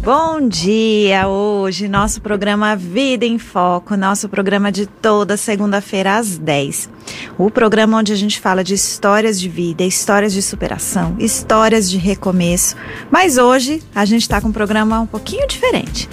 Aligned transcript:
Bom 0.00 0.48
dia! 0.48 1.28
Hoje, 1.28 1.88
nosso 1.88 2.22
programa 2.22 2.76
Vida 2.76 3.26
em 3.26 3.38
Foco, 3.38 3.96
nosso 3.96 4.28
programa 4.28 4.70
de 4.70 4.86
toda 4.86 5.36
segunda-feira 5.36 6.16
às 6.16 6.38
10. 6.38 6.88
O 7.36 7.50
programa 7.50 7.98
onde 7.98 8.12
a 8.12 8.16
gente 8.16 8.40
fala 8.40 8.62
de 8.62 8.74
histórias 8.74 9.40
de 9.40 9.48
vida, 9.48 9.82
histórias 9.82 10.32
de 10.32 10.40
superação, 10.40 11.16
histórias 11.18 11.90
de 11.90 11.98
recomeço. 11.98 12.76
Mas 13.10 13.38
hoje 13.38 13.82
a 13.94 14.04
gente 14.04 14.22
está 14.22 14.40
com 14.40 14.48
um 14.48 14.52
programa 14.52 15.00
um 15.00 15.06
pouquinho 15.06 15.46
diferente. 15.46 16.08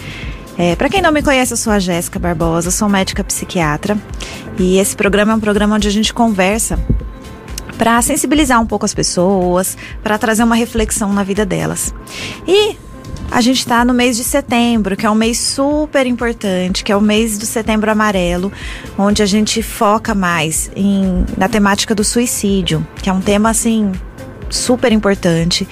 É, 0.58 0.76
Para 0.76 0.90
quem 0.90 1.02
não 1.02 1.12
me 1.12 1.22
conhece, 1.22 1.54
eu 1.54 1.58
sou 1.58 1.72
a 1.72 1.80
Jéssica 1.80 2.18
Barbosa, 2.18 2.72
sou 2.72 2.90
médica 2.90 3.24
psiquiatra 3.24 3.98
e 4.58 4.78
esse 4.78 4.96
programa 4.96 5.34
é 5.34 5.36
um 5.36 5.40
programa 5.40 5.76
onde 5.76 5.88
a 5.88 5.92
gente 5.92 6.14
conversa 6.14 6.80
para 7.78 8.02
sensibilizar 8.02 8.60
um 8.62 8.66
pouco 8.66 8.86
as 8.86 8.94
pessoas, 8.94 9.78
para 10.02 10.18
trazer 10.18 10.44
uma 10.44 10.56
reflexão 10.56 11.14
na 11.14 11.24
vida 11.24 11.46
delas. 11.46 11.94
E 12.48 12.78
a 13.32 13.42
gente 13.42 13.60
está 13.60 13.84
no 13.84 13.94
mês 13.94 14.16
de 14.18 14.24
setembro, 14.24 14.96
que 14.96 15.06
é 15.06 15.10
um 15.10 15.16
mês 15.16 15.38
super 15.40 16.06
importante, 16.06 16.84
que 16.84 16.92
é 16.92 16.96
o 16.96 17.02
mês 17.02 17.38
do 17.38 17.46
setembro 17.46 17.92
amarelo, 17.92 18.52
onde 18.98 19.22
a 19.22 19.26
gente 19.26 19.62
foca 19.62 20.16
mais 20.16 20.72
em, 20.76 21.26
na 21.38 21.50
temática 21.50 21.94
do 21.94 22.04
suicídio, 22.04 22.86
que 23.02 23.10
é 23.10 23.14
um 23.14 23.22
tema 23.22 23.50
assim 23.50 23.92
super 24.50 24.92
importante. 24.92 25.68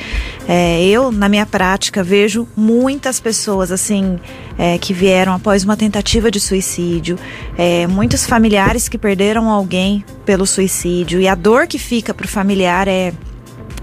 É, 0.48 0.84
eu, 0.86 1.12
na 1.12 1.30
minha 1.30 1.46
prática, 1.46 2.04
vejo 2.04 2.48
muitas 2.56 3.20
pessoas 3.20 3.72
assim 3.72 4.20
é, 4.58 4.78
que 4.78 4.94
vieram 4.94 5.34
após 5.34 5.64
uma 5.64 5.78
tentativa 5.78 6.30
de 6.30 6.40
suicídio, 6.40 7.18
é, 7.58 7.88
muitos 7.88 8.26
familiares 8.26 8.90
que 8.90 8.98
perderam 8.98 9.50
alguém 9.50 10.04
pelo 10.26 10.46
suicídio 10.46 11.20
e 11.20 11.28
a 11.28 11.36
dor 11.36 11.68
que 11.68 11.80
fica 11.80 12.14
para 12.14 12.26
o 12.26 12.30
familiar 12.30 12.88
é 12.88 13.14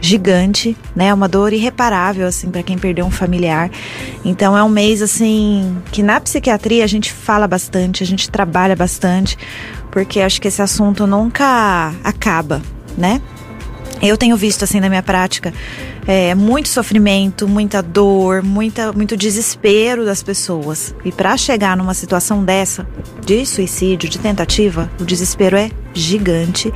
gigante, 0.01 0.77
né? 0.95 1.13
Uma 1.13 1.29
dor 1.29 1.53
irreparável 1.53 2.27
assim 2.27 2.51
para 2.51 2.63
quem 2.63 2.79
perdeu 2.79 3.05
um 3.05 3.11
familiar. 3.11 3.71
Então 4.25 4.57
é 4.57 4.63
um 4.63 4.69
mês 4.69 5.03
assim 5.03 5.77
que 5.93 6.03
na 6.03 6.21
psiquiatria 6.21 6.85
a 6.85 6.87
gente 6.87 7.13
fala 7.13 7.47
bastante, 7.47 8.03
a 8.03 8.07
gente 8.07 8.31
trabalha 8.31 8.75
bastante, 8.75 9.37
porque 9.91 10.21
acho 10.21 10.41
que 10.41 10.49
esse 10.49 10.63
assunto 10.63 11.07
nunca 11.07 11.93
acaba, 12.03 12.63
né? 12.97 13.21
Eu 14.03 14.17
tenho 14.17 14.37
visto 14.37 14.63
assim 14.63 14.81
na 14.81 14.89
minha 14.89 15.03
prática 15.03 15.53
é, 16.07 16.35
muito 16.35 16.69
sofrimento, 16.69 17.47
muita 17.47 17.83
dor, 17.83 18.43
muita, 18.43 18.93
muito 18.93 19.17
desespero 19.17 20.05
das 20.05 20.23
pessoas. 20.23 20.95
E 21.05 21.13
para 21.13 21.37
chegar 21.37 21.77
numa 21.77 21.95
situação 21.95 22.45
dessa, 22.45 22.87
de 23.25 23.45
suicídio, 23.45 24.09
de 24.09 24.19
tentativa, 24.19 24.91
o 24.99 25.05
desespero 25.05 25.57
é 25.57 25.71
gigante. 25.93 26.73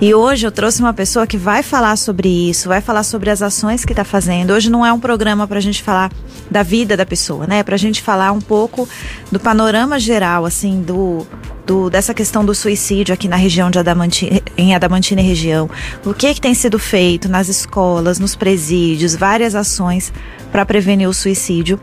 E 0.00 0.12
hoje 0.14 0.46
eu 0.46 0.52
trouxe 0.52 0.80
uma 0.80 0.92
pessoa 0.92 1.26
que 1.26 1.36
vai 1.36 1.62
falar 1.62 1.96
sobre 1.96 2.28
isso, 2.28 2.68
vai 2.68 2.80
falar 2.80 3.02
sobre 3.02 3.30
as 3.30 3.42
ações 3.42 3.84
que 3.84 3.92
está 3.92 4.04
fazendo. 4.04 4.52
Hoje 4.52 4.70
não 4.70 4.84
é 4.84 4.92
um 4.92 5.00
programa 5.00 5.46
para 5.46 5.58
a 5.58 5.62
gente 5.62 5.82
falar 5.82 6.10
da 6.50 6.62
vida 6.62 6.96
da 6.96 7.06
pessoa, 7.06 7.46
né? 7.46 7.60
É 7.60 7.62
para 7.62 7.76
a 7.76 7.78
gente 7.78 8.02
falar 8.02 8.32
um 8.32 8.40
pouco 8.40 8.88
do 9.30 9.38
panorama 9.38 9.98
geral, 9.98 10.44
assim, 10.44 10.82
do 10.82 11.26
do, 11.66 11.90
dessa 11.90 12.14
questão 12.14 12.44
do 12.44 12.54
suicídio 12.54 13.12
aqui 13.12 13.26
na 13.26 13.36
região 13.36 13.70
de 13.70 13.78
Adamantina, 13.78 14.40
em 14.56 14.74
Adamantina 14.74 15.20
e 15.20 15.24
região. 15.24 15.68
O 16.04 16.14
que, 16.14 16.32
que 16.32 16.40
tem 16.40 16.54
sido 16.54 16.78
feito 16.78 17.28
nas 17.28 17.48
escolas, 17.48 18.18
nos 18.18 18.36
presídios, 18.36 19.16
várias 19.16 19.54
ações 19.54 20.12
para 20.52 20.64
prevenir 20.64 21.08
o 21.08 21.12
suicídio. 21.12 21.78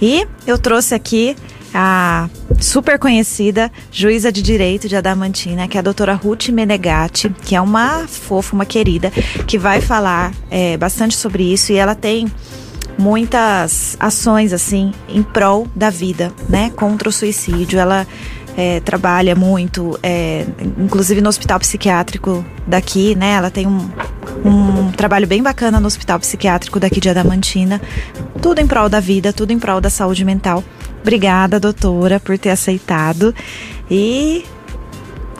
E 0.00 0.26
eu 0.46 0.56
trouxe 0.56 0.94
aqui 0.94 1.36
a 1.74 2.30
super 2.60 2.98
conhecida 2.98 3.70
juíza 3.90 4.32
de 4.32 4.40
direito 4.40 4.88
de 4.88 4.96
Adamantina, 4.96 5.68
que 5.68 5.76
é 5.76 5.80
a 5.80 5.82
doutora 5.82 6.14
Ruth 6.14 6.48
Menegatti, 6.48 7.28
que 7.44 7.54
é 7.54 7.60
uma 7.60 8.06
fofa, 8.06 8.54
uma 8.54 8.64
querida, 8.64 9.10
que 9.46 9.58
vai 9.58 9.80
falar 9.80 10.32
é, 10.50 10.76
bastante 10.76 11.16
sobre 11.16 11.42
isso 11.52 11.72
e 11.72 11.76
ela 11.76 11.94
tem 11.94 12.26
muitas 12.98 13.96
ações 14.00 14.52
assim 14.54 14.92
em 15.08 15.22
prol 15.22 15.66
da 15.74 15.90
vida, 15.90 16.32
né, 16.48 16.70
contra 16.74 17.08
o 17.08 17.12
suicídio. 17.12 17.78
Ela 17.78 18.06
é, 18.56 18.80
trabalha 18.80 19.34
muito, 19.34 19.98
é, 20.02 20.46
inclusive 20.78 21.20
no 21.20 21.28
hospital 21.28 21.60
psiquiátrico 21.60 22.44
daqui, 22.66 23.14
né? 23.14 23.32
Ela 23.32 23.50
tem 23.50 23.66
um, 23.66 23.90
um 24.44 24.90
trabalho 24.92 25.26
bem 25.26 25.42
bacana 25.42 25.78
no 25.78 25.86
hospital 25.86 26.18
psiquiátrico 26.18 26.80
daqui 26.80 26.98
de 26.98 27.10
Adamantina. 27.10 27.80
Tudo 28.40 28.60
em 28.60 28.66
prol 28.66 28.88
da 28.88 28.98
vida, 28.98 29.32
tudo 29.32 29.52
em 29.52 29.58
prol 29.58 29.80
da 29.80 29.90
saúde 29.90 30.24
mental. 30.24 30.64
Obrigada, 31.02 31.60
doutora, 31.60 32.18
por 32.18 32.38
ter 32.38 32.50
aceitado. 32.50 33.34
E 33.90 34.44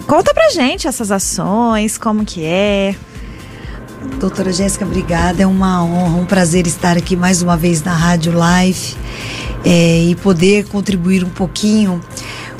conta 0.06 0.34
pra 0.34 0.50
gente 0.50 0.86
essas 0.86 1.10
ações, 1.10 1.96
como 1.96 2.24
que 2.24 2.44
é. 2.44 2.94
Doutora 4.20 4.52
Jéssica, 4.52 4.84
obrigada. 4.84 5.42
É 5.42 5.46
uma 5.46 5.82
honra, 5.82 6.18
um 6.18 6.26
prazer 6.26 6.66
estar 6.66 6.98
aqui 6.98 7.16
mais 7.16 7.40
uma 7.40 7.56
vez 7.56 7.82
na 7.82 7.94
Rádio 7.94 8.32
Live 8.36 8.94
é, 9.64 10.04
e 10.04 10.14
poder 10.16 10.66
contribuir 10.66 11.24
um 11.24 11.30
pouquinho 11.30 12.00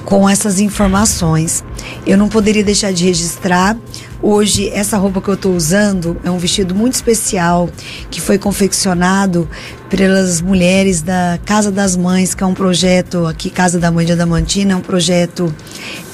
com 0.07 0.27
essas 0.29 0.61
informações. 0.61 1.63
Eu 2.07 2.17
não 2.17 2.29
poderia 2.29 2.65
deixar 2.65 2.93
de 2.93 3.05
registrar. 3.05 3.77
Hoje, 4.23 4.71
essa 4.71 4.97
roupa 4.97 5.21
que 5.21 5.29
eu 5.29 5.35
estou 5.35 5.55
usando 5.55 6.17
é 6.25 6.31
um 6.31 6.39
vestido 6.39 6.75
muito 6.75 6.95
especial 6.95 7.69
que 8.11 8.21
foi 8.21 8.39
confeccionado 8.39 9.49
pelas 9.91 10.41
mulheres 10.41 11.03
da 11.03 11.39
Casa 11.45 11.71
das 11.71 11.97
Mães, 11.97 12.35
que 12.35 12.43
é 12.43 12.47
um 12.47 12.55
projeto 12.55 13.27
aqui, 13.27 13.51
Casa 13.51 13.79
da 13.79 13.91
Mãe 13.91 14.07
de 14.07 14.13
Adamantina, 14.13 14.73
é 14.73 14.77
um 14.77 14.81
projeto 14.81 15.55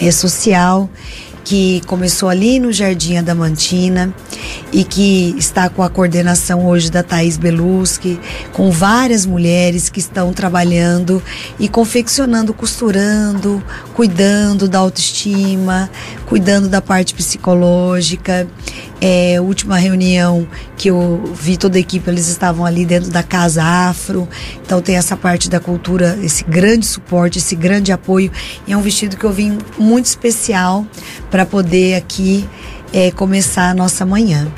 é, 0.00 0.10
social 0.10 0.90
que 1.52 1.82
começou 1.86 2.30
ali 2.30 2.58
no 2.58 2.72
Jardim 2.72 3.18
Adamantina 3.18 4.10
e 4.72 4.84
que 4.84 5.34
está 5.36 5.68
com 5.68 5.82
a 5.82 5.90
coordenação 5.90 6.66
hoje 6.66 6.90
da 6.90 7.02
Thaís 7.02 7.36
Beluschi, 7.36 8.18
com 8.54 8.70
várias 8.70 9.26
mulheres 9.26 9.90
que 9.90 10.00
estão 10.00 10.32
trabalhando 10.32 11.22
e 11.60 11.68
confeccionando, 11.68 12.54
costurando, 12.54 13.62
cuidando 13.92 14.66
da 14.66 14.78
autoestima, 14.78 15.90
cuidando 16.32 16.66
da 16.66 16.80
parte 16.80 17.12
psicológica. 17.12 18.48
É, 19.02 19.38
última 19.38 19.76
reunião 19.76 20.48
que 20.78 20.88
eu 20.88 21.30
vi 21.34 21.58
toda 21.58 21.76
a 21.76 21.80
equipe, 21.80 22.08
eles 22.08 22.26
estavam 22.26 22.64
ali 22.64 22.86
dentro 22.86 23.10
da 23.10 23.22
Casa 23.22 23.62
Afro. 23.62 24.26
Então 24.64 24.80
tem 24.80 24.96
essa 24.96 25.14
parte 25.14 25.50
da 25.50 25.60
cultura, 25.60 26.18
esse 26.22 26.42
grande 26.42 26.86
suporte, 26.86 27.36
esse 27.36 27.54
grande 27.54 27.92
apoio. 27.92 28.32
E 28.66 28.72
é 28.72 28.76
um 28.76 28.80
vestido 28.80 29.14
que 29.14 29.24
eu 29.24 29.30
vim 29.30 29.58
muito 29.78 30.06
especial 30.06 30.86
para 31.30 31.44
poder 31.44 31.96
aqui 31.96 32.48
é, 32.94 33.10
começar 33.10 33.68
a 33.68 33.74
nossa 33.74 34.06
manhã. 34.06 34.50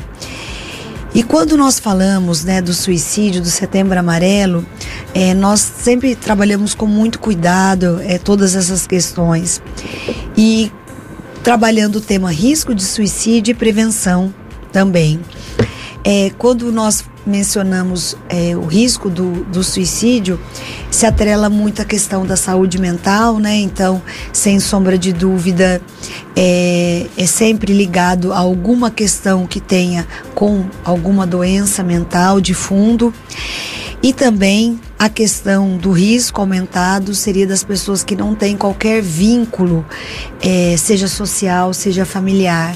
E 1.13 1.25
quando 1.25 1.57
nós 1.57 1.81
falamos 1.81 2.45
né, 2.45 2.63
do 2.63 2.73
suicídio, 2.73 3.43
do 3.43 3.51
setembro 3.51 3.99
amarelo, 3.99 4.65
é, 5.13 5.35
nós 5.35 5.59
sempre 5.61 6.15
trabalhamos 6.15 6.73
com 6.73 6.87
muito 6.87 7.19
cuidado 7.19 8.01
é, 8.05 8.17
todas 8.17 8.55
essas 8.55 8.87
questões. 8.87 9.61
E 10.37 10.71
trabalhando 11.45 11.97
o 11.97 12.01
tema 12.01 12.33
risco 12.33 12.75
de 12.75 12.83
suicídio 12.83 13.53
e 13.53 13.55
prevenção 13.55 14.35
também. 14.73 15.21
É, 16.03 16.33
quando 16.39 16.73
nós 16.73 17.05
mencionamos 17.27 18.17
é, 18.29 18.57
o 18.57 18.65
risco 18.65 19.09
do, 19.09 19.45
do 19.45 19.63
suicídio, 19.63 20.41
se 20.91 21.07
atrela 21.07 21.49
muito 21.49 21.81
a 21.81 21.85
questão 21.85 22.27
da 22.27 22.37
saúde 22.37 22.79
mental, 22.79 23.39
né? 23.39 23.57
Então, 23.57 24.03
sem 24.33 24.59
sombra 24.59 24.99
de 24.99 25.13
dúvida, 25.13 25.81
é, 26.35 27.07
é 27.17 27.27
sempre 27.27 27.73
ligado 27.73 28.33
a 28.33 28.39
alguma 28.39 28.91
questão 28.91 29.47
que 29.47 29.61
tenha 29.61 30.07
com 30.35 30.65
alguma 30.83 31.27
doença 31.27 31.83
mental 31.83 32.41
de 32.41 32.55
fundo. 32.55 33.13
E 34.03 34.13
também 34.13 34.79
a 35.05 35.09
questão 35.11 35.77
do 35.77 35.91
risco 35.93 36.41
aumentado 36.41 37.15
seria 37.15 37.47
das 37.47 37.63
pessoas 37.63 38.03
que 38.03 38.17
não 38.17 38.35
têm 38.35 38.57
qualquer 38.57 39.03
vínculo, 39.03 39.85
é, 40.41 40.75
seja 40.79 41.09
social, 41.09 41.75
seja 41.75 42.07
familiar. 42.07 42.75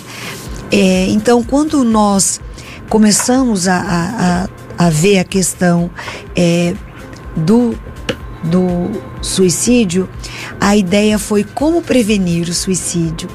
É, 0.71 1.07
então, 1.09 1.43
quando 1.43 1.83
nós 1.83 2.39
começamos 2.87 3.67
a, 3.67 4.47
a, 4.77 4.87
a 4.87 4.91
ver 4.91 5.21
a 5.21 5.25
questão 5.25 5.91
é, 6.37 6.75
do, 7.35 7.75
do 8.45 8.91
suicídio, 9.23 10.07
a 10.61 10.77
ideia 10.77 11.19
foi 11.19 11.43
como 11.43 11.81
prevenir 11.81 12.47
o 12.51 12.53
suicídio. 12.53 13.27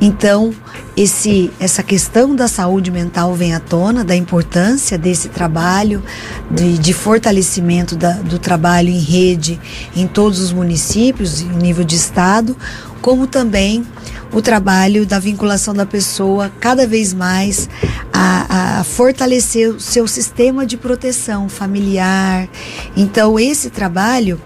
Então, 0.00 0.54
esse, 0.96 1.50
essa 1.58 1.82
questão 1.82 2.34
da 2.34 2.48
saúde 2.48 2.90
mental 2.90 3.34
vem 3.34 3.54
à 3.54 3.60
tona, 3.60 4.04
da 4.04 4.14
importância 4.16 4.98
desse 4.98 5.28
trabalho, 5.28 6.02
de, 6.50 6.78
de 6.78 6.92
fortalecimento 6.92 7.96
da, 7.96 8.12
do 8.12 8.38
trabalho 8.38 8.88
em 8.88 8.98
rede 8.98 9.60
em 9.94 10.06
todos 10.06 10.40
os 10.40 10.52
municípios, 10.52 11.40
em 11.40 11.48
nível 11.48 11.84
de 11.84 11.96
estado, 11.96 12.56
como 13.00 13.26
também 13.26 13.84
o 14.32 14.40
trabalho 14.40 15.04
da 15.04 15.18
vinculação 15.18 15.74
da 15.74 15.84
pessoa 15.84 16.50
cada 16.60 16.86
vez 16.86 17.12
mais 17.12 17.68
a, 18.12 18.80
a, 18.80 18.84
fortalecer 18.84 19.70
o 19.70 19.80
seu 19.80 20.06
sistema 20.06 20.64
de 20.64 20.76
proteção 20.76 21.48
familiar. 21.48 22.48
Então, 22.96 23.38
esse 23.38 23.70
trabalho. 23.70 24.40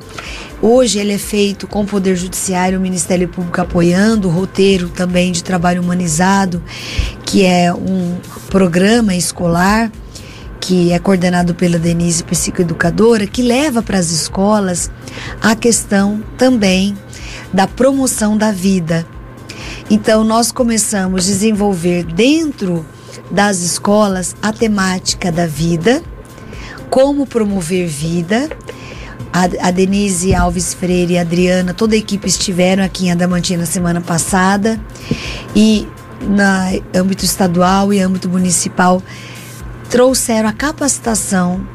Hoje 0.67 0.99
ele 0.99 1.13
é 1.13 1.19
feito 1.19 1.67
com 1.67 1.83
o 1.83 1.87
Poder 1.87 2.17
Judiciário, 2.17 2.79
o 2.79 2.81
Ministério 2.81 3.29
Público 3.29 3.61
apoiando, 3.61 4.29
o 4.29 4.31
roteiro 4.31 4.89
também 4.89 5.31
de 5.31 5.45
trabalho 5.45 5.83
humanizado, 5.83 6.63
que 7.23 7.45
é 7.45 7.71
um 7.71 8.17
programa 8.49 9.15
escolar 9.15 9.93
que 10.59 10.91
é 10.91 10.99
coordenado 10.99 11.55
pela 11.55 11.79
Denise, 11.79 12.25
psicoeducadora, 12.25 13.27
que 13.27 13.43
leva 13.43 13.83
para 13.83 13.99
as 13.99 14.09
escolas 14.11 14.91
a 15.43 15.55
questão 15.55 16.25
também 16.39 16.97
da 17.53 17.67
promoção 17.67 18.35
da 18.35 18.51
vida. 18.51 19.07
Então, 19.91 20.25
nós 20.25 20.51
começamos 20.51 21.25
a 21.25 21.27
desenvolver 21.27 22.05
dentro 22.05 22.87
das 23.31 23.59
escolas 23.59 24.35
a 24.41 24.51
temática 24.51 25.31
da 25.31 25.47
vida, 25.47 26.03
como 26.89 27.27
promover 27.27 27.87
vida. 27.87 28.49
A, 29.35 29.67
a 29.67 29.71
Denise 29.73 30.33
Alves 30.33 30.73
Freire 30.75 31.19
a 31.19 31.23
Adriana, 31.23 31.75
toda 31.75 31.97
a 31.97 31.99
equipe 31.99 32.29
estiveram 32.29 32.85
aqui 32.85 33.07
em 33.07 33.11
Adamantina 33.11 33.67
semana 33.67 34.01
passada. 34.01 34.81
E 35.57 35.89
na 36.21 36.71
âmbito 36.95 37.25
estadual 37.25 37.93
e 37.93 37.99
âmbito 37.99 38.29
municipal 38.29 39.03
trouxeram 39.91 40.49
a 40.49 40.53
capacitação 40.53 41.67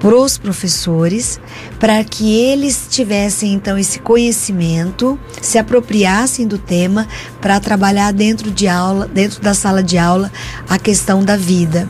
para 0.00 0.16
os 0.16 0.38
professores, 0.38 1.38
para 1.78 2.02
que 2.02 2.34
eles 2.34 2.86
tivessem 2.90 3.52
então 3.52 3.78
esse 3.78 4.00
conhecimento, 4.00 5.18
se 5.40 5.58
apropriassem 5.58 6.46
do 6.46 6.58
tema 6.58 7.06
para 7.40 7.60
trabalhar 7.60 8.12
dentro 8.12 8.50
de 8.50 8.66
aula, 8.66 9.06
dentro 9.06 9.40
da 9.40 9.54
sala 9.54 9.82
de 9.82 9.98
aula, 9.98 10.32
a 10.68 10.78
questão 10.78 11.22
da 11.22 11.36
vida. 11.36 11.88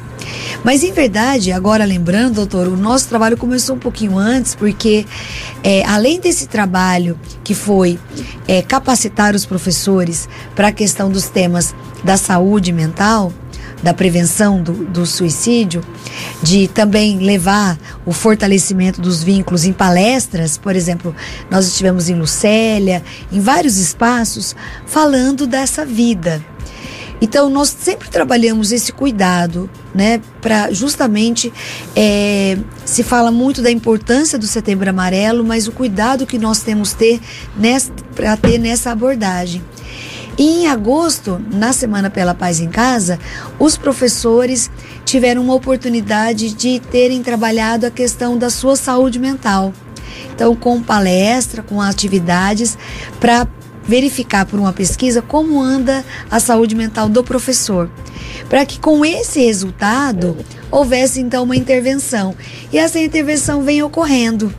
Mas 0.62 0.82
em 0.82 0.92
verdade, 0.92 1.52
agora 1.52 1.84
lembrando, 1.84 2.34
doutor, 2.34 2.68
o 2.68 2.76
nosso 2.76 3.08
trabalho 3.08 3.36
começou 3.36 3.76
um 3.76 3.78
pouquinho 3.78 4.18
antes, 4.18 4.54
porque 4.54 5.06
é, 5.62 5.84
além 5.86 6.20
desse 6.20 6.46
trabalho 6.46 7.18
que 7.42 7.54
foi 7.54 7.98
é, 8.46 8.60
capacitar 8.60 9.34
os 9.34 9.46
professores 9.46 10.28
para 10.54 10.68
a 10.68 10.72
questão 10.72 11.10
dos 11.10 11.28
temas 11.28 11.74
da 12.04 12.16
saúde 12.16 12.72
mental, 12.72 13.32
da 13.82 13.94
prevenção 13.94 14.62
do, 14.62 14.72
do, 14.72 15.06
suicídio, 15.06 15.82
de 16.42 16.68
também 16.68 17.18
levar 17.18 17.78
o 18.04 18.12
fortalecimento 18.12 19.00
dos 19.00 19.22
vínculos 19.22 19.64
em 19.64 19.72
palestras, 19.72 20.58
por 20.58 20.76
exemplo, 20.76 21.14
nós 21.50 21.66
estivemos 21.66 22.08
em 22.08 22.14
Lucélia, 22.14 23.02
em 23.32 23.40
vários 23.40 23.78
espaços, 23.78 24.54
falando 24.86 25.46
dessa 25.46 25.84
vida. 25.84 26.44
Então, 27.22 27.50
nós 27.50 27.68
sempre 27.68 28.08
trabalhamos 28.08 28.72
esse 28.72 28.92
cuidado, 28.92 29.68
né, 29.94 30.22
para 30.40 30.72
justamente 30.72 31.52
é, 31.94 32.56
se 32.84 33.02
fala 33.02 33.30
muito 33.30 33.60
da 33.60 33.70
importância 33.70 34.38
do 34.38 34.46
Setembro 34.46 34.88
Amarelo, 34.88 35.44
mas 35.44 35.68
o 35.68 35.72
cuidado 35.72 36.26
que 36.26 36.38
nós 36.38 36.60
temos 36.60 36.94
ter 36.94 37.20
para 38.14 38.36
ter 38.38 38.58
nessa 38.58 38.90
abordagem. 38.90 39.62
E 40.40 40.62
em 40.62 40.68
agosto, 40.68 41.38
na 41.52 41.70
Semana 41.70 42.08
pela 42.08 42.34
Paz 42.34 42.60
em 42.60 42.70
Casa, 42.70 43.18
os 43.58 43.76
professores 43.76 44.70
tiveram 45.04 45.42
uma 45.42 45.52
oportunidade 45.52 46.54
de 46.54 46.80
terem 46.80 47.22
trabalhado 47.22 47.84
a 47.84 47.90
questão 47.90 48.38
da 48.38 48.48
sua 48.48 48.74
saúde 48.74 49.18
mental. 49.18 49.70
Então, 50.34 50.56
com 50.56 50.82
palestra, 50.82 51.62
com 51.62 51.78
atividades, 51.78 52.78
para 53.20 53.46
verificar 53.84 54.46
por 54.46 54.58
uma 54.58 54.72
pesquisa 54.72 55.20
como 55.20 55.60
anda 55.60 56.02
a 56.30 56.40
saúde 56.40 56.74
mental 56.74 57.06
do 57.06 57.22
professor. 57.22 57.90
Para 58.48 58.64
que 58.64 58.80
com 58.80 59.04
esse 59.04 59.44
resultado 59.44 60.38
houvesse 60.70 61.20
então 61.20 61.44
uma 61.44 61.56
intervenção. 61.56 62.34
E 62.72 62.78
essa 62.78 62.98
intervenção 62.98 63.62
vem 63.62 63.82
ocorrendo. 63.82 64.50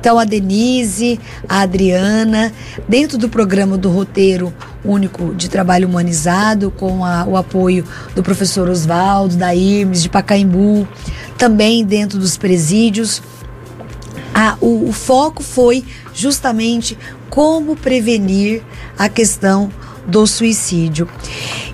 Então, 0.00 0.18
a 0.18 0.24
Denise, 0.24 1.20
a 1.46 1.60
Adriana, 1.60 2.50
dentro 2.88 3.18
do 3.18 3.28
programa 3.28 3.76
do 3.76 3.90
roteiro 3.90 4.54
único 4.90 5.34
de 5.34 5.48
trabalho 5.48 5.88
humanizado, 5.88 6.70
com 6.70 7.04
a, 7.04 7.24
o 7.24 7.36
apoio 7.36 7.84
do 8.14 8.22
professor 8.22 8.68
Oswaldo, 8.68 9.36
da 9.36 9.54
IRMES, 9.54 10.02
de 10.02 10.08
Pacaembu, 10.08 10.88
também 11.36 11.84
dentro 11.84 12.18
dos 12.18 12.36
presídios. 12.36 13.22
O, 14.60 14.88
o 14.88 14.92
foco 14.92 15.42
foi 15.42 15.84
justamente 16.14 16.96
como 17.28 17.76
prevenir 17.76 18.62
a 18.96 19.08
questão 19.08 19.70
do 20.06 20.26
suicídio. 20.26 21.08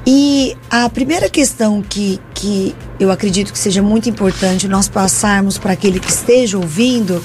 E 0.06 0.56
a 0.69 0.88
primeira 0.90 1.31
questão 1.31 1.81
que, 1.81 2.20
que 2.34 2.75
eu 3.00 3.11
acredito 3.11 3.52
que 3.52 3.58
seja 3.58 3.81
muito 3.81 4.08
importante 4.08 4.69
nós 4.69 4.88
passarmos 4.88 5.56
para 5.56 5.72
aquele 5.72 5.99
que 5.99 6.11
esteja 6.11 6.58
ouvindo 6.58 7.25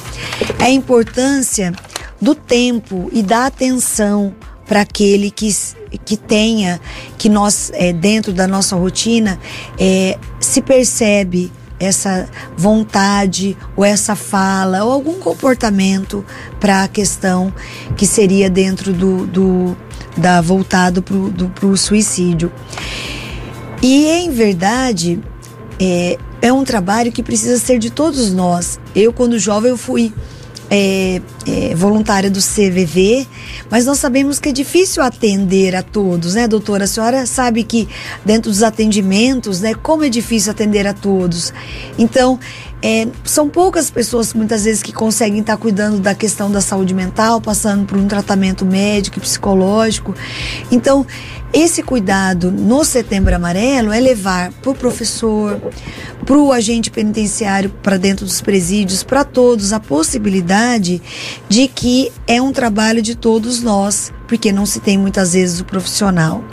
é 0.59 0.65
a 0.65 0.69
importância 0.69 1.73
do 2.21 2.35
tempo 2.35 3.09
e 3.11 3.21
da 3.21 3.47
atenção 3.47 4.33
para 4.69 4.81
aquele 4.81 5.31
que, 5.31 5.49
que 6.05 6.15
tenha, 6.15 6.79
que 7.17 7.27
nós, 7.27 7.71
é, 7.73 7.91
dentro 7.91 8.31
da 8.31 8.47
nossa 8.47 8.75
rotina, 8.75 9.39
é, 9.79 10.15
se 10.39 10.61
percebe 10.61 11.51
essa 11.79 12.29
vontade 12.55 13.57
ou 13.75 13.83
essa 13.83 14.15
fala 14.15 14.83
ou 14.83 14.91
algum 14.91 15.15
comportamento 15.15 16.23
para 16.59 16.83
a 16.83 16.87
questão 16.87 17.51
que 17.97 18.05
seria 18.05 18.47
dentro 18.47 18.93
do, 18.93 19.25
do 19.25 19.77
da 20.15 20.39
voltado 20.39 21.01
para 21.01 21.65
o 21.65 21.75
suicídio. 21.75 22.51
E 23.81 24.05
em 24.05 24.29
verdade 24.29 25.19
é, 25.79 26.17
é 26.43 26.53
um 26.53 26.63
trabalho 26.63 27.11
que 27.11 27.23
precisa 27.23 27.57
ser 27.57 27.79
de 27.79 27.89
todos 27.89 28.31
nós. 28.31 28.79
Eu 28.93 29.11
quando 29.11 29.39
jovem 29.39 29.71
eu 29.71 29.77
fui 29.77 30.13
é, 30.69 31.21
é, 31.47 31.75
voluntária 31.75 32.29
do 32.29 32.39
CVV, 32.39 33.27
mas 33.69 33.85
nós 33.85 33.97
sabemos 33.97 34.39
que 34.39 34.49
é 34.49 34.51
difícil 34.51 35.01
atender 35.01 35.75
a 35.75 35.81
todos, 35.81 36.35
né, 36.35 36.47
doutora? 36.47 36.83
A 36.83 36.87
senhora 36.87 37.25
sabe 37.25 37.63
que 37.63 37.87
dentro 38.23 38.51
dos 38.51 38.61
atendimentos, 38.61 39.61
né, 39.61 39.73
como 39.73 40.03
é 40.03 40.09
difícil 40.09 40.51
atender 40.51 40.85
a 40.85 40.93
todos. 40.93 41.51
Então, 41.97 42.39
é, 42.81 43.07
são 43.25 43.49
poucas 43.49 43.89
pessoas 43.89 44.33
muitas 44.33 44.63
vezes 44.63 44.81
que 44.81 44.93
conseguem 44.93 45.41
estar 45.41 45.57
cuidando 45.57 45.99
da 45.99 46.15
questão 46.15 46.49
da 46.49 46.61
saúde 46.61 46.93
mental, 46.93 47.41
passando 47.41 47.85
por 47.85 47.97
um 47.97 48.07
tratamento 48.07 48.65
médico 48.65 49.17
e 49.17 49.21
psicológico. 49.21 50.15
Então, 50.71 51.05
esse 51.51 51.83
cuidado 51.83 52.51
no 52.51 52.85
Setembro 52.85 53.35
Amarelo 53.35 53.91
é 53.91 53.99
levar 53.99 54.51
para 54.61 54.71
o 54.71 54.75
professor, 54.75 55.59
para 56.29 56.37
o 56.37 56.51
agente 56.51 56.91
penitenciário, 56.91 57.71
para 57.81 57.97
dentro 57.97 58.23
dos 58.23 58.39
presídios, 58.39 59.01
para 59.01 59.23
todos, 59.23 59.73
a 59.73 59.79
possibilidade 59.79 61.01
de 61.49 61.67
que 61.67 62.11
é 62.27 62.39
um 62.39 62.51
trabalho 62.51 63.01
de 63.01 63.15
todos 63.15 63.63
nós 63.63 64.11
porque 64.27 64.51
não 64.51 64.63
se 64.63 64.79
tem 64.79 64.95
muitas 64.95 65.33
vezes 65.33 65.59
o 65.59 65.65
profissional. 65.65 66.43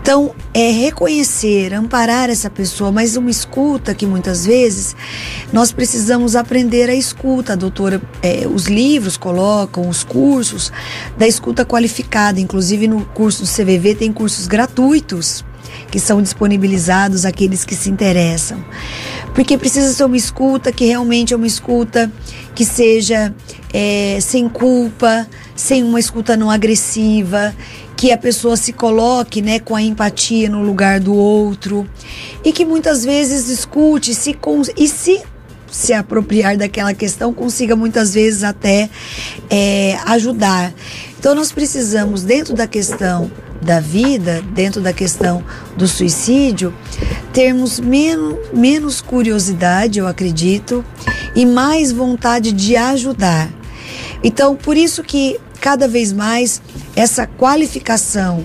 Então, 0.00 0.34
é 0.54 0.70
reconhecer, 0.70 1.74
amparar 1.74 2.30
essa 2.30 2.48
pessoa, 2.48 2.90
mas 2.90 3.14
uma 3.14 3.30
escuta 3.30 3.94
que 3.94 4.06
muitas 4.06 4.46
vezes 4.46 4.96
nós 5.52 5.70
precisamos 5.70 6.34
aprender 6.34 6.88
a 6.88 6.94
escuta. 6.94 7.52
A 7.52 7.56
doutora, 7.56 8.00
é, 8.22 8.48
os 8.48 8.68
livros 8.68 9.18
colocam, 9.18 9.86
os 9.86 10.02
cursos 10.02 10.72
da 11.18 11.28
escuta 11.28 11.62
qualificada, 11.62 12.40
inclusive 12.40 12.88
no 12.88 13.04
curso 13.04 13.42
do 13.42 13.48
CVV 13.50 13.96
tem 13.96 14.10
cursos 14.10 14.46
gratuitos 14.46 15.44
que 15.90 15.98
são 15.98 16.22
disponibilizados 16.22 17.24
àqueles 17.24 17.64
que 17.64 17.74
se 17.74 17.90
interessam. 17.90 18.64
Porque 19.34 19.56
precisa 19.58 19.92
ser 19.92 20.04
uma 20.04 20.16
escuta 20.16 20.72
que 20.72 20.84
realmente 20.84 21.32
é 21.32 21.36
uma 21.36 21.46
escuta 21.46 22.10
que 22.54 22.64
seja 22.64 23.34
é, 23.72 24.18
sem 24.20 24.48
culpa, 24.48 25.26
sem 25.54 25.82
uma 25.82 26.00
escuta 26.00 26.36
não 26.36 26.50
agressiva, 26.50 27.54
que 27.96 28.12
a 28.12 28.18
pessoa 28.18 28.56
se 28.56 28.72
coloque 28.72 29.42
né, 29.42 29.58
com 29.58 29.76
a 29.76 29.82
empatia 29.82 30.48
no 30.48 30.62
lugar 30.62 31.00
do 31.00 31.14
outro 31.14 31.86
e 32.44 32.52
que 32.52 32.64
muitas 32.64 33.04
vezes 33.04 33.48
escute 33.48 34.14
se, 34.14 34.36
e 34.76 34.88
se 34.88 35.22
se 35.70 35.92
apropriar 35.92 36.56
daquela 36.56 36.92
questão 36.92 37.32
consiga 37.32 37.76
muitas 37.76 38.14
vezes 38.14 38.42
até 38.42 38.90
é, 39.48 39.96
ajudar. 40.06 40.72
Então 41.18 41.34
nós 41.34 41.52
precisamos, 41.52 42.22
dentro 42.22 42.54
da 42.54 42.66
questão 42.66 43.30
da 43.60 43.80
vida, 43.80 44.42
dentro 44.52 44.80
da 44.80 44.92
questão 44.92 45.44
do 45.76 45.86
suicídio, 45.86 46.74
termos 47.32 47.78
menos, 47.78 48.38
menos 48.52 49.00
curiosidade, 49.00 49.98
eu 49.98 50.06
acredito, 50.06 50.84
e 51.34 51.44
mais 51.44 51.92
vontade 51.92 52.52
de 52.52 52.76
ajudar. 52.76 53.48
Então, 54.22 54.56
por 54.56 54.76
isso 54.76 55.02
que 55.02 55.38
cada 55.60 55.86
vez 55.86 56.12
mais 56.12 56.60
essa 56.96 57.26
qualificação 57.26 58.44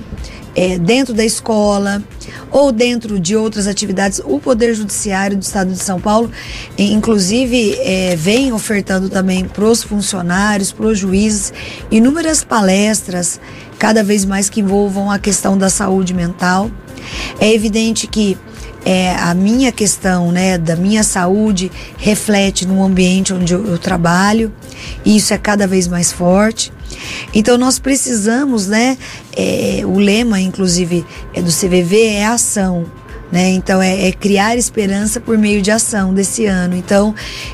é, 0.56 0.78
dentro 0.78 1.14
da 1.14 1.24
escola 1.24 2.02
ou 2.50 2.72
dentro 2.72 3.20
de 3.20 3.36
outras 3.36 3.68
atividades, 3.68 4.22
o 4.24 4.40
Poder 4.40 4.74
Judiciário 4.74 5.36
do 5.38 5.44
Estado 5.44 5.72
de 5.72 5.80
São 5.80 6.00
Paulo, 6.00 6.32
inclusive, 6.78 7.76
é, 7.80 8.16
vem 8.16 8.54
ofertando 8.54 9.10
também 9.10 9.46
para 9.46 9.66
os 9.66 9.84
funcionários, 9.84 10.72
para 10.72 10.86
os 10.86 10.98
juízes, 10.98 11.52
inúmeras 11.92 12.44
palestras, 12.44 13.40
cada 13.78 14.04
vez 14.04 14.24
mais 14.24 14.50
que 14.50 14.62
envolvam 14.62 15.12
a 15.12 15.20
questão 15.20 15.58
da 15.58 15.70
saúde 15.70 16.14
mental. 16.14 16.72
É 17.40 17.54
evidente 17.54 18.08
que 18.08 18.38
é, 18.86 19.16
a 19.16 19.34
minha 19.34 19.72
questão, 19.72 20.32
né, 20.32 20.60
da 20.60 20.76
minha 20.76 21.04
saúde 21.04 21.72
reflete 21.98 22.68
no 22.68 22.84
ambiente 22.84 23.34
onde 23.34 23.52
eu, 23.52 23.66
eu 23.66 23.80
trabalho 23.80 24.54
e 25.04 25.18
isso 25.18 25.34
é 25.34 25.38
cada 25.40 25.66
vez 25.66 25.88
mais 25.88 26.12
forte. 26.12 26.72
Então 27.34 27.58
nós 27.58 27.80
precisamos, 27.80 28.68
né, 28.68 28.96
é, 29.36 29.82
o 29.84 29.98
lema 29.98 30.40
inclusive 30.40 31.04
é 31.34 31.42
do 31.42 31.52
CVV 31.52 32.06
é 32.06 32.26
ação, 32.26 32.86
Né? 33.32 33.50
Então 33.50 33.82
é, 33.82 34.08
é, 34.08 34.12
criar 34.12 34.56
esperança 34.56 35.20
por 35.20 35.38
meio 35.38 35.62
de 35.62 35.72
ação 35.72 36.14
desse 36.14 36.46
ano. 36.46 36.76
Então 36.76 37.14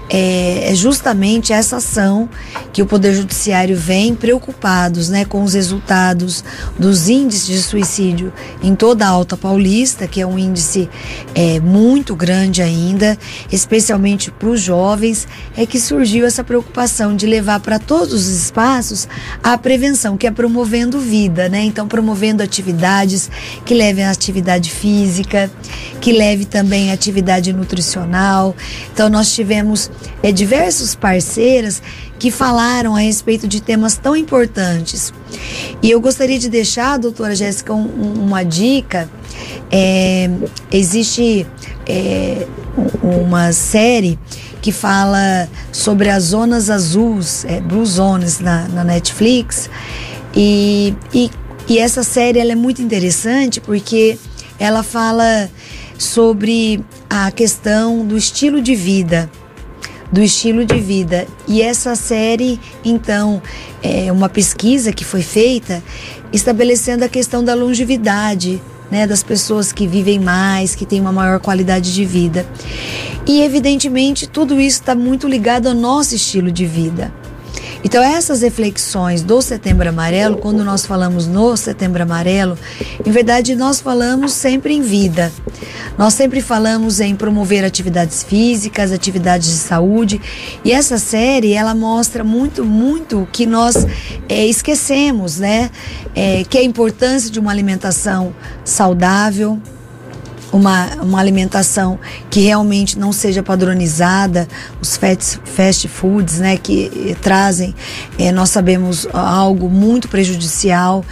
é, 0.10 0.72
é, 0.72 0.76
justamente 0.76 1.54
essa 1.54 1.78
ação 1.78 2.30
que 2.74 2.82
o 2.82 2.86
Poder 2.86 3.14
Judiciário 3.14 3.76
vem 3.76 4.14
preocupados 4.14 5.10
né, 5.10 5.24
com 5.24 5.44
os 5.44 5.54
resultados 5.54 6.44
dos 6.78 7.08
índices 7.10 7.48
de 7.48 7.62
suicídio 7.62 8.34
em 8.62 8.76
toda 8.76 9.06
a 9.06 9.10
Alta 9.10 9.38
Paulista, 9.38 10.08
que 10.08 10.20
é 10.20 10.28
um 10.28 10.38
índice 10.38 10.90
é, 11.34 11.60
muito 11.60 12.16
grande 12.16 12.62
ainda, 12.62 13.18
especialmente 13.52 14.30
para 14.30 14.50
os 14.50 14.62
jovens, 14.62 15.28
é 15.56 15.66
que 15.66 15.80
surgiu 15.80 16.26
essa 16.26 16.44
preocupação 16.44 17.16
de 17.16 17.26
levar 17.26 17.60
para 17.60 17.80
todos 17.80 18.14
os 18.14 18.28
espaços 18.28 19.08
a 19.42 19.58
prevenção, 19.58 20.18
que 20.18 20.28
é 20.28 20.32
promovendo 20.32 21.00
vida, 21.00 21.50
né? 21.50 21.64
Então 21.64 21.88
promovendo 21.88 22.44
atividades 22.44 23.30
que 23.66 23.74
levem 23.74 24.06
à 24.06 24.12
atividade 24.12 24.70
física, 24.70 25.50
que 26.00 26.12
leve 26.12 26.46
também 26.46 26.92
atividade 26.92 27.54
nutricional. 27.54 28.56
Então 28.94 29.10
nós 29.10 29.34
tivemos 29.34 29.90
é, 30.24 30.32
diversos 30.32 30.96
parceiras 30.96 31.82
que 32.20 32.30
falaram 32.30 32.96
a 32.96 33.00
respeito 33.00 33.48
de 33.48 33.62
temas 33.62 33.98
tão 33.98 34.16
importantes. 34.16 35.12
E 35.82 35.90
eu 35.90 36.00
gostaria 36.00 36.38
de 36.38 36.50
deixar, 36.50 36.98
doutora 37.00 37.36
Jéssica, 37.36 37.74
um, 37.74 37.86
uma 38.26 38.44
dica. 38.44 39.10
É, 39.72 40.30
existe 40.72 41.48
é, 41.88 42.46
uma 43.02 43.52
série 43.54 44.20
que 44.62 44.72
fala 44.72 45.50
sobre 45.72 46.10
as 46.10 46.26
zonas 46.26 46.70
azuis, 46.70 47.44
é, 47.46 47.60
Blue 47.60 47.86
Zones, 47.86 48.40
na, 48.40 48.68
na 48.68 48.84
Netflix. 48.84 49.70
E, 50.36 50.94
e, 51.14 51.32
e 51.68 51.80
essa 51.80 52.04
série 52.04 52.40
ela 52.40 52.52
é 52.52 52.56
muito 52.56 52.82
interessante 52.82 53.60
porque 53.60 54.18
ela 54.62 54.84
fala 54.84 55.50
sobre 55.98 56.86
a 57.10 57.32
questão 57.32 58.06
do 58.06 58.16
estilo 58.16 58.62
de 58.62 58.76
vida 58.76 59.30
do 60.12 60.22
estilo 60.22 60.66
de 60.66 60.78
vida. 60.78 61.26
E 61.48 61.62
essa 61.62 61.96
série, 61.96 62.60
então, 62.84 63.42
é 63.82 64.12
uma 64.12 64.28
pesquisa 64.28 64.92
que 64.92 65.06
foi 65.06 65.22
feita 65.22 65.82
estabelecendo 66.34 67.06
a 67.06 67.08
questão 67.08 67.42
da 67.42 67.54
longevidade, 67.54 68.62
né, 68.92 69.08
das 69.08 69.24
pessoas 69.24 69.72
que 69.72 69.88
vivem 69.88 70.20
mais, 70.20 70.76
que 70.76 70.86
têm 70.86 71.00
uma 71.00 71.14
maior 71.14 71.40
qualidade 71.40 71.94
de 71.94 72.04
vida. 72.04 72.46
E 73.26 73.42
evidentemente 73.42 74.28
tudo 74.28 74.60
isso 74.60 74.82
está 74.82 74.94
muito 74.94 75.30
ligado 75.30 75.68
ao 75.68 75.74
nosso 75.74 76.14
estilo 76.14 76.52
de 76.52 76.66
vida. 76.66 77.14
Então, 77.84 78.04
essas 78.04 78.42
reflexões 78.42 79.24
do 79.24 79.42
Setembro 79.42 79.90
Amarelo, 79.90 80.38
quando 80.38 80.64
nós 80.64 80.86
falamos 80.86 81.26
no 81.26 81.58
Setembro 81.58 82.04
Amarelo, 82.04 82.58
em 83.06 83.12
verdade 83.12 83.56
nós 83.56 83.82
falamos 83.82 84.34
sempre 84.34 84.74
em 84.74 84.82
vida. 84.82 85.32
Nós 85.98 86.14
sempre 86.14 86.42
falamos 86.42 87.00
em 87.00 87.16
promover 87.16 87.66
atividades 87.66 88.24
físicas, 88.24 88.92
atividades 88.92 89.50
de 89.50 89.58
saúde. 89.58 90.22
E 90.64 90.72
essa 90.72 90.98
série, 90.98 91.54
ela 91.54 91.74
mostra 91.74 92.24
muito, 92.24 92.64
muito 92.64 93.28
que 93.32 93.46
nós 93.46 93.86
é, 94.30 94.46
esquecemos, 94.46 95.40
né? 95.40 95.70
É, 96.16 96.44
que 96.44 96.58
é 96.58 96.62
a 96.62 96.64
importância 96.64 97.32
de 97.32 97.40
uma 97.40 97.52
alimentação 97.52 98.34
saudável, 98.64 99.60
uma, 100.52 100.88
uma 101.02 101.20
alimentação 101.20 102.00
que 102.30 102.42
realmente 102.42 103.00
não 103.00 103.14
seja 103.14 103.42
padronizada, 103.42 104.48
os 104.82 104.98
fast, 104.98 105.40
fast 105.46 105.88
foods, 105.88 106.40
né, 106.40 106.58
que 106.58 107.16
trazem, 107.22 107.74
é, 108.20 108.32
nós 108.32 108.50
sabemos, 108.50 109.08
algo 109.14 109.70
muito 109.70 110.08
prejudicial 110.10 111.06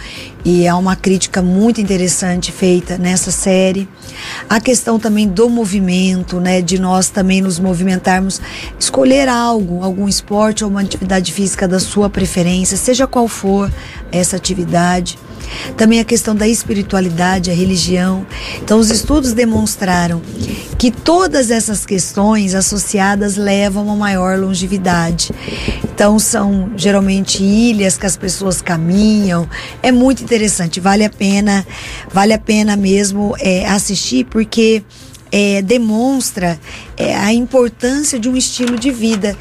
e 0.44 0.66
há 0.66 0.76
uma 0.76 0.96
crítica 0.96 1.42
muito 1.42 1.80
interessante 1.80 2.52
feita 2.52 2.96
nessa 2.96 3.30
série. 3.30 3.88
A 4.48 4.60
questão 4.60 4.98
também 4.98 5.28
do 5.28 5.48
movimento, 5.48 6.40
né, 6.40 6.60
de 6.60 6.78
nós 6.78 7.08
também 7.08 7.40
nos 7.40 7.58
movimentarmos, 7.58 8.40
escolher 8.78 9.28
algo, 9.28 9.82
algum 9.82 10.08
esporte 10.08 10.64
ou 10.64 10.70
uma 10.70 10.80
atividade 10.80 11.32
física 11.32 11.66
da 11.66 11.78
sua 11.78 12.08
preferência, 12.08 12.76
seja 12.76 13.06
qual 13.06 13.28
for 13.28 13.70
essa 14.12 14.36
atividade. 14.36 15.18
Também 15.76 16.00
a 16.00 16.04
questão 16.04 16.34
da 16.34 16.46
espiritualidade, 16.46 17.50
a 17.50 17.54
religião. 17.54 18.26
Então, 18.62 18.78
os 18.78 18.90
estudos 18.90 19.32
demonstraram 19.32 20.22
que 20.78 20.90
todas 20.90 21.50
essas 21.50 21.84
questões 21.84 22.54
associadas 22.54 23.36
levam 23.36 23.90
a 23.90 23.96
maior 23.96 24.38
longevidade. 24.38 25.30
Então, 25.84 26.18
são 26.18 26.70
geralmente 26.76 27.42
ilhas 27.42 27.98
que 27.98 28.06
as 28.06 28.16
pessoas 28.16 28.62
caminham. 28.62 29.48
É 29.82 29.92
muito 29.92 30.22
interessante, 30.22 30.80
vale 30.80 31.04
a 31.04 31.10
pena, 31.10 31.66
vale 32.12 32.32
a 32.32 32.38
pena 32.38 32.76
mesmo 32.76 33.34
é, 33.38 33.66
assistir, 33.68 34.24
porque 34.24 34.82
é, 35.30 35.62
demonstra 35.62 36.58
é, 36.96 37.14
a 37.14 37.32
importância 37.32 38.18
de 38.18 38.28
um 38.28 38.36
estilo 38.36 38.78
de 38.78 38.90
vida. 38.90 39.36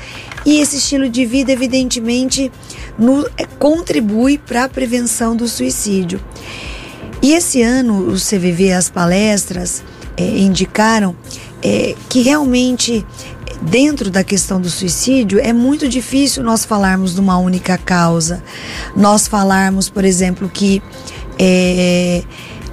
E 0.45 0.59
esse 0.59 0.77
estilo 0.77 1.09
de 1.09 1.25
vida, 1.25 1.51
evidentemente, 1.51 2.51
no, 2.99 3.25
é, 3.37 3.45
contribui 3.57 4.37
para 4.37 4.65
a 4.65 4.69
prevenção 4.69 5.35
do 5.35 5.47
suicídio. 5.47 6.19
E 7.21 7.33
esse 7.33 7.61
ano, 7.61 8.09
o 8.09 8.13
CVV, 8.13 8.73
as 8.73 8.89
palestras 8.89 9.83
é, 10.15 10.23
indicaram 10.23 11.15
é, 11.61 11.95
que 12.09 12.21
realmente, 12.21 13.05
dentro 13.61 14.09
da 14.09 14.23
questão 14.23 14.59
do 14.59 14.69
suicídio, 14.69 15.39
é 15.39 15.51
muito 15.51 15.87
difícil 15.87 16.43
nós 16.43 16.63
falarmos 16.63 17.13
de 17.13 17.19
uma 17.19 17.37
única 17.37 17.77
causa. 17.77 18.43
Nós 18.95 19.27
falarmos, 19.27 19.89
por 19.89 20.05
exemplo, 20.05 20.49
que. 20.49 20.81
É, 21.41 22.23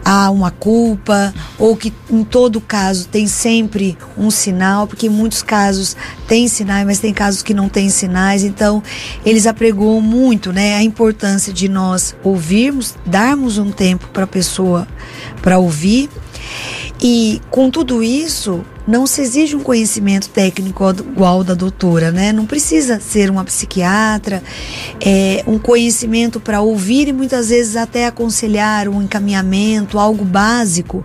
há 0.07 0.31
uma 0.31 0.53
culpa 0.53 1.35
ou 1.59 1.77
que 1.77 1.93
em 2.09 2.23
todo 2.23 2.61
caso 2.61 3.09
tem 3.09 3.27
sempre 3.27 3.99
um 4.17 4.31
sinal, 4.31 4.87
porque 4.87 5.09
em 5.09 5.11
muitos 5.11 5.43
casos 5.43 5.97
tem 6.29 6.47
sinais, 6.47 6.87
mas 6.87 7.01
tem 7.01 7.13
casos 7.13 7.43
que 7.43 7.53
não 7.53 7.69
tem 7.69 7.91
sinais. 7.91 8.45
Então, 8.45 8.81
eles 9.25 9.49
apregoam 9.49 10.01
muito, 10.01 10.53
né, 10.53 10.77
a 10.77 10.83
importância 10.83 11.53
de 11.53 11.69
nós 11.69 12.15
ouvirmos, 12.23 12.95
darmos 13.05 13.59
um 13.59 13.73
tempo 13.73 14.07
para 14.13 14.23
a 14.23 14.29
pessoa 14.29 14.87
para 15.43 15.59
ouvir. 15.59 16.09
E 17.01 17.41
com 17.51 17.71
tudo 17.71 18.03
isso, 18.03 18.65
não 18.87 19.07
se 19.07 19.21
exige 19.21 19.55
um 19.55 19.63
conhecimento 19.63 20.29
técnico 20.29 20.89
igual 20.91 21.45
da 21.45 21.55
doutora, 21.55 22.11
né? 22.11 22.33
Não 22.33 22.47
precisa 22.47 23.01
ser 23.01 23.31
uma 23.31 23.45
psiquiatra, 23.45 24.43
é, 25.01 25.45
um 25.47 25.59
conhecimento 25.59 26.41
para 26.41 26.61
ouvir 26.61 27.09
e 27.09 27.13
muitas 27.13 27.51
vezes 27.51 27.77
até 27.77 28.07
aconselhar 28.07 28.89
um 28.89 29.03
encaminhamento, 29.03 29.99
algo 29.99 30.25
básico 30.25 31.05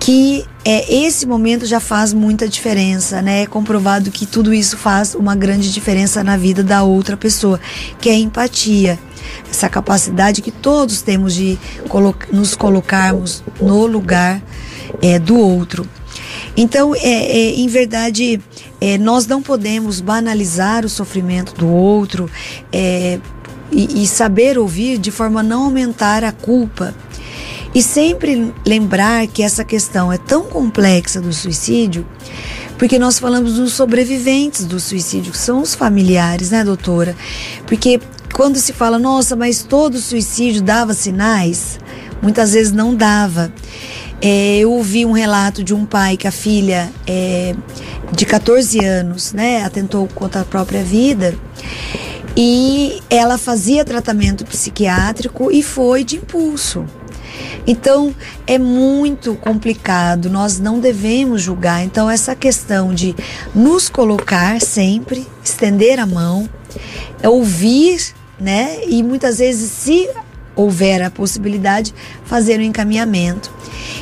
que 0.00 0.46
é, 0.64 0.92
esse 0.92 1.26
momento 1.26 1.66
já 1.66 1.78
faz 1.78 2.14
muita 2.14 2.48
diferença, 2.48 3.20
né? 3.20 3.42
É 3.42 3.46
comprovado 3.46 4.10
que 4.10 4.24
tudo 4.24 4.52
isso 4.52 4.78
faz 4.78 5.14
uma 5.14 5.36
grande 5.36 5.70
diferença 5.70 6.24
na 6.24 6.38
vida 6.38 6.64
da 6.64 6.82
outra 6.82 7.18
pessoa, 7.18 7.60
que 8.00 8.08
é 8.08 8.14
empatia. 8.14 8.98
Essa 9.48 9.68
capacidade 9.68 10.40
que 10.40 10.50
todos 10.50 11.02
temos 11.02 11.34
de 11.34 11.58
nos 12.32 12.54
colocarmos 12.54 13.44
no 13.60 13.86
lugar 13.86 14.42
é, 15.02 15.18
do 15.18 15.38
outro. 15.38 15.86
Então, 16.56 16.94
é, 16.94 17.00
é 17.00 17.54
em 17.54 17.68
verdade, 17.68 18.40
é, 18.80 18.98
nós 18.98 19.26
não 19.26 19.42
podemos 19.42 20.00
banalizar 20.00 20.84
o 20.84 20.88
sofrimento 20.88 21.54
do 21.54 21.68
outro 21.68 22.28
é, 22.72 23.18
e, 23.70 24.02
e 24.02 24.06
saber 24.06 24.58
ouvir 24.58 24.98
de 24.98 25.10
forma 25.10 25.40
a 25.40 25.42
não 25.42 25.64
aumentar 25.64 26.24
a 26.24 26.32
culpa. 26.32 26.94
E 27.72 27.82
sempre 27.82 28.52
lembrar 28.66 29.28
que 29.28 29.42
essa 29.42 29.64
questão 29.64 30.12
é 30.12 30.18
tão 30.18 30.42
complexa 30.44 31.20
do 31.20 31.32
suicídio, 31.32 32.04
porque 32.76 32.98
nós 32.98 33.18
falamos 33.18 33.54
dos 33.54 33.74
sobreviventes 33.74 34.64
do 34.64 34.80
suicídio, 34.80 35.30
que 35.30 35.38
são 35.38 35.62
os 35.62 35.74
familiares, 35.74 36.50
né, 36.50 36.64
doutora? 36.64 37.14
Porque 37.66 38.00
quando 38.32 38.56
se 38.56 38.72
fala, 38.72 38.98
nossa, 38.98 39.36
mas 39.36 39.62
todo 39.62 40.00
suicídio 40.00 40.62
dava 40.62 40.94
sinais, 40.94 41.78
muitas 42.20 42.54
vezes 42.54 42.72
não 42.72 42.94
dava. 42.94 43.52
É, 44.22 44.58
eu 44.58 44.72
ouvi 44.72 45.06
um 45.06 45.12
relato 45.12 45.64
de 45.64 45.72
um 45.72 45.86
pai 45.86 46.16
que 46.16 46.28
a 46.28 46.30
filha 46.30 46.90
é, 47.06 47.54
de 48.12 48.26
14 48.26 48.84
anos, 48.84 49.32
né, 49.32 49.64
atentou 49.64 50.06
contra 50.08 50.42
a 50.42 50.44
própria 50.44 50.82
vida 50.82 51.34
e 52.36 53.02
ela 53.08 53.38
fazia 53.38 53.84
tratamento 53.84 54.44
psiquiátrico 54.44 55.50
e 55.50 55.62
foi 55.62 56.04
de 56.04 56.16
impulso. 56.16 56.84
Então 57.66 58.14
é 58.46 58.58
muito 58.58 59.34
complicado, 59.36 60.28
nós 60.30 60.58
não 60.58 60.80
devemos 60.80 61.42
julgar. 61.42 61.84
Então, 61.84 62.10
essa 62.10 62.34
questão 62.34 62.94
de 62.94 63.14
nos 63.54 63.88
colocar 63.88 64.60
sempre, 64.60 65.26
estender 65.44 65.98
a 65.98 66.06
mão, 66.06 66.48
ouvir, 67.22 68.14
né? 68.38 68.80
E 68.86 69.02
muitas 69.02 69.38
vezes, 69.38 69.70
se 69.70 70.08
houver 70.56 71.02
a 71.02 71.10
possibilidade, 71.10 71.94
fazer 72.24 72.58
o 72.58 72.62
um 72.62 72.66
encaminhamento. 72.66 73.52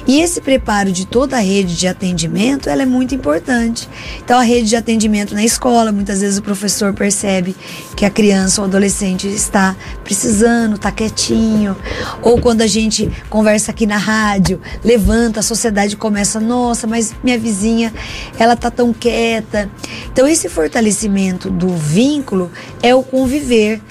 E 0.08 0.22
esse 0.22 0.40
preparo 0.40 0.90
de 0.90 1.06
toda 1.06 1.36
a 1.36 1.40
rede 1.40 1.76
de 1.76 1.86
atendimento, 1.86 2.70
ela 2.70 2.82
é 2.82 2.86
muito 2.86 3.14
importante. 3.14 3.86
Então 4.24 4.38
a 4.38 4.42
rede 4.42 4.70
de 4.70 4.74
atendimento 4.74 5.34
na 5.34 5.44
escola, 5.44 5.92
muitas 5.92 6.22
vezes 6.22 6.38
o 6.38 6.42
professor 6.42 6.94
percebe 6.94 7.54
que 7.94 8.06
a 8.06 8.10
criança 8.10 8.62
ou 8.62 8.66
adolescente 8.66 9.28
está 9.28 9.76
precisando, 10.02 10.76
está 10.76 10.90
quietinho, 10.90 11.76
ou 12.22 12.40
quando 12.40 12.62
a 12.62 12.66
gente 12.66 13.10
conversa 13.28 13.70
aqui 13.70 13.84
na 13.84 13.98
rádio, 13.98 14.58
levanta, 14.82 15.40
a 15.40 15.42
sociedade 15.42 15.94
começa, 15.94 16.40
nossa, 16.40 16.86
mas 16.86 17.14
minha 17.22 17.38
vizinha, 17.38 17.92
ela 18.38 18.56
tá 18.56 18.70
tão 18.70 18.94
quieta. 18.94 19.70
Então 20.10 20.26
esse 20.26 20.48
fortalecimento 20.48 21.50
do 21.50 21.68
vínculo 21.68 22.50
é 22.82 22.94
o 22.94 23.02
conviver. 23.02 23.82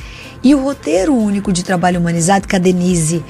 E 0.43 0.53
o 0.55 0.63
roteiro 0.63 1.15
único 1.15 1.51
de 1.51 1.63
trabalho 1.63 1.99
humanizado 1.99 2.47
que 2.47 2.55
a 2.55 2.59
Denise 2.59 3.23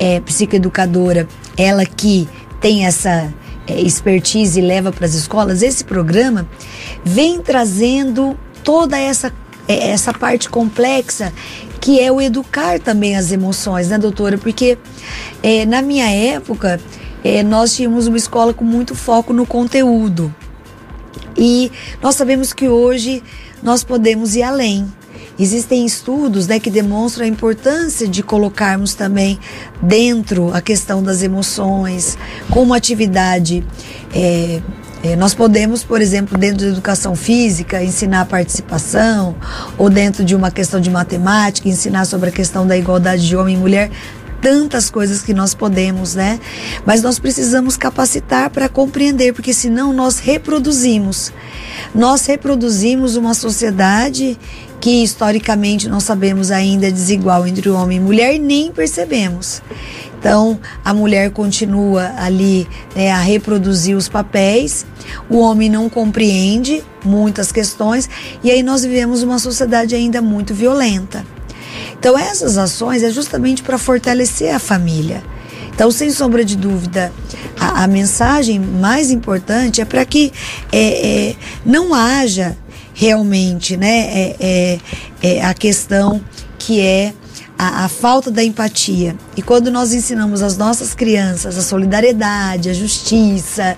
é 0.00 0.18
psicoeducadora, 0.20 1.28
ela 1.56 1.84
que 1.84 2.26
tem 2.60 2.86
essa 2.86 3.32
é, 3.66 3.80
expertise 3.80 4.58
e 4.58 4.62
leva 4.62 4.90
para 4.90 5.04
as 5.04 5.14
escolas, 5.14 5.62
esse 5.62 5.84
programa 5.84 6.48
vem 7.04 7.40
trazendo 7.40 8.36
toda 8.64 8.98
essa, 8.98 9.32
é, 9.68 9.90
essa 9.90 10.12
parte 10.12 10.48
complexa 10.48 11.32
que 11.80 12.00
é 12.00 12.10
o 12.12 12.20
educar 12.20 12.78
também 12.78 13.16
as 13.16 13.32
emoções, 13.32 13.88
né, 13.88 13.96
doutora? 13.96 14.36
Porque 14.36 14.76
é, 15.42 15.64
na 15.64 15.80
minha 15.80 16.10
época, 16.10 16.78
é, 17.24 17.42
nós 17.42 17.74
tínhamos 17.74 18.06
uma 18.06 18.18
escola 18.18 18.52
com 18.52 18.64
muito 18.64 18.94
foco 18.94 19.32
no 19.32 19.46
conteúdo. 19.46 20.34
E 21.36 21.72
nós 22.02 22.16
sabemos 22.16 22.52
que 22.52 22.68
hoje 22.68 23.22
nós 23.62 23.82
podemos 23.82 24.36
ir 24.36 24.42
além. 24.42 24.86
Existem 25.40 25.86
estudos 25.86 26.46
né, 26.46 26.60
que 26.60 26.70
demonstram 26.70 27.24
a 27.24 27.28
importância 27.28 28.06
de 28.06 28.22
colocarmos 28.22 28.92
também 28.92 29.38
dentro 29.80 30.52
a 30.52 30.60
questão 30.60 31.02
das 31.02 31.22
emoções, 31.22 32.18
como 32.50 32.74
atividade. 32.74 33.64
É, 34.14 34.60
é, 35.02 35.16
nós 35.16 35.32
podemos, 35.32 35.82
por 35.82 36.02
exemplo, 36.02 36.36
dentro 36.36 36.66
da 36.66 36.72
educação 36.72 37.16
física, 37.16 37.82
ensinar 37.82 38.26
participação, 38.26 39.34
ou 39.78 39.88
dentro 39.88 40.22
de 40.22 40.36
uma 40.36 40.50
questão 40.50 40.78
de 40.78 40.90
matemática, 40.90 41.66
ensinar 41.66 42.04
sobre 42.04 42.28
a 42.28 42.32
questão 42.32 42.66
da 42.66 42.76
igualdade 42.76 43.26
de 43.26 43.34
homem 43.34 43.56
e 43.56 43.58
mulher 43.58 43.90
tantas 44.40 44.90
coisas 44.90 45.22
que 45.22 45.34
nós 45.34 45.54
podemos, 45.54 46.14
né? 46.14 46.40
Mas 46.84 47.02
nós 47.02 47.18
precisamos 47.18 47.76
capacitar 47.76 48.50
para 48.50 48.68
compreender, 48.68 49.32
porque 49.32 49.52
senão 49.52 49.92
nós 49.92 50.18
reproduzimos. 50.18 51.32
Nós 51.94 52.26
reproduzimos 52.26 53.16
uma 53.16 53.34
sociedade 53.34 54.38
que 54.80 55.02
historicamente 55.02 55.88
nós 55.88 56.04
sabemos 56.04 56.50
ainda 56.50 56.88
é 56.88 56.90
desigual 56.90 57.46
entre 57.46 57.68
o 57.68 57.74
homem 57.76 57.98
e 57.98 58.00
mulher 58.00 58.38
nem 58.38 58.72
percebemos. 58.72 59.62
Então, 60.18 60.58
a 60.84 60.92
mulher 60.92 61.30
continua 61.30 62.12
ali 62.16 62.68
né, 62.94 63.10
a 63.10 63.20
reproduzir 63.20 63.96
os 63.96 64.08
papéis, 64.08 64.84
o 65.28 65.38
homem 65.38 65.70
não 65.70 65.88
compreende 65.88 66.82
muitas 67.04 67.50
questões 67.50 68.08
e 68.42 68.50
aí 68.50 68.62
nós 68.62 68.82
vivemos 68.82 69.22
uma 69.22 69.38
sociedade 69.38 69.94
ainda 69.94 70.20
muito 70.20 70.54
violenta. 70.54 71.24
Então, 71.98 72.18
essas 72.18 72.58
ações 72.58 73.02
é 73.02 73.10
justamente 73.10 73.62
para 73.62 73.78
fortalecer 73.78 74.54
a 74.54 74.58
família. 74.58 75.22
Então, 75.74 75.90
sem 75.90 76.10
sombra 76.10 76.44
de 76.44 76.56
dúvida, 76.56 77.10
a, 77.58 77.84
a 77.84 77.86
mensagem 77.86 78.58
mais 78.58 79.10
importante 79.10 79.80
é 79.80 79.84
para 79.84 80.04
que 80.04 80.32
é, 80.70 81.28
é, 81.28 81.36
não 81.64 81.94
haja 81.94 82.56
realmente, 82.94 83.76
né, 83.76 83.88
é, 83.88 84.36
é, 84.40 84.78
é 85.22 85.44
a 85.44 85.54
questão 85.54 86.20
que 86.58 86.80
é 86.80 87.12
a, 87.58 87.84
a, 87.84 87.88
falta 87.88 88.30
da 88.30 88.42
empatia. 88.42 89.14
E 89.36 89.42
quando 89.42 89.70
nós 89.70 89.92
ensinamos 89.92 90.42
às 90.42 90.56
nossas 90.56 90.94
crianças 90.94 91.58
a 91.58 91.62
solidariedade, 91.62 92.70
a 92.70 92.72
justiça, 92.72 93.76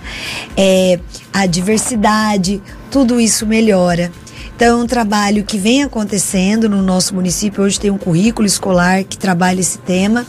é, 0.55 0.99
a 1.33 1.45
diversidade, 1.45 2.61
tudo 2.89 3.19
isso 3.19 3.45
melhora. 3.45 4.11
Então, 4.55 4.79
é 4.79 4.83
um 4.83 4.87
trabalho 4.87 5.43
que 5.43 5.57
vem 5.57 5.83
acontecendo 5.83 6.69
no 6.69 6.81
nosso 6.81 7.15
município. 7.15 7.63
Hoje 7.63 7.79
tem 7.79 7.89
um 7.89 7.97
currículo 7.97 8.45
escolar 8.45 9.03
que 9.03 9.17
trabalha 9.17 9.59
esse 9.59 9.79
tema. 9.79 10.25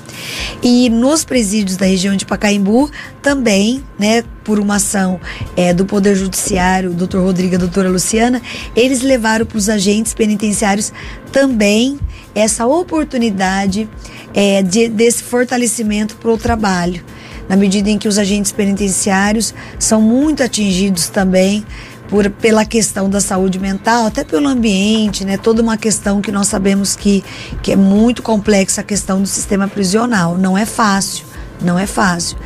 E 0.62 0.88
nos 0.88 1.24
presídios 1.24 1.76
da 1.76 1.84
região 1.84 2.16
de 2.16 2.24
Pacaembu, 2.24 2.90
também, 3.20 3.84
né, 3.98 4.24
por 4.42 4.58
uma 4.58 4.76
ação 4.76 5.20
é, 5.56 5.74
do 5.74 5.84
Poder 5.84 6.16
Judiciário, 6.16 6.90
doutor 6.94 7.22
Rodrigo 7.22 7.54
e 7.54 7.58
doutora 7.58 7.90
Luciana, 7.90 8.40
eles 8.74 9.02
levaram 9.02 9.44
para 9.44 9.58
os 9.58 9.68
agentes 9.68 10.14
penitenciários 10.14 10.90
também 11.30 11.98
essa 12.34 12.66
oportunidade 12.66 13.88
é, 14.32 14.62
de, 14.62 14.88
desse 14.88 15.22
fortalecimento 15.22 16.16
para 16.16 16.32
o 16.32 16.38
trabalho. 16.38 17.04
Na 17.46 17.56
medida 17.56 17.90
em 17.90 17.98
que 17.98 18.08
os 18.08 18.18
agentes 18.18 18.52
penitenciários 18.52 19.54
são 19.78 20.00
muito 20.00 20.42
atingidos 20.42 21.08
também 21.08 21.64
por, 22.08 22.28
pela 22.30 22.64
questão 22.64 23.08
da 23.08 23.20
saúde 23.20 23.58
mental, 23.58 24.06
até 24.06 24.24
pelo 24.24 24.48
ambiente, 24.48 25.24
né? 25.24 25.36
Toda 25.36 25.62
uma 25.62 25.76
questão 25.76 26.20
que 26.20 26.30
nós 26.30 26.48
sabemos 26.48 26.94
que, 26.94 27.24
que 27.62 27.72
é 27.72 27.76
muito 27.76 28.22
complexa 28.22 28.80
a 28.80 28.84
questão 28.84 29.20
do 29.20 29.28
sistema 29.28 29.68
prisional. 29.68 30.36
Não 30.36 30.56
é 30.56 30.64
fácil, 30.64 31.24
não 31.60 31.78
é 31.78 31.86
fácil. 31.86 32.36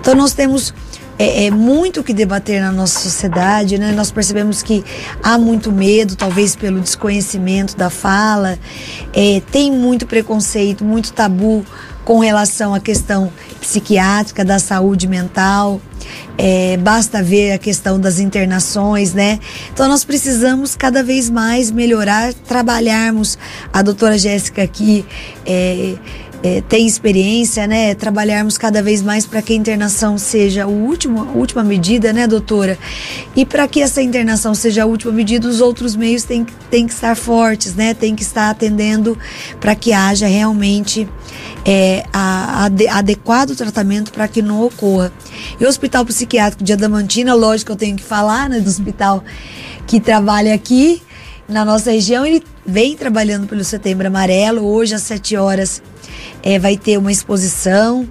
Então 0.00 0.14
nós 0.14 0.32
temos 0.32 0.74
é, 1.18 1.46
é, 1.46 1.50
muito 1.50 2.02
que 2.02 2.12
debater 2.12 2.60
na 2.60 2.72
nossa 2.72 2.98
sociedade, 2.98 3.78
né? 3.78 3.92
Nós 3.92 4.10
percebemos 4.10 4.62
que 4.62 4.84
há 5.22 5.38
muito 5.38 5.70
medo, 5.70 6.16
talvez 6.16 6.56
pelo 6.56 6.80
desconhecimento 6.80 7.76
da 7.76 7.90
fala, 7.90 8.58
é, 9.12 9.40
tem 9.50 9.70
muito 9.70 10.06
preconceito, 10.06 10.84
muito 10.84 11.12
tabu 11.12 11.64
com 12.04 12.18
relação 12.18 12.74
à 12.74 12.80
questão 12.80 13.32
psiquiátrica, 13.60 14.44
da 14.44 14.58
saúde 14.58 15.06
mental. 15.06 15.80
É, 16.36 16.76
basta 16.76 17.22
ver 17.22 17.52
a 17.52 17.58
questão 17.58 17.98
das 17.98 18.18
internações, 18.18 19.14
né? 19.14 19.38
Então 19.72 19.88
nós 19.88 20.04
precisamos 20.04 20.76
cada 20.76 21.02
vez 21.02 21.30
mais 21.30 21.70
melhorar, 21.70 22.34
trabalharmos. 22.34 23.38
A 23.72 23.82
doutora 23.82 24.18
Jéssica 24.18 24.62
aqui 24.62 25.04
é, 25.46 25.94
é, 26.44 26.60
tem 26.60 26.86
experiência, 26.86 27.66
né? 27.66 27.94
Trabalharmos 27.94 28.58
cada 28.58 28.82
vez 28.82 29.00
mais 29.00 29.24
para 29.26 29.40
que 29.40 29.54
a 29.54 29.56
internação 29.56 30.18
seja 30.18 30.66
o 30.66 30.70
último, 30.70 31.22
a 31.22 31.32
última 31.32 31.64
medida, 31.64 32.12
né, 32.12 32.26
doutora? 32.26 32.78
E 33.34 33.46
para 33.46 33.66
que 33.66 33.80
essa 33.80 34.02
internação 34.02 34.54
seja 34.54 34.82
a 34.82 34.86
última 34.86 35.10
medida, 35.10 35.48
os 35.48 35.62
outros 35.62 35.96
meios 35.96 36.22
têm, 36.24 36.44
têm 36.70 36.86
que 36.86 36.92
estar 36.92 37.16
fortes, 37.16 37.74
né? 37.74 37.94
Tem 37.94 38.14
que 38.14 38.22
estar 38.22 38.50
atendendo 38.50 39.16
para 39.58 39.74
que 39.74 39.94
haja 39.94 40.26
realmente 40.26 41.08
é, 41.64 42.04
a, 42.12 42.66
a, 42.66 42.98
adequado 42.98 43.56
tratamento 43.56 44.12
para 44.12 44.28
que 44.28 44.42
não 44.42 44.60
ocorra. 44.60 45.10
E 45.58 45.64
o 45.64 45.68
Hospital 45.68 46.04
Psiquiátrico 46.04 46.62
de 46.62 46.74
Adamantina, 46.74 47.32
lógico 47.32 47.68
que 47.68 47.72
eu 47.72 47.76
tenho 47.76 47.96
que 47.96 48.04
falar, 48.04 48.50
né, 48.50 48.60
do 48.60 48.68
hospital 48.68 49.24
que 49.86 49.98
trabalha 49.98 50.54
aqui 50.54 51.00
na 51.48 51.64
nossa 51.64 51.90
região, 51.90 52.24
ele 52.26 52.42
vem 52.66 52.96
trabalhando 52.96 53.46
pelo 53.46 53.64
Setembro 53.64 54.06
Amarelo. 54.06 54.62
Hoje, 54.62 54.94
às 54.94 55.02
7 55.02 55.36
horas, 55.36 55.82
é, 56.44 56.58
vai 56.58 56.76
ter 56.76 56.98
uma 56.98 57.10
exposição 57.10 58.06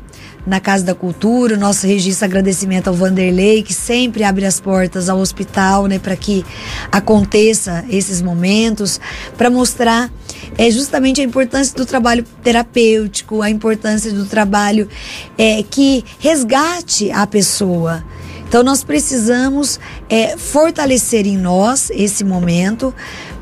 na 0.45 0.59
Casa 0.59 0.83
da 0.83 0.93
Cultura, 0.93 1.55
o 1.55 1.59
nosso 1.59 1.87
registro 1.87 2.25
agradecimento 2.25 2.89
ao 2.89 2.93
Vanderlei, 2.93 3.63
que 3.63 3.73
sempre 3.73 4.23
abre 4.23 4.45
as 4.45 4.59
portas 4.59 5.07
ao 5.07 5.19
hospital, 5.19 5.85
né, 5.87 5.99
para 5.99 6.17
que 6.17 6.43
aconteça 6.91 7.85
esses 7.89 8.21
momentos, 8.21 8.99
para 9.37 9.49
mostrar 9.49 10.11
é 10.57 10.69
justamente 10.69 11.21
a 11.21 11.23
importância 11.23 11.73
do 11.75 11.85
trabalho 11.85 12.25
terapêutico, 12.43 13.41
a 13.41 13.49
importância 13.49 14.11
do 14.11 14.25
trabalho 14.25 14.89
é, 15.37 15.63
que 15.63 16.03
resgate 16.19 17.09
a 17.11 17.25
pessoa. 17.25 18.03
Então 18.47 18.61
nós 18.61 18.83
precisamos 18.83 19.79
é, 20.09 20.37
fortalecer 20.37 21.25
em 21.25 21.37
nós 21.37 21.89
esse 21.91 22.23
momento 22.23 22.93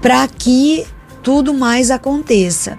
para 0.01 0.25
que 0.27 0.85
tudo 1.23 1.53
mais 1.53 1.91
aconteça. 1.91 2.77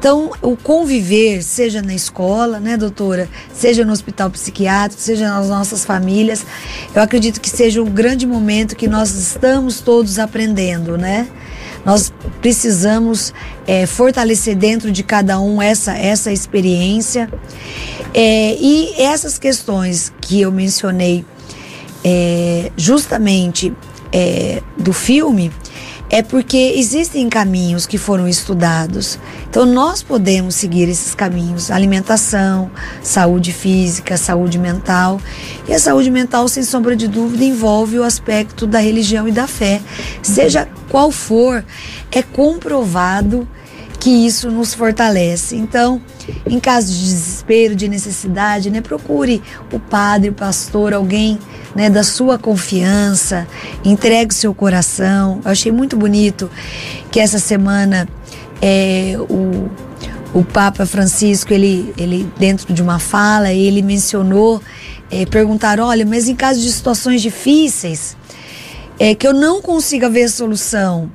Então, 0.00 0.30
o 0.40 0.56
conviver, 0.56 1.42
seja 1.42 1.82
na 1.82 1.92
escola, 1.94 2.58
né, 2.58 2.74
doutora, 2.74 3.28
seja 3.52 3.84
no 3.84 3.92
hospital 3.92 4.30
psiquiátrico, 4.30 5.02
seja 5.02 5.28
nas 5.28 5.50
nossas 5.50 5.84
famílias, 5.84 6.42
eu 6.94 7.02
acredito 7.02 7.38
que 7.38 7.50
seja 7.50 7.82
um 7.82 7.90
grande 7.90 8.26
momento 8.26 8.74
que 8.74 8.88
nós 8.88 9.10
estamos 9.10 9.82
todos 9.82 10.18
aprendendo, 10.18 10.96
né? 10.96 11.28
Nós 11.84 12.10
precisamos 12.40 13.34
é, 13.66 13.84
fortalecer 13.84 14.56
dentro 14.56 14.90
de 14.90 15.02
cada 15.02 15.38
um 15.38 15.60
essa, 15.60 15.92
essa 15.92 16.32
experiência. 16.32 17.30
É, 18.14 18.56
e 18.58 18.94
essas 19.02 19.38
questões 19.38 20.14
que 20.18 20.40
eu 20.40 20.50
mencionei 20.50 21.26
é, 22.02 22.72
justamente 22.74 23.70
é, 24.10 24.62
do 24.78 24.94
filme, 24.94 25.52
é 26.10 26.22
porque 26.22 26.74
existem 26.76 27.28
caminhos 27.28 27.86
que 27.86 27.96
foram 27.96 28.26
estudados. 28.26 29.18
Então 29.48 29.64
nós 29.64 30.02
podemos 30.02 30.56
seguir 30.56 30.88
esses 30.88 31.14
caminhos: 31.14 31.70
alimentação, 31.70 32.70
saúde 33.00 33.52
física, 33.52 34.16
saúde 34.16 34.58
mental. 34.58 35.20
E 35.68 35.72
a 35.72 35.78
saúde 35.78 36.10
mental, 36.10 36.48
sem 36.48 36.64
sombra 36.64 36.96
de 36.96 37.06
dúvida, 37.06 37.44
envolve 37.44 37.98
o 37.98 38.04
aspecto 38.04 38.66
da 38.66 38.80
religião 38.80 39.28
e 39.28 39.32
da 39.32 39.46
fé. 39.46 39.80
Seja 40.20 40.68
qual 40.88 41.12
for, 41.12 41.64
é 42.10 42.22
comprovado 42.22 43.48
que 44.00 44.10
isso 44.10 44.50
nos 44.50 44.74
fortalece. 44.74 45.54
Então, 45.54 46.00
em 46.46 46.58
caso 46.58 46.92
de 46.92 47.00
desespero, 47.00 47.76
de 47.76 47.86
necessidade, 47.86 48.70
né, 48.70 48.80
procure 48.80 49.42
o 49.70 49.78
padre, 49.78 50.30
o 50.30 50.32
pastor, 50.32 50.94
alguém 50.94 51.38
né, 51.74 51.88
da 51.88 52.02
sua 52.02 52.38
confiança, 52.38 53.46
entregue 53.84 54.34
seu 54.34 54.54
coração. 54.54 55.40
Eu 55.44 55.50
achei 55.50 55.70
muito 55.70 55.96
bonito 55.96 56.50
que 57.10 57.20
essa 57.20 57.38
semana 57.38 58.08
é, 58.60 59.16
o, 59.28 59.70
o 60.32 60.44
Papa 60.44 60.86
Francisco, 60.86 61.52
ele, 61.52 61.92
ele 61.96 62.30
dentro 62.38 62.72
de 62.72 62.82
uma 62.82 62.98
fala, 62.98 63.52
ele 63.52 63.82
mencionou, 63.82 64.60
é, 65.10 65.26
perguntaram, 65.26 65.86
olha, 65.86 66.04
mas 66.04 66.28
em 66.28 66.34
caso 66.34 66.60
de 66.60 66.70
situações 66.70 67.22
difíceis, 67.22 68.16
é 68.98 69.14
que 69.14 69.26
eu 69.26 69.32
não 69.32 69.62
consiga 69.62 70.08
ver 70.08 70.28
solução, 70.28 71.10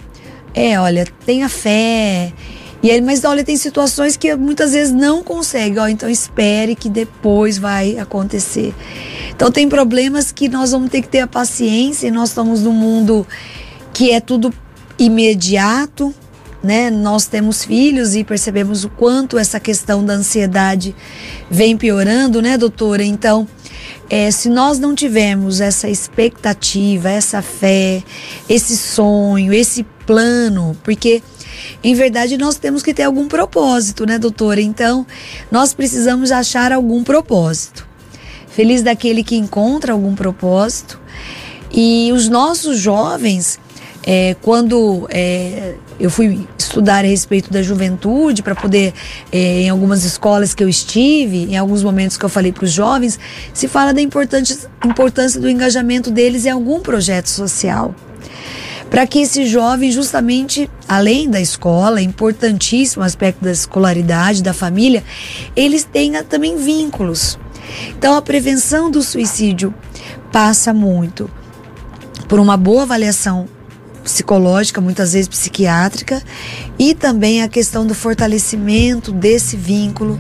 é, 0.54 0.80
olha, 0.80 1.06
tenha 1.26 1.50
fé, 1.50 2.34
e 2.86 2.90
ele, 2.92 3.02
mas 3.02 3.24
olha, 3.24 3.44
tem 3.44 3.58
situações 3.58 4.16
que 4.16 4.36
muitas 4.36 4.74
vezes 4.74 4.94
não 4.94 5.24
consegue, 5.24 5.80
ó, 5.80 5.88
então 5.88 6.08
espere 6.08 6.76
que 6.76 6.88
depois 6.88 7.58
vai 7.58 7.98
acontecer. 7.98 8.76
Então 9.36 9.52
tem 9.52 9.68
problemas 9.68 10.32
que 10.32 10.48
nós 10.48 10.70
vamos 10.70 10.92
ter 10.92 11.02
que 11.02 11.08
ter 11.08 11.22
a 11.22 11.26
paciência, 11.26 12.06
e 12.08 12.12
nós 12.12 12.30
estamos 12.30 12.62
num 12.62 12.72
mundo 12.72 13.26
que 13.92 14.12
é 14.12 14.20
tudo 14.20 14.54
imediato, 15.00 16.14
né? 16.62 16.92
Nós 16.92 17.26
temos 17.26 17.66
filhos 17.66 18.14
e 18.14 18.24
percebemos 18.24 18.84
o 18.84 18.90
quanto 18.90 19.40
essa 19.40 19.60
questão 19.60 20.06
da 20.06 20.14
ansiedade 20.14 20.96
vem 21.50 21.76
piorando, 21.76 22.40
né, 22.40 22.56
doutora? 22.56 23.04
Então, 23.04 23.48
é, 24.12 24.30
se 24.30 24.48
nós 24.48 24.78
não 24.78 24.94
tivermos 24.94 25.60
essa 25.60 25.90
expectativa, 25.90 27.10
essa 27.10 27.42
fé, 27.42 28.04
esse 28.48 28.78
sonho, 28.78 29.52
esse 29.52 29.84
plano, 30.06 30.78
porque 30.84 31.24
em 31.84 31.94
verdade, 31.94 32.38
nós 32.38 32.56
temos 32.56 32.82
que 32.82 32.94
ter 32.94 33.04
algum 33.04 33.28
propósito, 33.28 34.06
né, 34.06 34.18
doutora? 34.18 34.62
Então, 34.62 35.06
nós 35.52 35.74
precisamos 35.74 36.32
achar 36.32 36.72
algum 36.72 37.04
propósito. 37.04 37.88
Feliz 38.48 38.82
daquele 38.82 39.24
que 39.24 39.36
encontra 39.36 39.94
algum 39.94 40.16
propósito. 40.16 41.00
E 41.72 42.12
os 42.14 42.30
nossos 42.30 42.80
jovens, 42.80 43.60
é, 44.04 44.36
quando 44.42 45.08
é, 45.10 45.76
eu 46.00 46.10
fui 46.10 46.48
estudar 46.58 47.04
a 47.04 47.08
respeito 47.08 47.52
da 47.52 47.62
juventude, 47.62 48.42
para 48.42 48.56
poder, 48.56 48.94
é, 49.32 49.62
em 49.62 49.70
algumas 49.70 50.04
escolas 50.04 50.54
que 50.54 50.64
eu 50.64 50.70
estive, 50.70 51.52
em 51.52 51.58
alguns 51.58 51.84
momentos 51.84 52.18
que 52.18 52.24
eu 52.24 52.30
falei 52.30 52.52
para 52.52 52.64
os 52.64 52.72
jovens, 52.72 53.20
se 53.54 53.68
fala 53.68 53.94
da 53.94 54.02
importância 54.02 55.40
do 55.40 55.50
engajamento 55.50 56.10
deles 56.12 56.46
em 56.46 56.50
algum 56.50 56.80
projeto 56.80 57.28
social 57.28 57.94
para 58.90 59.06
que 59.08 59.20
esse 59.20 59.46
jovem, 59.46 59.92
justamente 59.92 60.70
além 60.88 61.30
da 61.30 61.42
escola, 61.42 62.02
importantíssimo 62.02 63.04
aspecto 63.04 63.44
da 63.44 63.52
escolaridade, 63.52 64.44
da 64.44 64.54
família, 64.54 65.04
eles 65.56 65.84
tenham 65.84 66.24
também 66.24 66.56
vínculos. 66.56 67.38
Então, 67.98 68.16
a 68.16 68.22
prevenção 68.22 68.92
do 68.92 69.02
suicídio 69.02 69.74
passa 70.32 70.74
muito 70.74 71.30
por 72.28 72.40
uma 72.40 72.58
boa 72.58 72.84
avaliação 72.84 73.48
psicológica, 74.04 74.80
muitas 74.80 75.14
vezes 75.14 75.28
psiquiátrica, 75.28 76.22
e 76.78 76.94
também 76.94 77.42
a 77.42 77.50
questão 77.50 77.88
do 77.88 77.96
fortalecimento 77.96 79.12
desse 79.12 79.58
vínculo 79.58 80.20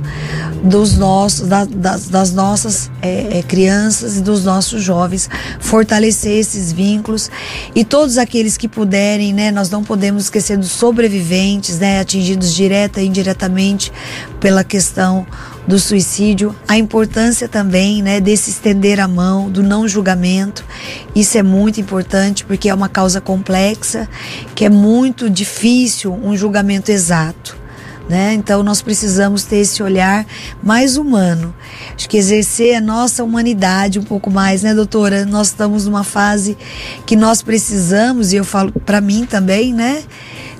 dos 0.66 0.98
nossos, 0.98 1.48
da, 1.48 1.64
das, 1.64 2.10
das, 2.10 2.34
nossas 2.34 2.90
é, 3.02 3.40
é, 3.40 3.44
crianças 3.44 4.18
e 4.18 4.22
dos 4.22 4.44
nossos 4.44 4.82
jovens, 4.82 5.30
fortalecer 5.60 6.40
esses 6.40 6.74
vínculos 6.74 7.30
e 7.76 7.86
todos 7.86 8.18
aqueles 8.18 8.58
que 8.58 8.68
puderem, 8.68 9.32
né, 9.32 9.52
nós 9.52 9.70
não 9.70 9.84
podemos 9.84 10.24
esquecer 10.24 10.58
dos 10.58 10.72
sobreviventes, 10.72 11.80
né, 11.80 12.00
atingidos 12.00 12.54
direta 12.54 13.00
e 13.00 13.08
indiretamente 13.08 13.94
pela 14.40 14.64
questão 14.64 15.26
do 15.68 15.80
suicídio, 15.80 16.56
a 16.68 16.78
importância 16.78 17.48
também, 17.48 18.02
né, 18.02 18.20
desse 18.20 18.50
estender 18.50 19.00
a 19.00 19.08
mão, 19.08 19.50
do 19.50 19.62
não 19.62 19.88
julgamento. 19.88 20.66
Isso 21.16 21.38
é 21.38 21.44
muito 21.44 21.80
importante 21.80 22.44
porque 22.44 22.70
é 22.70 22.74
uma 22.74 22.90
causa 22.90 23.22
complexa, 23.22 24.08
que 24.56 24.66
é 24.66 24.70
muito 24.70 25.30
difícil 25.30 26.14
um 26.14 26.36
julgamento 26.36 26.92
exato. 26.92 27.65
Né? 28.08 28.34
Então 28.36 28.62
nós 28.62 28.84
precisamos 28.84 29.46
ter 29.46 29.58
esse 29.58 29.82
olhar 29.82 30.26
mais 30.62 30.96
humano. 30.96 31.56
Acho 31.96 32.08
que 32.08 32.18
exercer 32.18 32.76
a 32.76 32.82
nossa 32.82 33.24
humanidade 33.24 33.98
um 33.98 34.04
pouco 34.04 34.30
mais, 34.30 34.62
né, 34.62 34.76
doutora? 34.76 35.26
Nós 35.26 35.48
estamos 35.48 35.86
numa 35.86 36.04
fase 36.04 36.56
que 37.06 37.16
nós 37.16 37.42
precisamos, 37.42 38.32
e 38.32 38.36
eu 38.36 38.46
falo 38.46 38.72
para 38.72 39.02
mim 39.02 39.26
também, 39.26 39.74
né? 39.74 40.04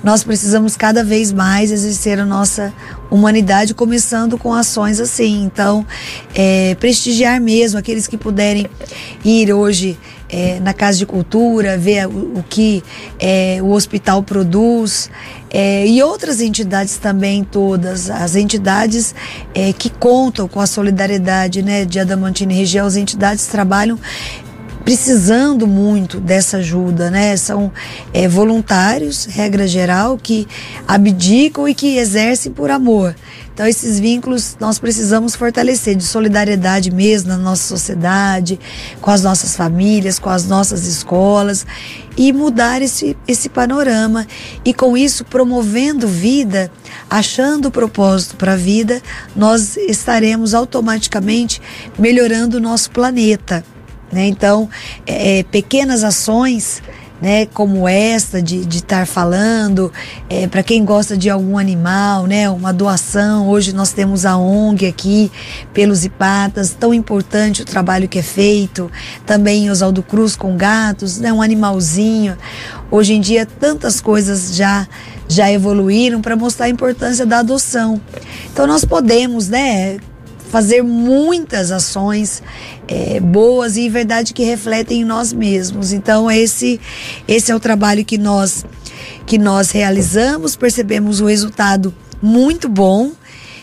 nós 0.06 0.22
precisamos 0.22 0.76
cada 0.76 1.02
vez 1.02 1.32
mais 1.32 1.72
exercer 1.72 2.20
a 2.20 2.24
nossa 2.24 2.72
humanidade, 3.10 3.74
começando 3.74 4.38
com 4.38 4.54
ações 4.54 5.00
assim. 5.00 5.42
Então, 5.42 5.84
é, 6.32 6.76
prestigiar 6.76 7.40
mesmo 7.40 7.78
aqueles 7.78 8.06
que 8.06 8.16
puderem 8.16 8.68
ir 9.24 9.52
hoje 9.52 9.98
é, 10.28 10.60
na 10.60 10.72
Casa 10.72 10.98
de 10.98 11.06
Cultura, 11.06 11.78
ver 11.78 12.06
o, 12.06 12.38
o 12.38 12.44
que 12.48 12.82
é, 13.18 13.58
o 13.62 13.70
hospital 13.70 14.22
produz. 14.22 15.10
É, 15.50 15.86
e 15.86 16.02
outras 16.02 16.40
entidades 16.40 16.96
também, 16.96 17.44
todas, 17.44 18.10
as 18.10 18.36
entidades 18.36 19.14
é, 19.54 19.72
que 19.72 19.88
contam 19.88 20.48
com 20.48 20.60
a 20.60 20.66
solidariedade 20.66 21.62
né, 21.62 21.84
de 21.84 21.98
Adamantina 21.98 22.52
e 22.52 22.56
região, 22.56 22.86
as 22.86 22.96
entidades 22.96 23.46
trabalham 23.46 23.98
precisando 24.86 25.66
muito 25.66 26.20
dessa 26.20 26.58
ajuda, 26.58 27.10
né? 27.10 27.36
São 27.36 27.72
é, 28.14 28.28
voluntários, 28.28 29.24
regra 29.24 29.66
geral, 29.66 30.16
que 30.16 30.46
abdicam 30.86 31.68
e 31.68 31.74
que 31.74 31.96
exercem 31.96 32.52
por 32.52 32.70
amor. 32.70 33.12
Então, 33.56 33.66
esses 33.66 33.98
vínculos 33.98 34.54
nós 34.60 34.78
precisamos 34.78 35.34
fortalecer 35.34 35.96
de 35.96 36.04
solidariedade 36.04 36.90
mesmo 36.90 37.30
na 37.30 37.38
nossa 37.38 37.62
sociedade, 37.62 38.60
com 39.00 39.10
as 39.10 39.22
nossas 39.22 39.56
famílias, 39.56 40.18
com 40.18 40.28
as 40.28 40.46
nossas 40.46 40.86
escolas 40.86 41.64
e 42.18 42.34
mudar 42.34 42.82
esse, 42.82 43.16
esse 43.26 43.48
panorama. 43.48 44.26
E 44.62 44.74
com 44.74 44.94
isso, 44.94 45.24
promovendo 45.24 46.06
vida, 46.06 46.70
achando 47.08 47.68
o 47.68 47.70
propósito 47.70 48.36
para 48.36 48.52
a 48.52 48.56
vida, 48.56 49.00
nós 49.34 49.78
estaremos 49.78 50.52
automaticamente 50.52 51.62
melhorando 51.98 52.58
o 52.58 52.60
nosso 52.60 52.90
planeta. 52.90 53.64
Né? 54.12 54.26
Então, 54.26 54.68
é, 55.06 55.44
pequenas 55.44 56.04
ações 56.04 56.82
né, 57.20 57.46
como 57.46 57.88
esta 57.88 58.42
de 58.42 58.66
estar 58.68 59.06
falando, 59.06 59.92
é, 60.28 60.46
para 60.46 60.62
quem 60.62 60.84
gosta 60.84 61.16
de 61.16 61.30
algum 61.30 61.58
animal, 61.58 62.26
né, 62.26 62.48
uma 62.50 62.72
doação. 62.72 63.48
Hoje 63.48 63.72
nós 63.72 63.92
temos 63.92 64.26
a 64.26 64.36
ONG 64.36 64.86
aqui, 64.86 65.30
pelos 65.72 66.04
Ipatas, 66.04 66.76
tão 66.78 66.92
importante 66.92 67.62
o 67.62 67.64
trabalho 67.64 68.08
que 68.08 68.18
é 68.18 68.22
feito. 68.22 68.90
Também 69.24 69.70
Oswaldo 69.70 70.02
Cruz 70.02 70.36
com 70.36 70.56
gatos, 70.56 71.18
né, 71.18 71.32
um 71.32 71.42
animalzinho. 71.42 72.36
Hoje 72.90 73.14
em 73.14 73.20
dia 73.20 73.46
tantas 73.46 74.00
coisas 74.00 74.54
já 74.54 74.86
já 75.28 75.50
evoluíram 75.50 76.20
para 76.20 76.36
mostrar 76.36 76.66
a 76.66 76.68
importância 76.68 77.26
da 77.26 77.40
adoção. 77.40 78.00
Então 78.52 78.64
nós 78.66 78.84
podemos, 78.84 79.48
né, 79.48 79.98
fazer 80.50 80.82
muitas 80.82 81.70
ações 81.70 82.42
é, 82.88 83.20
boas 83.20 83.76
e 83.76 83.82
em 83.82 83.90
verdade 83.90 84.32
que 84.32 84.44
refletem 84.44 85.00
em 85.00 85.04
nós 85.04 85.32
mesmos. 85.32 85.92
Então 85.92 86.30
esse 86.30 86.80
esse 87.26 87.50
é 87.50 87.54
o 87.54 87.60
trabalho 87.60 88.04
que 88.04 88.18
nós 88.18 88.64
que 89.24 89.38
nós 89.38 89.70
realizamos, 89.70 90.56
percebemos 90.56 91.20
o 91.20 91.26
resultado 91.26 91.94
muito 92.22 92.68
bom. 92.68 93.12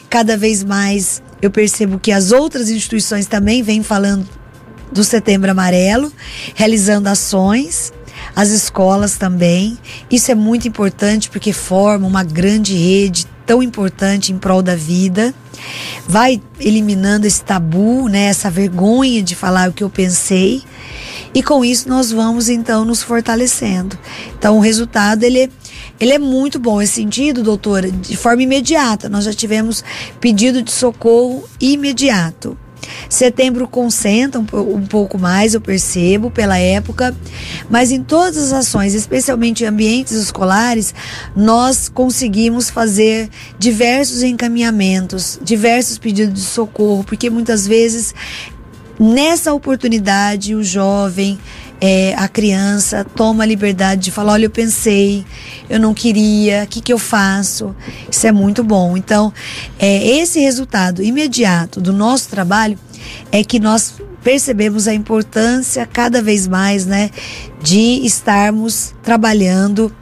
Cada 0.09 0.37
vez 0.37 0.63
mais 0.63 1.21
eu 1.41 1.49
percebo 1.49 1.99
que 1.99 2.11
as 2.11 2.31
outras 2.31 2.69
instituições 2.69 3.25
também 3.25 3.63
vêm 3.63 3.81
falando 3.83 4.27
do 4.91 5.03
Setembro 5.03 5.49
Amarelo, 5.49 6.11
realizando 6.53 7.07
ações 7.07 7.91
as 8.35 8.49
escolas 8.49 9.17
também. 9.17 9.77
Isso 10.09 10.31
é 10.31 10.35
muito 10.35 10.67
importante 10.67 11.29
porque 11.29 11.53
forma 11.53 12.07
uma 12.07 12.23
grande 12.23 12.75
rede 12.75 13.27
tão 13.45 13.61
importante 13.61 14.31
em 14.31 14.37
prol 14.37 14.61
da 14.61 14.75
vida. 14.75 15.33
Vai 16.07 16.41
eliminando 16.59 17.27
esse 17.27 17.43
tabu, 17.43 18.07
né, 18.09 18.25
essa 18.25 18.49
vergonha 18.49 19.21
de 19.21 19.35
falar 19.35 19.69
o 19.69 19.73
que 19.73 19.83
eu 19.83 19.89
pensei. 19.89 20.63
E 21.33 21.41
com 21.41 21.65
isso 21.65 21.89
nós 21.89 22.11
vamos 22.11 22.49
então 22.49 22.85
nos 22.85 23.01
fortalecendo. 23.01 23.97
Então 24.37 24.57
o 24.57 24.59
resultado 24.59 25.23
ele 25.23 25.43
é, 25.43 25.49
ele 25.99 26.13
é 26.13 26.19
muito 26.19 26.59
bom. 26.59 26.81
Esse 26.81 26.93
sentido, 26.93 27.43
doutora, 27.43 27.91
de 27.91 28.15
forma 28.15 28.43
imediata. 28.43 29.09
Nós 29.09 29.25
já 29.25 29.33
tivemos 29.33 29.83
pedido 30.19 30.61
de 30.61 30.71
socorro 30.71 31.43
imediato. 31.59 32.57
Setembro 33.09 33.67
concentra 33.67 34.39
um, 34.39 34.75
um, 34.75 34.85
pouco 34.85 35.17
mais, 35.17 35.53
eu 35.53 35.61
percebo, 35.61 36.29
pela 36.29 36.57
época, 36.57 37.15
mas 37.69 37.91
em 37.91 38.03
todas 38.03 38.37
as 38.37 38.53
ações, 38.53 38.93
especialmente 38.93 39.63
em 39.63 39.67
ambientes 39.67 40.13
escolares, 40.13 40.93
nós 41.35 41.89
conseguimos 41.89 42.69
fazer 42.69 43.29
diversos 43.57 44.23
encaminhamentos, 44.23 45.39
diversos 45.41 45.97
pedidos 45.97 46.41
de 46.41 46.47
socorro, 46.47 47.03
porque 47.03 47.29
muitas 47.29 47.67
vezes 47.67 48.13
nessa 48.99 49.53
oportunidade 49.53 50.55
o 50.55 50.63
jovem 50.63 51.39
é, 51.85 52.15
a 52.15 52.29
criança 52.29 53.03
toma 53.03 53.43
a 53.43 53.45
liberdade 53.45 54.03
de 54.03 54.11
falar: 54.11 54.31
olha, 54.33 54.45
eu 54.45 54.49
pensei, 54.49 55.25
eu 55.69 55.77
não 55.77 55.93
queria, 55.93 56.63
o 56.63 56.67
que, 56.67 56.79
que 56.79 56.93
eu 56.93 56.97
faço? 56.97 57.75
Isso 58.09 58.25
é 58.25 58.31
muito 58.31 58.63
bom. 58.63 58.95
Então, 58.95 59.33
é, 59.77 60.01
esse 60.17 60.39
resultado 60.39 61.03
imediato 61.03 61.81
do 61.81 61.91
nosso 61.91 62.29
trabalho 62.29 62.79
é 63.33 63.43
que 63.43 63.59
nós 63.59 63.95
percebemos 64.23 64.87
a 64.87 64.93
importância 64.93 65.85
cada 65.85 66.21
vez 66.21 66.47
mais, 66.47 66.85
né, 66.85 67.09
de 67.61 68.05
estarmos 68.05 68.95
trabalhando 69.03 69.93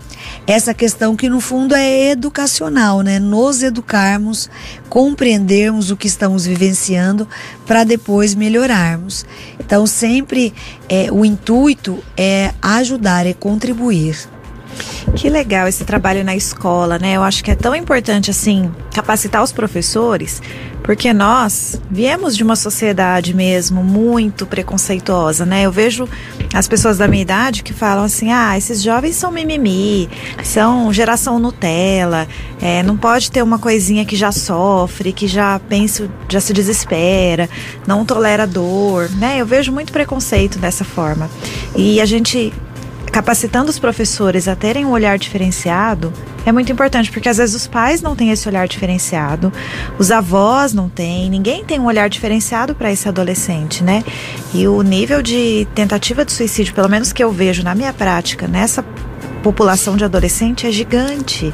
essa 0.51 0.73
questão 0.73 1.15
que 1.15 1.29
no 1.29 1.39
fundo 1.39 1.73
é 1.73 2.11
educacional, 2.11 3.01
né? 3.01 3.19
Nos 3.19 3.63
educarmos, 3.63 4.49
compreendermos 4.89 5.91
o 5.91 5.97
que 5.97 6.07
estamos 6.07 6.45
vivenciando 6.45 7.27
para 7.65 7.83
depois 7.83 8.35
melhorarmos. 8.35 9.25
Então 9.59 9.87
sempre 9.87 10.53
é, 10.89 11.11
o 11.11 11.23
intuito 11.23 12.03
é 12.17 12.53
ajudar, 12.61 13.25
é 13.25 13.33
contribuir. 13.33 14.17
Que 15.15 15.29
legal 15.29 15.67
esse 15.67 15.83
trabalho 15.83 16.23
na 16.23 16.35
escola, 16.35 16.97
né? 16.97 17.13
Eu 17.13 17.23
acho 17.23 17.43
que 17.43 17.51
é 17.51 17.55
tão 17.55 17.75
importante 17.75 18.31
assim 18.31 18.71
capacitar 18.93 19.43
os 19.43 19.51
professores, 19.51 20.41
porque 20.83 21.13
nós 21.13 21.79
viemos 21.89 22.35
de 22.35 22.43
uma 22.43 22.55
sociedade 22.55 23.33
mesmo 23.33 23.83
muito 23.83 24.45
preconceituosa, 24.45 25.45
né? 25.45 25.63
Eu 25.63 25.71
vejo 25.71 26.07
as 26.53 26.67
pessoas 26.67 26.97
da 26.97 27.07
minha 27.07 27.21
idade 27.21 27.63
que 27.63 27.73
falam 27.73 28.05
assim: 28.05 28.31
ah, 28.31 28.57
esses 28.57 28.81
jovens 28.81 29.15
são 29.15 29.31
mimimi, 29.31 30.09
são 30.43 30.91
geração 30.91 31.39
Nutella, 31.39 32.27
é, 32.61 32.81
não 32.83 32.97
pode 32.97 33.31
ter 33.31 33.41
uma 33.41 33.59
coisinha 33.59 34.05
que 34.05 34.15
já 34.15 34.31
sofre, 34.31 35.13
que 35.13 35.27
já 35.27 35.59
pensa, 35.59 36.09
já 36.29 36.39
se 36.39 36.53
desespera, 36.53 37.49
não 37.85 38.05
tolera 38.05 38.47
dor, 38.47 39.09
né? 39.11 39.37
Eu 39.39 39.45
vejo 39.45 39.71
muito 39.71 39.91
preconceito 39.91 40.57
dessa 40.57 40.83
forma. 40.83 41.29
E 41.75 42.01
a 42.01 42.05
gente 42.05 42.53
capacitando 43.11 43.69
os 43.69 43.77
professores 43.77 44.47
a 44.47 44.55
terem 44.55 44.85
um 44.85 44.91
olhar 44.91 45.17
diferenciado 45.17 46.13
é 46.45 46.51
muito 46.51 46.71
importante, 46.71 47.11
porque 47.11 47.29
às 47.29 47.37
vezes 47.37 47.55
os 47.55 47.67
pais 47.67 48.01
não 48.01 48.15
têm 48.15 48.31
esse 48.31 48.47
olhar 48.47 48.67
diferenciado, 48.67 49.53
os 49.99 50.09
avós 50.11 50.73
não 50.73 50.89
têm, 50.89 51.29
ninguém 51.29 51.63
tem 51.63 51.79
um 51.79 51.85
olhar 51.85 52.09
diferenciado 52.09 52.73
para 52.73 52.91
esse 52.91 53.07
adolescente, 53.07 53.83
né? 53.83 54.03
E 54.53 54.67
o 54.67 54.81
nível 54.81 55.21
de 55.21 55.67
tentativa 55.75 56.25
de 56.25 56.31
suicídio, 56.31 56.73
pelo 56.73 56.89
menos 56.89 57.13
que 57.13 57.23
eu 57.23 57.31
vejo 57.31 57.63
na 57.63 57.75
minha 57.75 57.93
prática, 57.93 58.47
nessa 58.47 58.83
população 59.43 59.95
de 59.95 60.03
adolescente, 60.03 60.65
é 60.65 60.71
gigante. 60.71 61.53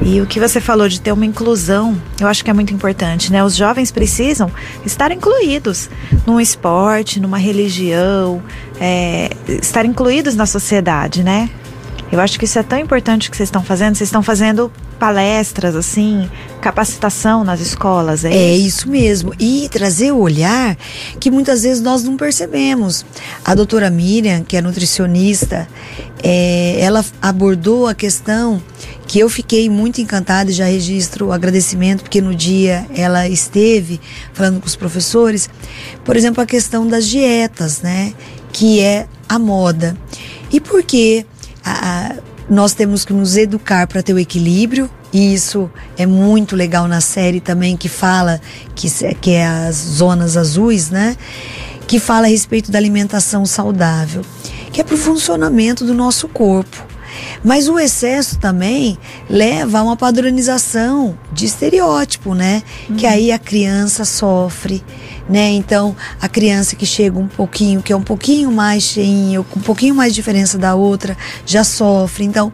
E 0.00 0.20
o 0.20 0.26
que 0.26 0.38
você 0.38 0.60
falou 0.60 0.88
de 0.88 1.00
ter 1.00 1.12
uma 1.12 1.26
inclusão, 1.26 2.00
eu 2.20 2.28
acho 2.28 2.44
que 2.44 2.50
é 2.50 2.52
muito 2.52 2.72
importante, 2.72 3.32
né? 3.32 3.42
Os 3.42 3.56
jovens 3.56 3.90
precisam 3.90 4.50
estar 4.84 5.10
incluídos 5.10 5.90
num 6.26 6.40
esporte, 6.40 7.20
numa 7.20 7.38
religião, 7.38 8.42
é, 8.80 9.30
estar 9.48 9.84
incluídos 9.84 10.36
na 10.36 10.46
sociedade, 10.46 11.22
né? 11.22 11.50
Eu 12.10 12.20
acho 12.20 12.38
que 12.38 12.46
isso 12.46 12.58
é 12.58 12.62
tão 12.62 12.78
importante 12.78 13.30
que 13.30 13.36
vocês 13.36 13.48
estão 13.48 13.62
fazendo. 13.62 13.94
Vocês 13.96 14.08
estão 14.08 14.22
fazendo 14.22 14.72
palestras, 14.98 15.76
assim, 15.76 16.28
capacitação 16.60 17.44
nas 17.44 17.60
escolas, 17.60 18.24
é, 18.24 18.32
é 18.32 18.56
isso? 18.56 18.88
mesmo. 18.88 19.34
E 19.38 19.68
trazer 19.70 20.12
o 20.12 20.18
olhar 20.18 20.76
que 21.20 21.30
muitas 21.30 21.62
vezes 21.62 21.82
nós 21.82 22.02
não 22.02 22.16
percebemos. 22.16 23.04
A 23.44 23.54
doutora 23.54 23.90
Miriam, 23.90 24.42
que 24.42 24.56
é 24.56 24.62
nutricionista, 24.62 25.68
é, 26.22 26.78
ela 26.80 27.04
abordou 27.20 27.86
a 27.86 27.94
questão 27.94 28.62
que 29.08 29.18
eu 29.18 29.28
fiquei 29.30 29.70
muito 29.70 30.02
encantada 30.02 30.50
e 30.50 30.54
já 30.54 30.66
registro 30.66 31.28
o 31.28 31.32
agradecimento, 31.32 32.02
porque 32.02 32.20
no 32.20 32.34
dia 32.34 32.86
ela 32.94 33.26
esteve 33.26 33.98
falando 34.34 34.60
com 34.60 34.66
os 34.66 34.76
professores, 34.76 35.48
por 36.04 36.14
exemplo, 36.14 36.42
a 36.42 36.46
questão 36.46 36.86
das 36.86 37.06
dietas, 37.06 37.80
né? 37.80 38.12
Que 38.52 38.80
é 38.80 39.08
a 39.26 39.38
moda. 39.38 39.96
E 40.52 40.60
por 40.60 40.82
que 40.82 41.24
nós 42.50 42.74
temos 42.74 43.04
que 43.06 43.14
nos 43.14 43.36
educar 43.36 43.86
para 43.86 44.02
ter 44.02 44.12
o 44.12 44.18
equilíbrio, 44.18 44.90
e 45.10 45.32
isso 45.32 45.70
é 45.96 46.04
muito 46.04 46.54
legal 46.54 46.86
na 46.86 47.00
série 47.00 47.40
também, 47.40 47.78
que 47.78 47.88
fala, 47.88 48.40
que, 48.74 48.88
que 49.22 49.30
é 49.30 49.46
as 49.46 49.76
zonas 49.76 50.36
azuis, 50.36 50.90
né? 50.90 51.16
Que 51.86 51.98
fala 51.98 52.26
a 52.26 52.30
respeito 52.30 52.70
da 52.70 52.78
alimentação 52.78 53.46
saudável, 53.46 54.22
que 54.70 54.82
é 54.82 54.84
para 54.84 54.94
o 54.94 54.98
funcionamento 54.98 55.82
do 55.82 55.94
nosso 55.94 56.28
corpo. 56.28 56.87
Mas 57.44 57.68
o 57.68 57.78
excesso 57.78 58.38
também 58.38 58.98
leva 59.28 59.78
a 59.78 59.82
uma 59.82 59.96
padronização 59.96 61.18
de 61.32 61.46
estereótipo, 61.46 62.34
né? 62.34 62.62
Uhum. 62.88 62.96
Que 62.96 63.06
aí 63.06 63.32
a 63.32 63.38
criança 63.38 64.04
sofre, 64.04 64.82
né? 65.28 65.50
Então, 65.50 65.94
a 66.20 66.28
criança 66.28 66.76
que 66.76 66.86
chega 66.86 67.18
um 67.18 67.28
pouquinho, 67.28 67.82
que 67.82 67.92
é 67.92 67.96
um 67.96 68.02
pouquinho 68.02 68.50
mais 68.50 68.82
cheinha, 68.82 69.42
com 69.42 69.58
um 69.58 69.62
pouquinho 69.62 69.94
mais 69.94 70.14
diferença 70.14 70.58
da 70.58 70.74
outra, 70.74 71.16
já 71.46 71.64
sofre. 71.64 72.24
Então, 72.24 72.52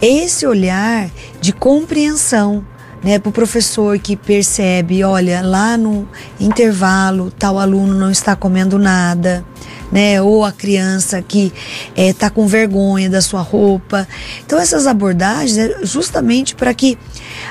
esse 0.00 0.46
olhar 0.46 1.10
de 1.40 1.52
compreensão 1.52 2.64
né, 3.02 3.18
para 3.18 3.30
o 3.30 3.32
professor 3.32 3.98
que 3.98 4.16
percebe, 4.16 5.02
olha, 5.02 5.42
lá 5.42 5.76
no 5.76 6.08
intervalo 6.38 7.30
tal 7.30 7.58
aluno 7.58 7.94
não 7.94 8.10
está 8.10 8.36
comendo 8.36 8.78
nada, 8.78 9.44
né? 9.90 10.20
Ou 10.22 10.44
a 10.44 10.52
criança 10.52 11.20
que 11.22 11.52
está 11.96 12.26
eh, 12.26 12.30
com 12.30 12.46
vergonha 12.46 13.08
da 13.08 13.20
sua 13.20 13.40
roupa. 13.40 14.06
Então 14.44 14.58
essas 14.58 14.86
abordagens 14.86 15.58
é 15.58 15.84
justamente 15.84 16.54
para 16.54 16.72
que 16.74 16.98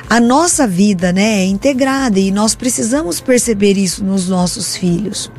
a 0.10 0.20
nossa 0.20 0.68
vida, 0.68 1.12
né, 1.12 1.42
é 1.42 1.46
integrada 1.46 2.20
e 2.20 2.32
nós 2.32 2.56
precisamos 2.56 3.20
perceber 3.20 3.78
isso 3.78 4.04
nos 4.04 4.28
nossos 4.28 4.76
filhos. 4.76 5.32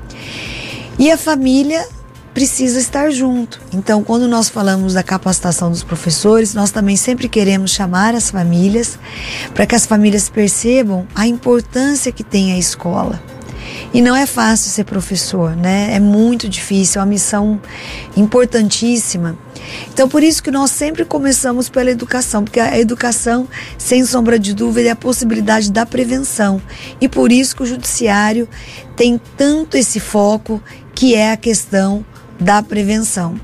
E 0.99 1.11
a 1.11 1.17
família 1.17 1.87
precisa 2.35 2.79
estar 2.79 3.11
junto. 3.11 3.61
Então, 3.73 4.05
quando 4.05 4.29
nós 4.29 4.49
falamos 4.49 4.95
da 4.95 5.03
capacitação 5.03 5.71
dos 5.71 5.83
professores, 5.83 6.55
nós 6.55 6.71
também 6.71 6.97
sempre 6.97 7.29
queremos 7.29 7.73
chamar 7.73 8.15
as 8.15 8.31
famílias 8.31 8.99
para 9.55 9.67
que 9.67 9.75
as 9.75 9.87
famílias 9.87 10.29
percebam 10.29 11.07
a 11.15 11.27
importância 11.27 12.13
que 12.13 12.23
tem 12.23 12.53
a 12.53 12.59
escola. 12.59 13.21
E 13.92 14.00
não 14.00 14.14
é 14.14 14.24
fácil 14.24 14.70
ser 14.70 14.85
professor, 14.85 15.57
né? 15.57 15.94
É 15.94 15.98
muito 15.98 16.48
difícil, 16.48 17.00
é 17.00 17.05
uma 17.05 17.11
missão 17.11 17.61
importantíssima. 18.16 19.37
Então, 19.92 20.09
por 20.09 20.22
isso 20.22 20.42
que 20.42 20.50
nós 20.50 20.70
sempre 20.70 21.05
começamos 21.05 21.68
pela 21.68 21.90
educação, 21.90 22.44
porque 22.44 22.61
a 22.61 22.79
educação, 22.79 23.48
sem 23.76 24.05
sombra 24.05 24.38
de 24.38 24.55
dúvida, 24.55 24.88
é 24.88 24.92
a 24.92 24.96
possibilidade 24.96 25.72
da 25.72 25.85
prevenção. 25.85 26.62
E 27.00 27.09
por 27.09 27.33
isso 27.33 27.57
que 27.57 27.62
o 27.64 27.66
judiciário 27.66 28.48
tem 28.94 29.20
tanto 29.37 29.76
esse 29.76 29.98
foco, 29.98 30.62
que 30.94 31.14
é 31.14 31.33
a 31.33 31.37
questão 31.37 32.05
da 32.40 32.62
prevenção. 32.62 33.38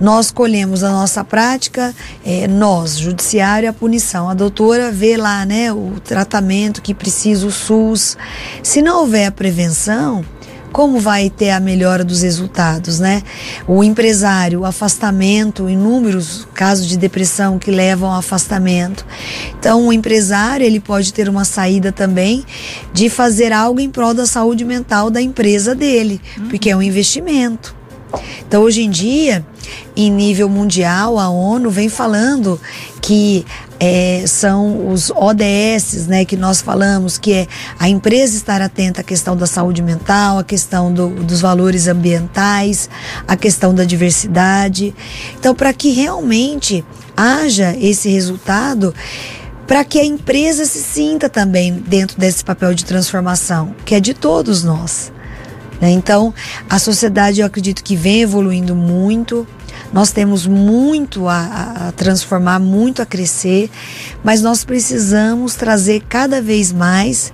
Nós 0.00 0.30
colhemos 0.30 0.82
a 0.82 0.90
nossa 0.90 1.22
prática, 1.22 1.94
é, 2.24 2.48
nós, 2.48 2.98
judiciário, 2.98 3.68
a 3.68 3.72
punição. 3.72 4.28
A 4.28 4.34
doutora 4.34 4.90
vê 4.90 5.16
lá, 5.16 5.44
né, 5.44 5.72
o 5.72 5.94
tratamento 6.02 6.80
que 6.80 6.94
precisa 6.94 7.46
o 7.46 7.50
SUS. 7.50 8.16
Se 8.62 8.80
não 8.80 9.00
houver 9.00 9.26
a 9.26 9.30
prevenção, 9.30 10.24
como 10.72 11.00
vai 11.00 11.30
ter 11.30 11.50
a 11.50 11.60
melhora 11.60 12.04
dos 12.04 12.22
resultados, 12.22 13.00
né? 13.00 13.22
O 13.66 13.82
empresário, 13.82 14.60
o 14.60 14.64
afastamento, 14.64 15.68
inúmeros 15.68 16.46
casos 16.54 16.86
de 16.86 16.96
depressão 16.96 17.58
que 17.58 17.70
levam 17.70 18.10
ao 18.10 18.18
afastamento. 18.18 19.04
Então, 19.58 19.86
o 19.86 19.92
empresário, 19.92 20.64
ele 20.64 20.80
pode 20.80 21.12
ter 21.12 21.28
uma 21.28 21.44
saída 21.44 21.90
também 21.90 22.44
de 22.92 23.08
fazer 23.08 23.52
algo 23.52 23.80
em 23.80 23.90
prol 23.90 24.14
da 24.14 24.26
saúde 24.26 24.64
mental 24.64 25.10
da 25.10 25.20
empresa 25.20 25.74
dele, 25.74 26.20
uhum. 26.36 26.48
porque 26.48 26.70
é 26.70 26.76
um 26.76 26.82
investimento. 26.82 27.77
Então, 28.46 28.62
hoje 28.62 28.82
em 28.82 28.90
dia, 28.90 29.44
em 29.96 30.10
nível 30.10 30.48
mundial, 30.48 31.18
a 31.18 31.28
ONU 31.28 31.70
vem 31.70 31.88
falando 31.88 32.60
que 33.00 33.44
é, 33.80 34.24
são 34.26 34.90
os 34.90 35.10
ODS, 35.10 36.06
né, 36.08 36.24
que 36.24 36.36
nós 36.36 36.60
falamos, 36.60 37.16
que 37.16 37.32
é 37.32 37.46
a 37.78 37.88
empresa 37.88 38.36
estar 38.36 38.60
atenta 38.60 39.00
à 39.00 39.04
questão 39.04 39.36
da 39.36 39.46
saúde 39.46 39.82
mental, 39.82 40.38
à 40.38 40.44
questão 40.44 40.92
do, 40.92 41.08
dos 41.08 41.40
valores 41.40 41.86
ambientais, 41.86 42.88
à 43.26 43.36
questão 43.36 43.74
da 43.74 43.84
diversidade. 43.84 44.94
Então, 45.38 45.54
para 45.54 45.72
que 45.72 45.90
realmente 45.90 46.84
haja 47.16 47.76
esse 47.78 48.08
resultado, 48.08 48.94
para 49.66 49.84
que 49.84 49.98
a 49.98 50.04
empresa 50.04 50.64
se 50.64 50.82
sinta 50.82 51.28
também 51.28 51.72
dentro 51.72 52.18
desse 52.18 52.42
papel 52.44 52.72
de 52.74 52.84
transformação, 52.84 53.74
que 53.84 53.94
é 53.94 54.00
de 54.00 54.14
todos 54.14 54.64
nós. 54.64 55.12
Né? 55.80 55.90
Então, 55.90 56.34
a 56.68 56.78
sociedade 56.78 57.40
eu 57.40 57.46
acredito 57.46 57.82
que 57.82 57.96
vem 57.96 58.22
evoluindo 58.22 58.74
muito. 58.74 59.46
Nós 59.92 60.10
temos 60.10 60.46
muito 60.46 61.28
a, 61.28 61.88
a, 61.88 61.92
transformar, 61.92 62.58
muito 62.58 63.00
a 63.00 63.06
crescer, 63.06 63.70
mas 64.22 64.42
nós 64.42 64.64
precisamos 64.64 65.54
trazer 65.54 66.02
cada 66.08 66.42
vez 66.42 66.72
mais 66.72 67.32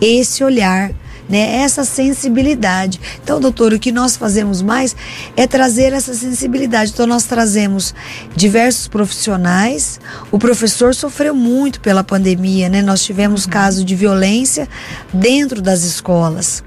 esse 0.00 0.42
olhar, 0.42 0.92
né, 1.28 1.56
essa 1.56 1.84
sensibilidade. 1.84 3.00
Então, 3.22 3.38
doutor, 3.40 3.72
o 3.72 3.78
que 3.78 3.92
nós 3.92 4.16
fazemos 4.16 4.62
mais 4.62 4.96
é 5.36 5.46
trazer 5.46 5.92
essa 5.92 6.14
sensibilidade. 6.14 6.92
Então, 6.92 7.06
nós 7.06 7.24
trazemos 7.24 7.94
diversos 8.34 8.88
profissionais. 8.88 10.00
O 10.32 10.38
professor 10.38 10.94
sofreu 10.94 11.34
muito 11.34 11.80
pela 11.80 12.02
pandemia, 12.02 12.68
né? 12.68 12.82
Nós 12.82 13.02
tivemos 13.02 13.44
uhum. 13.44 13.50
casos 13.50 13.84
de 13.84 13.94
violência 13.94 14.68
dentro 15.12 15.62
das 15.62 15.84
escolas. 15.84 16.64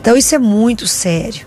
Então 0.00 0.16
isso 0.16 0.34
é 0.34 0.38
muito 0.38 0.86
sério. 0.86 1.46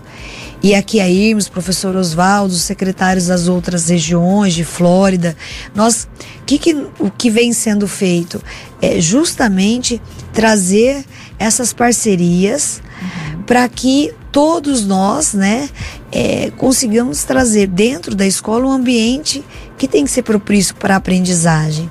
e 0.62 0.74
aqui 0.74 1.00
a 1.00 1.08
IRMS, 1.08 1.50
professor 1.50 1.96
Oswaldo, 1.96 2.54
secretários 2.54 3.26
das 3.26 3.48
outras 3.48 3.88
regiões 3.88 4.54
de 4.54 4.62
Flórida, 4.62 5.36
nós 5.74 6.06
que, 6.46 6.58
que 6.58 6.86
o 7.00 7.10
que 7.10 7.30
vem 7.30 7.52
sendo 7.52 7.88
feito 7.88 8.40
é 8.80 9.00
justamente 9.00 10.00
trazer 10.32 11.04
essas 11.38 11.72
parcerias 11.72 12.80
uhum. 13.00 13.42
para 13.42 13.68
que 13.68 14.14
todos 14.30 14.86
nós, 14.86 15.34
né, 15.34 15.68
é, 16.12 16.52
consigamos 16.56 17.24
trazer 17.24 17.66
dentro 17.66 18.14
da 18.14 18.26
escola 18.26 18.66
um 18.66 18.70
ambiente 18.70 19.42
que 19.76 19.88
tem 19.88 20.04
que 20.04 20.10
ser 20.10 20.22
propício 20.22 20.74
para 20.76 20.94
a 20.94 20.98
aprendizagem. 20.98 21.90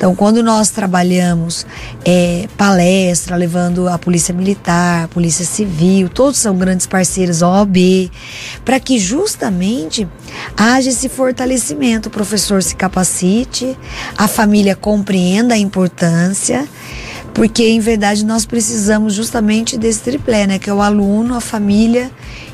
Então, 0.00 0.14
quando 0.14 0.42
nós 0.42 0.70
trabalhamos 0.70 1.66
é, 2.06 2.48
palestra, 2.56 3.36
levando 3.36 3.86
a 3.86 3.98
Polícia 3.98 4.32
Militar, 4.32 5.04
a 5.04 5.08
Polícia 5.08 5.44
Civil, 5.44 6.08
todos 6.08 6.38
são 6.38 6.56
grandes 6.56 6.86
parceiros, 6.86 7.42
OAB, 7.42 8.10
para 8.64 8.80
que 8.80 8.98
justamente 8.98 10.08
haja 10.56 10.88
esse 10.88 11.06
fortalecimento, 11.06 12.08
o 12.08 12.10
professor 12.10 12.62
se 12.62 12.74
capacite, 12.74 13.76
a 14.16 14.26
família 14.26 14.74
compreenda 14.74 15.52
a 15.52 15.58
importância, 15.58 16.66
porque 17.34 17.68
em 17.68 17.78
verdade 17.78 18.24
nós 18.24 18.46
precisamos 18.46 19.12
justamente 19.12 19.76
desse 19.76 20.00
triplé, 20.00 20.46
né, 20.46 20.58
que 20.58 20.70
é 20.70 20.72
o 20.72 20.80
aluno, 20.80 21.34
a 21.34 21.42
família 21.42 22.10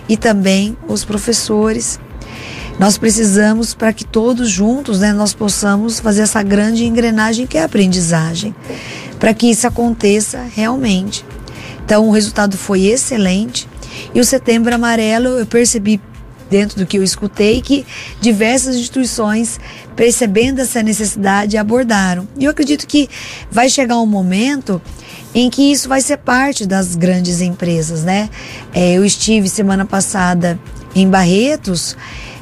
e 0.08 0.16
também 0.16 0.76
os 0.88 1.04
professores 1.04 2.00
nós 2.78 2.98
precisamos 2.98 3.74
para 3.74 3.92
que 3.92 4.04
todos 4.04 4.50
juntos, 4.50 5.00
né, 5.00 5.12
nós 5.12 5.32
possamos 5.32 5.98
fazer 5.98 6.22
essa 6.22 6.42
grande 6.42 6.84
engrenagem 6.84 7.46
que 7.46 7.56
é 7.56 7.62
a 7.62 7.64
aprendizagem, 7.64 8.54
para 9.18 9.32
que 9.32 9.50
isso 9.50 9.66
aconteça 9.66 10.42
realmente. 10.54 11.24
Então 11.84 12.08
o 12.08 12.10
resultado 12.10 12.58
foi 12.58 12.84
excelente 12.84 13.68
e 14.14 14.20
o 14.20 14.24
Setembro 14.24 14.74
Amarelo 14.74 15.28
eu 15.38 15.46
percebi 15.46 16.00
dentro 16.50 16.78
do 16.78 16.86
que 16.86 16.98
eu 16.98 17.02
escutei 17.02 17.60
que 17.60 17.84
diversas 18.20 18.76
instituições 18.76 19.58
percebendo 19.94 20.60
essa 20.60 20.82
necessidade 20.82 21.56
abordaram. 21.56 22.28
E 22.38 22.44
eu 22.44 22.50
acredito 22.50 22.86
que 22.86 23.08
vai 23.50 23.68
chegar 23.68 23.98
um 23.98 24.06
momento 24.06 24.80
em 25.34 25.50
que 25.50 25.72
isso 25.72 25.88
vai 25.88 26.00
ser 26.00 26.18
parte 26.18 26.66
das 26.66 26.94
grandes 26.94 27.40
empresas, 27.40 28.02
né? 28.02 28.30
É, 28.72 28.92
eu 28.92 29.04
estive 29.04 29.48
semana 29.48 29.84
passada 29.84 30.58
em 30.94 31.08
Barretos 31.08 31.96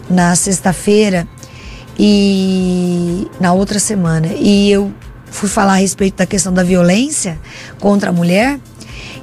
na 0.09 0.35
sexta-feira 0.37 1.27
e 1.99 3.29
na 3.41 3.53
outra 3.53 3.79
semana. 3.79 4.29
E 4.39 4.71
eu 4.71 4.93
fui 5.27 5.49
falar 5.49 5.75
a 5.75 5.77
respeito 5.77 6.17
da 6.17 6.27
questão 6.27 6.53
da 6.53 6.63
violência 6.63 7.39
contra 7.81 8.11
a 8.11 8.13
mulher. 8.13 8.59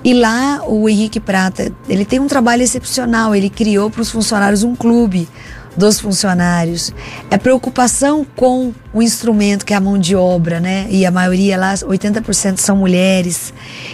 E 0.04 0.14
lá 0.14 0.64
o 0.66 0.90
Henrique 0.90 1.20
Prata, 1.20 1.72
ele 1.88 2.06
tem 2.06 2.20
um 2.20 2.28
trabalho 2.28 2.64
excepcional. 2.64 3.36
Ele 3.36 3.50
criou 3.50 3.90
para 3.90 4.02
os 4.02 4.10
funcionários 4.10 4.64
um 4.64 4.76
clube 4.76 5.28
dos 5.76 6.00
funcionários. 6.00 6.92
É 7.30 7.38
preocupação 7.38 8.26
com 8.36 8.74
o 8.94 9.02
instrumento 9.02 9.66
que 9.66 9.74
é 9.74 9.78
a 9.78 9.80
mão 9.80 9.98
de 9.98 10.16
obra, 10.16 10.60
né? 10.60 10.88
E 10.90 11.06
a 11.06 11.12
maioria 11.12 11.58
lá, 11.58 11.74
80% 11.74 12.58
são 12.58 12.76
mulheres. 12.76 13.54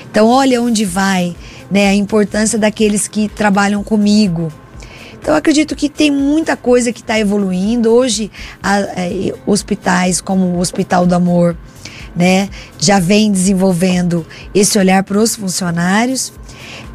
Então 0.09 0.27
olha 0.27 0.61
onde 0.61 0.85
vai, 0.85 1.35
né? 1.69 1.89
A 1.89 1.93
importância 1.93 2.57
daqueles 2.57 3.07
que 3.07 3.27
trabalham 3.29 3.83
comigo. 3.83 4.51
Então, 5.27 5.35
eu 5.35 5.39
acredito 5.39 5.75
que 5.75 5.89
tem 5.89 6.09
muita 6.09 6.55
coisa 6.55 6.93
que 6.93 7.01
está 7.01 7.19
evoluindo. 7.19 7.91
Hoje, 7.91 8.31
a, 8.63 8.79
é, 8.79 9.33
hospitais 9.45 10.21
como 10.21 10.45
o 10.45 10.59
Hospital 10.59 11.05
do 11.05 11.13
Amor, 11.13 11.53
né, 12.15 12.47
já 12.79 12.97
vem 12.97 13.29
desenvolvendo 13.29 14.25
esse 14.55 14.79
olhar 14.79 15.03
para 15.03 15.19
os 15.19 15.35
funcionários. 15.35 16.31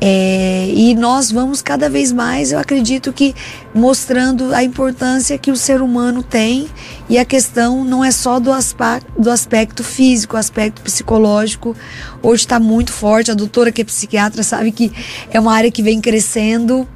É, 0.00 0.66
e 0.74 0.94
nós 0.94 1.30
vamos 1.30 1.60
cada 1.60 1.90
vez 1.90 2.10
mais, 2.10 2.52
eu 2.52 2.58
acredito 2.58 3.12
que 3.12 3.34
mostrando 3.74 4.54
a 4.54 4.64
importância 4.64 5.36
que 5.36 5.50
o 5.50 5.56
ser 5.56 5.82
humano 5.82 6.22
tem 6.22 6.68
e 7.10 7.18
a 7.18 7.26
questão 7.26 7.84
não 7.84 8.02
é 8.02 8.10
só 8.10 8.40
do, 8.40 8.50
aspecto, 8.50 9.12
do 9.20 9.30
aspecto 9.30 9.84
físico, 9.84 10.38
aspecto 10.38 10.80
psicológico 10.80 11.76
hoje 12.22 12.44
está 12.44 12.58
muito 12.58 12.92
forte. 12.92 13.30
A 13.30 13.34
doutora 13.34 13.70
que 13.70 13.82
é 13.82 13.84
psiquiatra 13.84 14.42
sabe 14.42 14.72
que 14.72 14.90
é 15.30 15.38
uma 15.38 15.52
área 15.52 15.70
que 15.70 15.82
vem 15.82 16.00
crescendo 16.00 16.88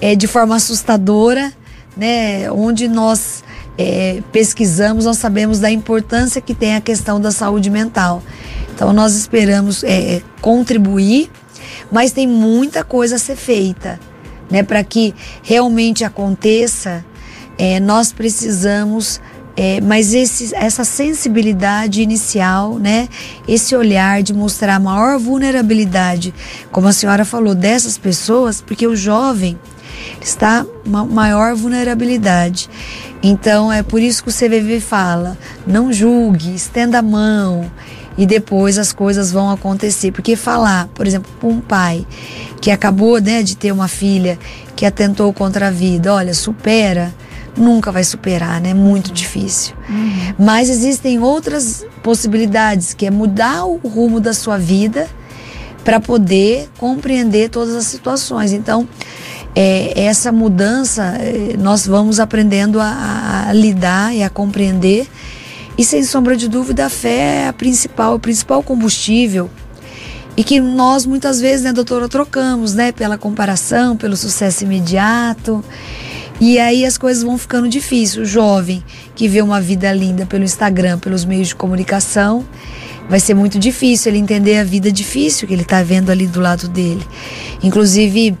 é, 0.00 0.14
de 0.14 0.26
forma 0.26 0.56
assustadora, 0.56 1.52
né? 1.96 2.50
Onde 2.50 2.88
nós 2.88 3.44
é, 3.78 4.22
pesquisamos, 4.32 5.04
nós 5.04 5.18
sabemos 5.18 5.58
da 5.58 5.70
importância 5.70 6.40
que 6.40 6.54
tem 6.54 6.74
a 6.74 6.80
questão 6.80 7.20
da 7.20 7.30
saúde 7.30 7.70
mental. 7.70 8.22
Então 8.74 8.92
nós 8.92 9.14
esperamos 9.14 9.84
é, 9.84 10.22
contribuir, 10.40 11.30
mas 11.90 12.12
tem 12.12 12.26
muita 12.26 12.82
coisa 12.82 13.16
a 13.16 13.18
ser 13.18 13.36
feita, 13.36 14.00
né? 14.50 14.62
Para 14.62 14.82
que 14.82 15.14
realmente 15.42 16.04
aconteça, 16.04 17.04
é, 17.56 17.78
nós 17.78 18.12
precisamos 18.12 19.20
é, 19.56 19.80
mas 19.80 20.12
esse, 20.12 20.54
essa 20.54 20.84
sensibilidade 20.84 22.02
inicial, 22.02 22.76
né, 22.78 23.08
esse 23.46 23.76
olhar 23.76 24.20
de 24.22 24.34
mostrar 24.34 24.80
maior 24.80 25.18
vulnerabilidade, 25.18 26.34
como 26.72 26.88
a 26.88 26.92
senhora 26.92 27.24
falou, 27.24 27.54
dessas 27.54 27.96
pessoas, 27.96 28.60
porque 28.60 28.86
o 28.86 28.96
jovem 28.96 29.56
está 30.20 30.66
uma 30.84 31.04
maior 31.04 31.54
vulnerabilidade. 31.54 32.68
Então 33.22 33.72
é 33.72 33.82
por 33.82 34.00
isso 34.00 34.22
que 34.22 34.30
o 34.30 34.32
CVV 34.32 34.80
fala: 34.80 35.36
não 35.66 35.92
julgue, 35.92 36.54
estenda 36.54 36.98
a 36.98 37.02
mão 37.02 37.70
e 38.16 38.26
depois 38.26 38.78
as 38.78 38.92
coisas 38.92 39.30
vão 39.30 39.50
acontecer. 39.50 40.12
Porque 40.12 40.36
falar, 40.36 40.88
por 40.94 41.06
exemplo, 41.06 41.30
para 41.38 41.48
um 41.48 41.60
pai 41.60 42.06
que 42.60 42.70
acabou 42.70 43.20
né, 43.20 43.42
de 43.42 43.56
ter 43.56 43.72
uma 43.72 43.88
filha 43.88 44.38
que 44.76 44.86
atentou 44.86 45.32
contra 45.32 45.68
a 45.68 45.70
vida, 45.70 46.12
olha, 46.12 46.34
supera, 46.34 47.14
nunca 47.56 47.92
vai 47.92 48.04
superar, 48.04 48.60
né? 48.60 48.74
Muito 48.74 49.12
difícil. 49.12 49.74
Uhum. 49.88 50.34
Mas 50.38 50.68
existem 50.68 51.18
outras 51.20 51.84
possibilidades, 52.02 52.94
que 52.94 53.06
é 53.06 53.10
mudar 53.10 53.64
o 53.64 53.76
rumo 53.76 54.20
da 54.20 54.32
sua 54.32 54.58
vida 54.58 55.08
para 55.84 56.00
poder 56.00 56.68
compreender 56.78 57.50
todas 57.50 57.74
as 57.74 57.86
situações. 57.86 58.52
Então, 58.52 58.88
é, 59.54 60.04
essa 60.06 60.32
mudança 60.32 61.16
é, 61.18 61.56
nós 61.56 61.86
vamos 61.86 62.18
aprendendo 62.18 62.80
a, 62.80 63.46
a, 63.48 63.52
lidar 63.52 64.14
e 64.14 64.22
a 64.22 64.28
compreender. 64.28 65.08
E 65.78 65.84
sem 65.84 66.02
sombra 66.02 66.36
de 66.36 66.48
dúvida, 66.48 66.86
a 66.86 66.90
fé 66.90 67.42
é 67.42 67.48
a 67.48 67.52
principal, 67.52 68.14
o 68.14 68.18
principal 68.18 68.62
combustível. 68.62 69.48
E 70.36 70.42
que 70.42 70.60
nós 70.60 71.06
muitas 71.06 71.40
vezes, 71.40 71.64
né, 71.64 71.72
doutora, 71.72 72.08
trocamos, 72.08 72.74
né, 72.74 72.90
pela 72.90 73.16
comparação, 73.16 73.96
pelo 73.96 74.16
sucesso 74.16 74.64
imediato. 74.64 75.64
E 76.40 76.58
aí 76.58 76.84
as 76.84 76.98
coisas 76.98 77.22
vão 77.22 77.38
ficando 77.38 77.68
difíceis. 77.68 78.16
O 78.16 78.24
jovem 78.24 78.82
que 79.14 79.28
vê 79.28 79.40
uma 79.40 79.60
vida 79.60 79.92
linda 79.92 80.26
pelo 80.26 80.42
Instagram, 80.42 80.98
pelos 80.98 81.24
meios 81.24 81.48
de 81.48 81.54
comunicação, 81.54 82.44
vai 83.08 83.20
ser 83.20 83.34
muito 83.34 83.58
difícil 83.58 84.10
ele 84.10 84.18
entender 84.18 84.58
a 84.58 84.64
vida 84.64 84.90
difícil 84.90 85.46
que 85.46 85.54
ele 85.54 85.62
está 85.62 85.82
vendo 85.82 86.10
ali 86.10 86.26
do 86.26 86.40
lado 86.40 86.68
dele. 86.68 87.06
Inclusive, 87.62 88.36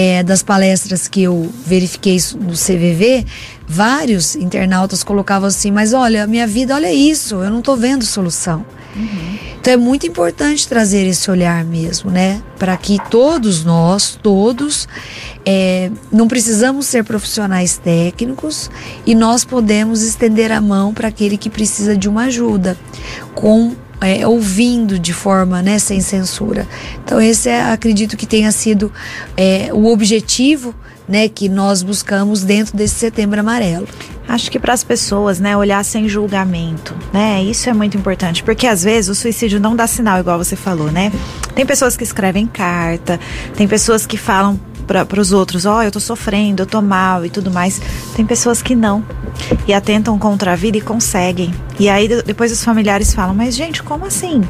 é, 0.00 0.22
das 0.22 0.44
palestras 0.44 1.08
que 1.08 1.24
eu 1.24 1.52
verifiquei 1.66 2.18
no 2.36 2.52
CVV, 2.52 3.26
vários 3.66 4.36
internautas 4.36 5.02
colocavam 5.02 5.48
assim: 5.48 5.72
Mas 5.72 5.92
olha, 5.92 6.24
minha 6.24 6.46
vida, 6.46 6.72
olha 6.72 6.92
isso, 6.92 7.42
eu 7.42 7.50
não 7.50 7.58
estou 7.58 7.76
vendo 7.76 8.04
solução. 8.04 8.64
Uhum. 8.94 9.38
Então 9.60 9.72
é 9.72 9.76
muito 9.76 10.06
importante 10.06 10.68
trazer 10.68 11.04
esse 11.04 11.28
olhar 11.28 11.64
mesmo, 11.64 12.12
né? 12.12 12.40
Para 12.60 12.76
que 12.76 12.96
todos 13.10 13.64
nós, 13.64 14.16
todos, 14.22 14.86
é, 15.44 15.90
não 16.12 16.28
precisamos 16.28 16.86
ser 16.86 17.02
profissionais 17.02 17.76
técnicos 17.76 18.70
e 19.04 19.16
nós 19.16 19.44
podemos 19.44 20.02
estender 20.02 20.52
a 20.52 20.60
mão 20.60 20.94
para 20.94 21.08
aquele 21.08 21.36
que 21.36 21.50
precisa 21.50 21.96
de 21.96 22.08
uma 22.08 22.26
ajuda, 22.26 22.78
com 23.34 23.74
é, 24.00 24.26
ouvindo 24.26 24.98
de 24.98 25.12
forma 25.12 25.62
né, 25.62 25.78
sem 25.78 26.00
censura. 26.00 26.66
Então 27.04 27.20
esse 27.20 27.48
é, 27.48 27.62
acredito 27.62 28.16
que 28.16 28.26
tenha 28.26 28.52
sido 28.52 28.92
é, 29.36 29.70
o 29.72 29.86
objetivo 29.86 30.74
né, 31.08 31.28
que 31.28 31.48
nós 31.48 31.82
buscamos 31.82 32.42
dentro 32.42 32.76
desse 32.76 32.94
Setembro 32.96 33.40
Amarelo. 33.40 33.88
Acho 34.28 34.50
que 34.50 34.58
para 34.58 34.74
as 34.74 34.84
pessoas, 34.84 35.40
né, 35.40 35.56
olhar 35.56 35.82
sem 35.82 36.06
julgamento, 36.06 36.94
né? 37.14 37.42
Isso 37.42 37.70
é 37.70 37.72
muito 37.72 37.96
importante, 37.96 38.42
porque 38.42 38.66
às 38.66 38.84
vezes 38.84 39.08
o 39.08 39.14
suicídio 39.14 39.58
não 39.58 39.74
dá 39.74 39.86
sinal, 39.86 40.20
igual 40.20 40.36
você 40.36 40.54
falou, 40.54 40.92
né? 40.92 41.10
Tem 41.54 41.64
pessoas 41.64 41.96
que 41.96 42.04
escrevem 42.04 42.46
carta, 42.46 43.18
tem 43.56 43.66
pessoas 43.66 44.04
que 44.04 44.18
falam 44.18 44.60
para 44.88 45.20
os 45.20 45.32
outros, 45.32 45.66
ó, 45.66 45.78
oh, 45.78 45.82
eu 45.82 45.92
tô 45.92 46.00
sofrendo, 46.00 46.62
eu 46.62 46.66
tô 46.66 46.80
mal 46.80 47.24
e 47.24 47.30
tudo 47.30 47.50
mais. 47.50 47.80
Tem 48.16 48.24
pessoas 48.24 48.62
que 48.62 48.74
não 48.74 49.04
e 49.66 49.74
atentam 49.74 50.18
contra 50.18 50.54
a 50.54 50.56
vida 50.56 50.78
e 50.78 50.80
conseguem. 50.80 51.54
E 51.78 51.88
aí 51.88 52.08
depois 52.22 52.50
os 52.50 52.64
familiares 52.64 53.12
falam, 53.14 53.34
mas 53.34 53.54
gente, 53.54 53.82
como 53.82 54.06
assim? 54.06 54.42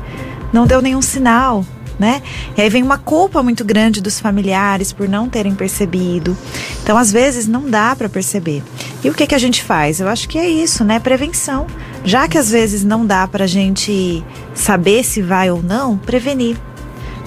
Não 0.52 0.66
deu 0.66 0.80
nenhum 0.80 1.02
sinal, 1.02 1.64
né? 1.98 2.22
E 2.56 2.62
aí 2.62 2.70
vem 2.70 2.82
uma 2.82 2.96
culpa 2.96 3.42
muito 3.42 3.64
grande 3.64 4.00
dos 4.00 4.20
familiares 4.20 4.92
por 4.92 5.08
não 5.08 5.28
terem 5.28 5.54
percebido. 5.54 6.36
Então, 6.82 6.96
às 6.96 7.12
vezes, 7.12 7.46
não 7.46 7.68
dá 7.68 7.94
para 7.96 8.08
perceber. 8.08 8.62
E 9.02 9.10
o 9.10 9.14
que, 9.14 9.26
que 9.26 9.34
a 9.34 9.38
gente 9.38 9.62
faz? 9.62 10.00
Eu 10.00 10.08
acho 10.08 10.28
que 10.28 10.38
é 10.38 10.48
isso, 10.48 10.84
né? 10.84 11.00
Prevenção. 11.00 11.66
Já 12.04 12.28
que 12.28 12.38
às 12.38 12.50
vezes 12.50 12.84
não 12.84 13.04
dá 13.04 13.26
para 13.26 13.44
a 13.44 13.48
gente 13.48 14.24
saber 14.54 15.04
se 15.04 15.20
vai 15.20 15.50
ou 15.50 15.62
não, 15.62 15.98
prevenir. 15.98 16.56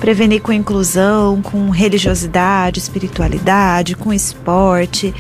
Prevenir 0.02 0.42
com 0.42 0.52
inclusão, 0.52 1.44
com 1.44 1.70
religiosidade, 1.70 2.80
espiritualidade, 2.80 3.96
com 3.96 4.12
esporte. 4.12 5.14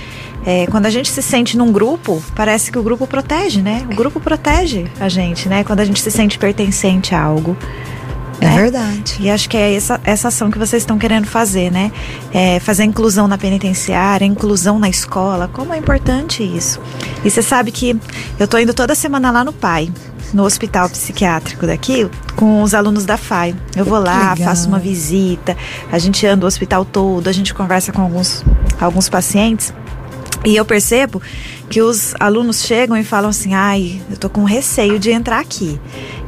É, 0.43 0.65
quando 0.65 0.87
a 0.87 0.89
gente 0.89 1.07
se 1.07 1.21
sente 1.21 1.55
num 1.55 1.71
grupo, 1.71 2.21
parece 2.35 2.71
que 2.71 2.79
o 2.79 2.83
grupo 2.83 3.05
protege, 3.05 3.61
né? 3.61 3.87
O 3.91 3.95
grupo 3.95 4.19
protege 4.19 4.87
a 4.99 5.07
gente, 5.07 5.47
né? 5.47 5.63
Quando 5.63 5.81
a 5.81 5.85
gente 5.85 6.01
se 6.01 6.09
sente 6.09 6.39
pertencente 6.39 7.13
a 7.13 7.21
algo. 7.21 7.55
É 8.41 8.45
né? 8.45 8.55
verdade. 8.55 9.17
E 9.19 9.29
acho 9.29 9.47
que 9.47 9.55
é 9.55 9.75
essa, 9.75 10.01
essa 10.03 10.29
ação 10.29 10.49
que 10.49 10.57
vocês 10.57 10.81
estão 10.81 10.97
querendo 10.97 11.27
fazer, 11.27 11.71
né? 11.71 11.91
É 12.33 12.59
fazer 12.59 12.83
inclusão 12.83 13.27
na 13.27 13.37
penitenciária, 13.37 14.25
inclusão 14.25 14.79
na 14.79 14.89
escola. 14.89 15.47
Como 15.53 15.71
é 15.75 15.77
importante 15.77 16.43
isso. 16.43 16.81
E 17.23 17.29
você 17.29 17.43
sabe 17.43 17.71
que 17.71 17.95
eu 18.39 18.47
tô 18.47 18.57
indo 18.57 18.73
toda 18.73 18.95
semana 18.95 19.29
lá 19.29 19.43
no 19.43 19.53
PAI, 19.53 19.91
no 20.33 20.43
hospital 20.43 20.89
psiquiátrico 20.89 21.67
daqui, 21.67 22.09
com 22.35 22.61
os 22.61 22.73
alunos 22.73 23.05
da 23.05 23.17
FAI. 23.17 23.55
Eu 23.75 23.85
vou 23.85 23.99
lá, 23.99 24.35
faço 24.35 24.67
uma 24.67 24.79
visita, 24.79 25.55
a 25.91 25.97
gente 25.97 26.25
anda 26.25 26.45
o 26.45 26.47
hospital 26.47 26.85
todo, 26.85 27.27
a 27.27 27.31
gente 27.31 27.53
conversa 27.53 27.91
com 27.91 28.01
alguns, 28.01 28.43
alguns 28.79 29.09
pacientes. 29.09 29.73
E 30.43 30.55
eu 30.55 30.65
percebo 30.65 31.21
que 31.69 31.81
os 31.81 32.15
alunos 32.19 32.63
chegam 32.63 32.97
e 32.97 33.03
falam 33.03 33.29
assim: 33.29 33.53
ai, 33.53 34.01
eu 34.09 34.17
tô 34.17 34.29
com 34.29 34.43
receio 34.43 34.97
de 34.97 35.11
entrar 35.11 35.39
aqui. 35.39 35.79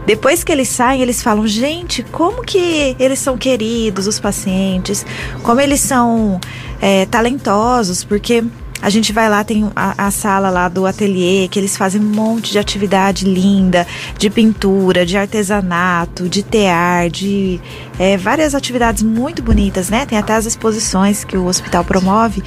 Depois 0.05 0.43
que 0.43 0.51
eles 0.51 0.69
saem, 0.69 1.01
eles 1.01 1.23
falam: 1.23 1.47
gente, 1.47 2.03
como 2.03 2.43
que 2.43 2.95
eles 2.99 3.19
são 3.19 3.37
queridos, 3.37 4.05
os 4.05 4.19
pacientes, 4.19 5.05
como 5.41 5.59
eles 5.59 5.79
são 5.79 6.39
é, 6.79 7.05
talentosos, 7.07 8.03
porque 8.03 8.43
a 8.83 8.89
gente 8.89 9.13
vai 9.13 9.29
lá, 9.29 9.45
tem 9.45 9.71
a, 9.73 10.07
a, 10.07 10.11
sala 10.11 10.49
lá 10.49 10.67
do 10.67 10.85
ateliê, 10.85 11.47
que 11.47 11.57
eles 11.57 11.77
fazem 11.77 12.01
um 12.01 12.03
monte 12.03 12.51
de 12.51 12.59
atividade 12.59 13.23
linda, 13.23 13.87
de 14.17 14.29
pintura, 14.29 15.05
de 15.05 15.15
artesanato, 15.15 16.27
de 16.27 16.43
tear, 16.43 17.09
de 17.09 17.61
é, 17.97 18.17
várias 18.17 18.53
atividades 18.53 19.01
muito 19.01 19.41
bonitas, 19.41 19.87
né? 19.87 20.05
Tem 20.05 20.17
até 20.17 20.33
as 20.33 20.45
exposições 20.45 21.23
que 21.23 21.37
o 21.37 21.45
hospital 21.45 21.85
promove. 21.85 22.43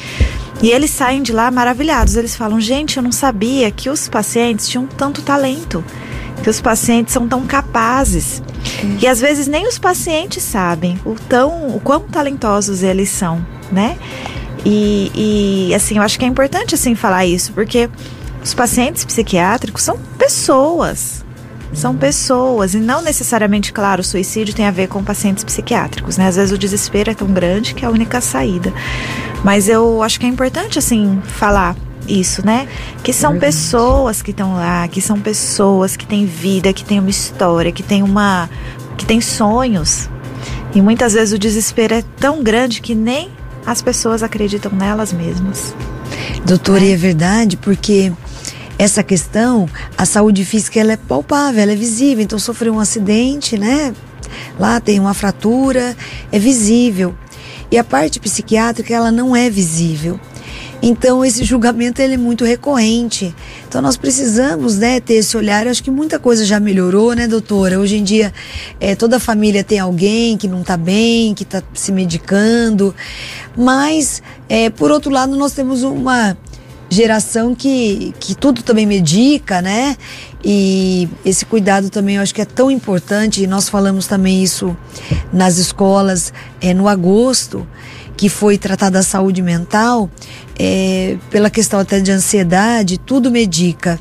E 0.61 0.68
eles 0.70 0.91
saem 0.91 1.22
de 1.22 1.32
lá 1.32 1.51
maravilhados. 1.51 2.16
Eles 2.16 2.37
falam: 2.37 2.61
gente, 2.61 2.99
eu 2.99 3.03
não 3.03 3.12
sabia 3.12 3.70
que 3.70 3.89
os 3.89 4.07
pacientes 4.07 4.68
tinham 4.68 4.87
tanto 4.87 5.22
talento 5.22 5.82
que 6.43 6.51
os 6.51 6.61
pacientes 6.61 7.14
são 7.14 7.26
tão 7.26 7.47
capazes. 7.47 8.43
Hum. 8.84 8.99
E 9.01 9.07
às 9.07 9.20
vezes 9.20 9.47
nem 9.47 9.66
os 9.66 9.78
pacientes 9.78 10.43
sabem 10.43 11.01
o 11.03 11.14
tão 11.14 11.68
o 11.68 11.80
quão 11.80 12.01
talentosos 12.01 12.82
eles 12.82 13.09
são, 13.09 13.45
né? 13.72 13.97
E, 14.69 15.69
e 15.69 15.75
assim, 15.77 15.97
eu 15.97 16.03
acho 16.03 16.19
que 16.19 16.25
é 16.25 16.29
importante 16.29 16.75
assim 16.75 16.97
falar 16.97 17.25
isso, 17.25 17.53
porque 17.53 17.89
os 18.43 18.53
pacientes 18.53 19.05
psiquiátricos 19.05 19.85
são 19.85 19.97
pessoas. 20.19 21.25
São 21.73 21.97
pessoas 21.97 22.75
e 22.75 22.79
não 22.79 23.01
necessariamente, 23.01 23.73
claro, 23.73 24.01
o 24.01 24.05
suicídio 24.05 24.55
tem 24.55 24.67
a 24.67 24.71
ver 24.73 24.89
com 24.89 25.05
pacientes 25.05 25.45
psiquiátricos, 25.45 26.17
né? 26.17 26.27
Às 26.27 26.35
vezes 26.35 26.53
o 26.53 26.59
desespero 26.59 27.11
é 27.11 27.14
tão 27.14 27.29
grande 27.29 27.75
que 27.75 27.85
é 27.85 27.89
a 27.89 27.91
única 27.91 28.21
saída. 28.21 28.73
Mas 29.45 29.69
eu 29.69 30.03
acho 30.03 30.19
que 30.19 30.27
é 30.27 30.29
importante 30.29 30.81
assim 30.81 31.21
falar 31.25 31.77
isso, 32.09 32.45
né? 32.45 32.67
Que 33.05 33.12
são 33.12 33.39
pessoas 33.39 34.21
que 34.21 34.33
estão 34.33 34.55
lá, 34.55 34.89
que 34.89 35.01
são 35.01 35.21
pessoas 35.21 35.97
que 35.97 36.07
têm 36.07 36.27
vida, 36.27 36.73
que 36.73 36.85
têm 36.85 36.99
uma 36.99 37.11
história, 37.11 37.71
que 37.71 37.85
têm 37.85 38.03
uma 38.03 38.51
que 38.97 39.07
têm 39.07 39.21
sonhos. 39.21 40.09
E 40.75 40.81
muitas 40.81 41.12
vezes 41.12 41.35
o 41.35 41.39
desespero 41.39 41.95
é 41.95 42.03
tão 42.19 42.43
grande 42.43 42.81
que 42.81 42.95
nem 42.95 43.31
as 43.67 43.83
pessoas 43.83 44.23
acreditam 44.23 44.71
nelas 44.73 45.12
mesmas. 45.12 45.75
Doutora, 46.45 46.85
é, 46.85 46.93
é 46.93 46.97
verdade, 46.97 47.57
porque 47.57 48.12
essa 48.79 49.03
questão, 49.03 49.69
a 49.99 50.07
saúde 50.07 50.45
física 50.45 50.79
ela 50.79 50.93
é 50.93 50.97
palpável, 50.97 51.62
ela 51.62 51.73
é 51.73 51.77
visível. 51.77 52.23
Então, 52.23 52.39
sofreu 52.39 52.75
um 52.75 52.81
acidente, 52.81 53.59
né? 53.59 53.93
Lá 54.59 54.81
tem 54.81 55.01
uma 55.01 55.14
fratura, 55.14 55.97
é 56.31 56.39
visível. 56.39 57.14
E 57.71 57.77
a 57.77 57.85
parte 57.85 58.21
psiquiátrica, 58.21 58.95
ela 58.95 59.11
não 59.11 59.35
é 59.35 59.51
visível. 59.51 60.21
Então 60.83 61.24
esse 61.24 61.43
julgamento 61.45 62.01
ele 62.01 62.14
é 62.14 62.18
muito 62.18 62.45
recorrente. 62.45 63.35
Então 63.68 63.81
nós 63.81 63.97
precisamos, 63.97 64.77
né, 64.79 65.01
ter 65.01 65.14
esse 65.14 65.37
olhar. 65.37 65.66
Eu 65.66 65.70
acho 65.70 65.83
que 65.83 65.91
muita 65.91 66.18
coisa 66.18 66.45
já 66.45 66.61
melhorou, 66.61 67.14
né, 67.14 67.27
doutora? 67.27 67.79
Hoje 67.79 67.97
em 67.97 68.05
dia 68.05 68.33
é, 68.81 68.95
toda 68.95 69.18
família 69.18 69.64
tem 69.64 69.79
alguém 69.79 70.37
que 70.37 70.47
não 70.47 70.61
está 70.61 70.77
bem, 70.77 71.35
que 71.35 71.43
está 71.43 71.62
se 71.74 71.91
medicando. 71.93 72.95
Mas 73.57 74.22
é, 74.49 74.70
por 74.70 74.91
outro 74.91 75.11
lado 75.11 75.35
nós 75.37 75.53
temos 75.53 75.83
uma 75.83 76.37
geração 76.89 77.55
que, 77.55 78.14
que 78.20 78.35
tudo 78.35 78.62
também 78.62 78.87
medica, 78.87 79.61
né? 79.61 79.97
E 80.45 81.09
esse 81.24 81.45
cuidado 81.45 81.91
também 81.91 82.16
eu 82.16 82.22
acho 82.22 82.35
que 82.35 82.43
é 82.43 82.45
tão 82.45 82.70
importante. 82.70 83.43
E 83.43 83.47
nós 83.47 83.68
falamos 83.68 84.07
também 84.07 84.43
isso 84.43 84.77
nas 85.33 85.59
escolas 85.59 86.33
é, 86.61 86.72
no 86.72 86.87
agosto 86.87 87.66
que 88.16 88.29
foi 88.29 88.57
tratada 88.57 89.01
a 89.01 89.03
saúde 89.03 89.43
mental, 89.43 90.11
é, 90.59 91.16
pela 91.30 91.50
questão 91.50 91.80
até 91.80 92.00
de 92.00 92.11
ansiedade, 92.11 92.98
tudo 92.98 93.30
medica. 93.30 93.98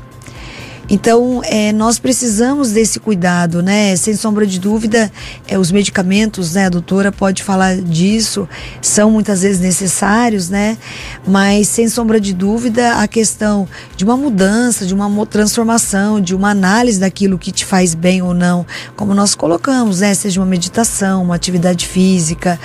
Então, 0.88 1.42
é, 1.44 1.72
nós 1.72 1.98
precisamos 1.98 2.70
desse 2.70 3.00
cuidado, 3.00 3.60
né? 3.60 3.96
Sem 3.96 4.14
sombra 4.14 4.46
de 4.46 4.60
dúvida, 4.60 5.10
é, 5.48 5.58
os 5.58 5.72
medicamentos, 5.72 6.54
né? 6.54 6.66
A 6.66 6.68
doutora 6.68 7.10
pode 7.10 7.42
falar 7.42 7.76
disso, 7.76 8.48
são 8.80 9.10
muitas 9.10 9.42
vezes 9.42 9.60
necessários, 9.60 10.48
né? 10.48 10.78
Mas, 11.26 11.66
sem 11.68 11.88
sombra 11.88 12.20
de 12.20 12.32
dúvida, 12.32 12.94
a 13.00 13.08
questão 13.08 13.68
de 13.96 14.04
uma 14.04 14.16
mudança, 14.16 14.86
de 14.86 14.94
uma 14.94 15.26
transformação, 15.26 16.20
de 16.20 16.36
uma 16.36 16.50
análise 16.50 17.00
daquilo 17.00 17.36
que 17.36 17.50
te 17.50 17.64
faz 17.64 17.92
bem 17.92 18.22
ou 18.22 18.32
não, 18.32 18.64
como 18.94 19.12
nós 19.12 19.34
colocamos, 19.34 20.00
né? 20.00 20.14
Seja 20.14 20.40
uma 20.40 20.46
meditação, 20.46 21.24
uma 21.24 21.34
atividade 21.34 21.84
física, 21.84 22.60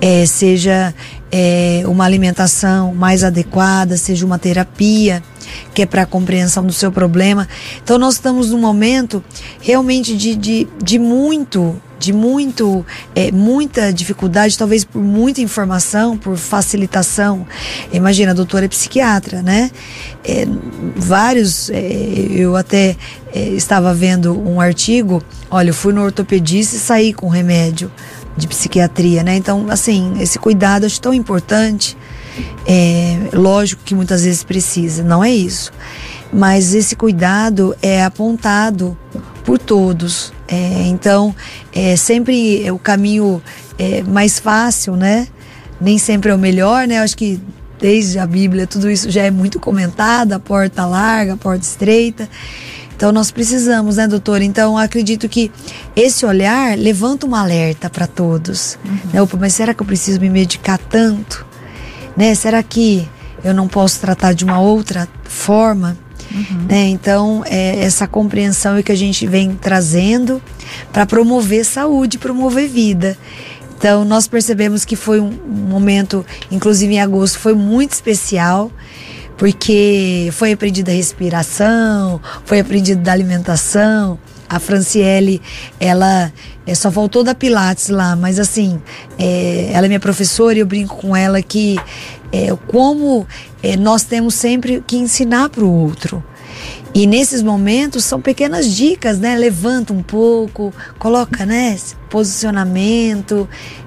é, 0.00 0.24
seja 0.24 0.94
é, 1.30 1.82
uma 1.86 2.04
alimentação 2.04 2.94
mais 2.94 3.24
adequada, 3.24 3.96
seja 3.96 4.24
uma 4.24 4.38
terapia 4.38 5.22
que 5.74 5.82
é 5.82 5.86
para 5.86 6.02
a 6.02 6.06
compreensão 6.06 6.64
do 6.64 6.72
seu 6.72 6.90
problema. 6.90 7.48
Então 7.82 7.98
nós 7.98 8.14
estamos 8.14 8.50
num 8.50 8.58
momento 8.58 9.22
realmente 9.60 10.16
de, 10.16 10.34
de, 10.34 10.68
de 10.82 10.98
muito 10.98 11.80
de 11.98 12.12
muito 12.12 12.84
é, 13.14 13.32
muita 13.32 13.90
dificuldade, 13.90 14.56
talvez 14.58 14.84
por 14.84 15.00
muita 15.00 15.40
informação, 15.40 16.16
por 16.16 16.36
facilitação. 16.36 17.46
Imagina, 17.92 18.32
a 18.32 18.34
doutora 18.34 18.66
é 18.66 18.68
psiquiatra, 18.68 19.42
né? 19.42 19.70
É, 20.22 20.46
vários, 20.94 21.70
é, 21.70 21.78
eu 22.30 22.54
até 22.54 22.96
é, 23.34 23.40
estava 23.50 23.94
vendo 23.94 24.38
um 24.38 24.60
artigo, 24.60 25.22
olha, 25.50 25.70
eu 25.70 25.74
fui 25.74 25.92
no 25.92 26.02
ortopedista 26.02 26.76
e 26.76 26.78
saí 26.78 27.12
com 27.14 27.28
remédio 27.28 27.90
de 28.36 28.46
psiquiatria, 28.46 29.22
né? 29.22 29.36
Então, 29.36 29.66
assim, 29.70 30.14
esse 30.20 30.38
cuidado 30.38 30.84
acho 30.86 31.00
tão 31.00 31.14
importante. 31.14 31.96
É, 32.66 33.30
lógico 33.32 33.82
que 33.84 33.94
muitas 33.94 34.24
vezes 34.24 34.44
precisa, 34.44 35.02
não 35.02 35.24
é 35.24 35.30
isso. 35.30 35.72
Mas 36.32 36.74
esse 36.74 36.94
cuidado 36.94 37.74
é 37.80 38.04
apontado 38.04 38.96
por 39.44 39.58
todos. 39.58 40.32
É, 40.46 40.82
então, 40.88 41.34
é 41.72 41.96
sempre 41.96 42.70
o 42.70 42.78
caminho 42.78 43.42
é, 43.78 44.02
mais 44.02 44.38
fácil, 44.38 44.96
né? 44.96 45.28
Nem 45.80 45.98
sempre 45.98 46.30
é 46.30 46.34
o 46.34 46.38
melhor, 46.38 46.86
né? 46.86 47.00
acho 47.00 47.16
que 47.16 47.40
desde 47.78 48.18
a 48.18 48.26
Bíblia 48.26 48.66
tudo 48.66 48.90
isso 48.90 49.10
já 49.10 49.22
é 49.22 49.30
muito 49.30 49.60
comentado, 49.60 50.32
a 50.32 50.38
porta 50.38 50.86
larga, 50.86 51.34
a 51.34 51.36
porta 51.36 51.64
estreita. 51.64 52.28
Então 52.96 53.12
nós 53.12 53.30
precisamos, 53.30 53.96
né, 53.96 54.08
doutora? 54.08 54.42
Então 54.42 54.76
acredito 54.76 55.28
que 55.28 55.52
esse 55.94 56.24
olhar 56.24 56.76
levanta 56.76 57.26
um 57.26 57.34
alerta 57.34 57.90
para 57.90 58.06
todos. 58.06 58.78
Uhum. 58.84 58.98
Né? 59.12 59.22
Opa, 59.22 59.36
mas 59.38 59.52
será 59.52 59.74
que 59.74 59.82
eu 59.82 59.86
preciso 59.86 60.18
me 60.18 60.30
medicar 60.30 60.78
tanto? 60.78 61.46
né? 62.16 62.34
Será 62.34 62.62
que 62.62 63.06
eu 63.44 63.52
não 63.52 63.68
posso 63.68 64.00
tratar 64.00 64.32
de 64.32 64.44
uma 64.44 64.58
outra 64.58 65.06
forma? 65.24 65.96
Uhum. 66.34 66.66
Né? 66.68 66.88
Então, 66.88 67.44
é 67.46 67.84
essa 67.84 68.08
compreensão 68.08 68.76
é 68.76 68.82
que 68.82 68.90
a 68.90 68.96
gente 68.96 69.26
vem 69.26 69.54
trazendo 69.54 70.42
para 70.92 71.04
promover 71.04 71.64
saúde, 71.64 72.18
promover 72.18 72.68
vida. 72.68 73.16
Então, 73.78 74.04
nós 74.04 74.26
percebemos 74.26 74.84
que 74.84 74.96
foi 74.96 75.20
um 75.20 75.30
momento, 75.46 76.24
inclusive 76.50 76.94
em 76.94 77.00
agosto, 77.00 77.38
foi 77.38 77.54
muito 77.54 77.92
especial, 77.92 78.72
porque 79.36 80.28
foi 80.32 80.52
aprendida 80.52 80.90
a 80.90 80.94
respiração, 80.94 82.20
foi 82.44 82.60
aprendido 82.60 83.02
da 83.02 83.12
alimentação, 83.12 84.18
a 84.48 84.58
Franciele, 84.58 85.42
ela 85.78 86.32
é, 86.66 86.74
só 86.74 86.90
faltou 86.90 87.24
da 87.24 87.34
Pilates 87.34 87.88
lá, 87.88 88.14
mas 88.14 88.38
assim, 88.38 88.80
é, 89.18 89.70
ela 89.72 89.86
é 89.86 89.88
minha 89.88 90.00
professora 90.00 90.56
e 90.56 90.60
eu 90.60 90.66
brinco 90.66 90.96
com 90.96 91.16
ela 91.16 91.42
que 91.42 91.76
é, 92.32 92.54
como 92.68 93.26
é, 93.62 93.76
nós 93.76 94.02
temos 94.04 94.34
sempre 94.34 94.82
que 94.86 94.96
ensinar 94.96 95.48
para 95.48 95.64
o 95.64 95.72
outro. 95.72 96.22
E 96.96 97.06
nesses 97.06 97.42
momentos 97.42 98.06
são 98.06 98.22
pequenas 98.22 98.74
dicas, 98.74 99.18
né? 99.18 99.36
Levanta 99.36 99.92
um 99.92 100.02
pouco, 100.02 100.72
coloca, 100.98 101.44
né? 101.44 101.76
Posicionamento, 102.08 103.46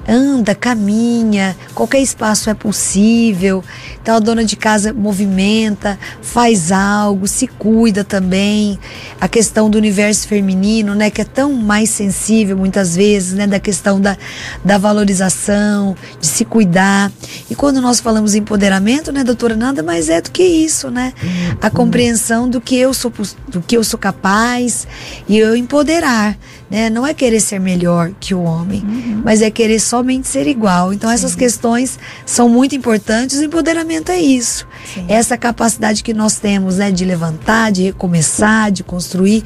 anda, 0.10 0.56
caminha, 0.56 1.56
qualquer 1.74 2.02
espaço 2.02 2.50
é 2.50 2.54
possível. 2.54 3.64
Então 4.02 4.16
a 4.16 4.20
dona 4.20 4.44
de 4.44 4.56
casa 4.56 4.92
movimenta, 4.92 5.98
faz 6.22 6.72
algo, 6.72 7.28
se 7.28 7.48
cuida 7.48 8.04
também. 8.04 8.80
A 9.22 9.28
questão 9.28 9.70
do 9.70 9.78
universo 9.78 10.28
feminino, 10.28 10.96
né, 10.96 11.10
que 11.10 11.22
é 11.22 11.26
tão 11.26 11.54
mais 11.54 11.90
sensível 11.90 12.58
muitas 12.58 12.96
vezes, 12.96 13.34
né, 13.34 13.46
da 13.46 13.60
questão 13.60 14.02
da, 14.02 14.18
da 14.66 14.78
valorização, 14.78 15.96
de 16.20 16.28
se 16.28 16.44
cuidar. 16.44 17.12
E 17.50 17.56
quando 17.56 17.80
nós 17.82 18.00
falamos 18.00 18.34
em 18.34 18.40
empoderamento, 18.40 19.12
né, 19.12 19.24
doutora, 19.24 19.56
nada 19.56 19.84
mais 19.84 20.10
é 20.10 20.22
do 20.22 20.32
que 20.32 20.44
isso, 20.44 20.90
né? 20.90 21.14
A 21.62 21.70
compreensão 21.70 22.50
do 22.50 22.60
que 22.60 22.76
eu 22.76 22.94
sou 23.00 23.12
do 23.48 23.62
que 23.62 23.78
eu 23.78 23.84
sou 23.84 23.98
capaz 23.98 24.88
e 25.28 25.38
eu 25.38 25.56
empoderar, 25.56 26.38
né? 26.70 26.90
Não 26.90 27.08
é 27.08 27.14
querer 27.14 27.40
ser 27.40 27.60
melhor 27.60 28.12
que 28.20 28.36
o 28.36 28.42
homem, 28.42 28.82
uhum. 28.82 29.22
mas 29.24 29.42
é 29.42 29.50
querer 29.50 29.80
somente 29.80 30.28
ser 30.28 30.48
igual. 30.48 30.92
Então 30.92 31.10
Sim. 31.10 31.16
essas 31.16 31.36
questões 31.36 31.98
são 32.26 32.50
muito 32.50 32.76
importantes. 32.76 33.40
O 33.40 33.44
empoderamento 33.44 34.12
é 34.12 34.20
isso. 34.20 34.68
Sim. 34.94 35.06
É 35.08 35.14
essa 35.14 35.38
capacidade 35.38 36.04
que 36.04 36.14
nós 36.14 36.38
temos, 36.38 36.78
né, 36.78 36.92
de 36.92 37.06
levantar, 37.06 37.72
de 37.72 37.84
recomeçar, 37.84 38.72
de 38.72 38.84
construir. 38.84 39.44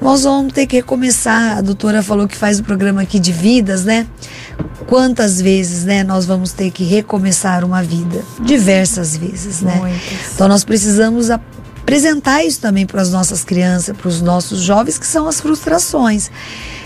Nós 0.00 0.24
vamos 0.24 0.52
ter 0.52 0.66
que 0.66 0.76
recomeçar. 0.76 1.58
A 1.58 1.60
doutora 1.60 2.02
falou 2.02 2.26
que 2.26 2.36
faz 2.36 2.58
o 2.58 2.64
programa 2.64 3.02
aqui 3.02 3.20
de 3.20 3.30
vidas, 3.30 3.84
né? 3.84 4.04
Quantas 4.88 5.40
vezes, 5.40 5.84
né, 5.84 6.02
nós 6.02 6.26
vamos 6.26 6.52
ter 6.52 6.72
que 6.72 6.82
recomeçar 6.82 7.64
uma 7.64 7.82
vida? 7.82 8.24
Diversas 8.40 9.16
vezes, 9.16 9.60
né? 9.60 9.76
Muitas. 9.76 10.34
Então 10.34 10.48
nós 10.48 10.64
precisamos 10.64 11.28
apresentar 11.82 12.44
isso 12.44 12.60
também 12.60 12.86
para 12.86 13.02
as 13.02 13.10
nossas 13.10 13.44
crianças, 13.44 13.94
para 13.96 14.08
os 14.08 14.22
nossos 14.22 14.60
jovens, 14.62 14.98
que 14.98 15.06
são 15.06 15.28
as 15.28 15.40
frustrações. 15.40 16.30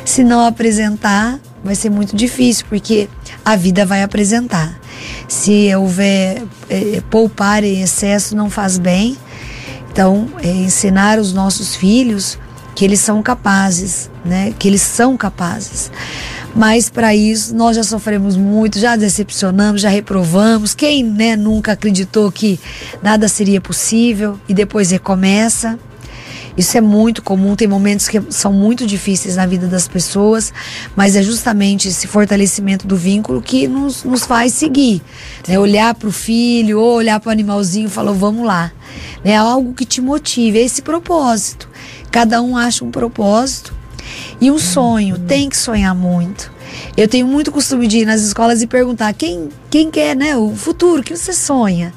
Se 0.05 0.25
não 0.25 0.45
apresentar, 0.45 1.39
vai 1.63 1.75
ser 1.75 1.91
muito 1.91 2.17
difícil, 2.17 2.65
porque 2.69 3.09
a 3.45 3.55
vida 3.57 3.85
vai 3.85 4.03
apresentar. 4.03 4.81
Se 5.29 5.75
houver 5.75 6.43
é, 6.69 7.03
poupar 7.11 7.63
em 7.63 7.83
excesso, 7.83 8.35
não 8.35 8.49
faz 8.49 8.79
bem. 8.79 9.17
Então, 9.93 10.29
é, 10.43 10.49
ensinar 10.49 11.19
os 11.19 11.33
nossos 11.33 11.77
filhos 11.77 12.39
que 12.75 12.85
eles 12.85 13.01
são 13.01 13.23
capazes, 13.23 14.11
né? 14.25 14.55
Que 14.59 14.69
eles 14.69 14.83
são 14.83 15.17
capazes. 15.17 15.91
Mas 16.57 16.89
para 16.89 17.15
isso 17.15 17.55
nós 17.55 17.77
já 17.77 17.85
sofremos 17.85 18.35
muito, 18.35 18.79
já 18.79 18.97
decepcionamos, 18.97 19.83
já 19.83 19.91
reprovamos. 19.91 20.75
Quem 20.75 21.05
né, 21.05 21.37
nunca 21.37 21.73
acreditou 21.73 22.33
que 22.33 22.59
nada 23.03 23.29
seria 23.29 23.61
possível 23.61 24.41
e 24.49 24.55
depois 24.55 24.91
recomeça? 24.91 25.79
Isso 26.57 26.79
é 26.79 26.81
muito 26.81 27.23
comum, 27.23 27.55
tem 27.55 27.69
momentos 27.69 28.09
que 28.09 28.23
são 28.31 28.51
muito 28.51 28.87
difíceis 28.87 29.37
na 29.37 29.45
vida 29.45 29.67
das 29.67 29.87
pessoas, 29.87 30.55
mas 30.97 31.15
é 31.15 31.23
justamente 31.23 31.89
esse 31.89 32.07
fortalecimento 32.07 32.87
do 32.87 32.97
vínculo 32.97 33.43
que 33.43 33.69
nos, 33.69 34.03
nos 34.05 34.25
faz 34.25 34.55
seguir. 34.55 35.03
Né? 35.47 35.59
Olhar 35.59 35.95
para 35.95 36.09
o 36.09 36.13
filho 36.13 36.81
ou 36.81 36.95
olhar 36.95 37.21
para 37.21 37.29
o 37.29 37.33
animalzinho 37.33 37.89
e 37.89 37.91
falar, 37.91 38.13
vamos 38.13 38.47
lá. 38.47 38.73
É 39.23 39.37
algo 39.37 39.75
que 39.75 39.85
te 39.85 40.01
motive, 40.01 40.59
é 40.59 40.63
esse 40.63 40.81
propósito. 40.81 41.69
Cada 42.11 42.41
um 42.41 42.57
acha 42.57 42.83
um 42.83 42.91
propósito 42.91 43.75
e 44.41 44.51
um 44.51 44.59
sonho, 44.59 45.19
tem 45.19 45.49
que 45.49 45.57
sonhar 45.57 45.95
muito. 45.95 46.53
Eu 46.97 47.09
tenho 47.09 47.27
muito 47.27 47.51
costume 47.51 47.87
de 47.87 47.99
ir 47.99 48.07
nas 48.07 48.21
escolas 48.23 48.61
e 48.63 48.67
perguntar 48.67 49.13
quem, 49.15 49.49
quem 49.71 49.91
quer, 49.91 50.15
né, 50.15 50.37
o 50.37 50.55
futuro, 50.55 51.03
que 51.03 51.17
você 51.17 51.33
sonha. 51.33 51.93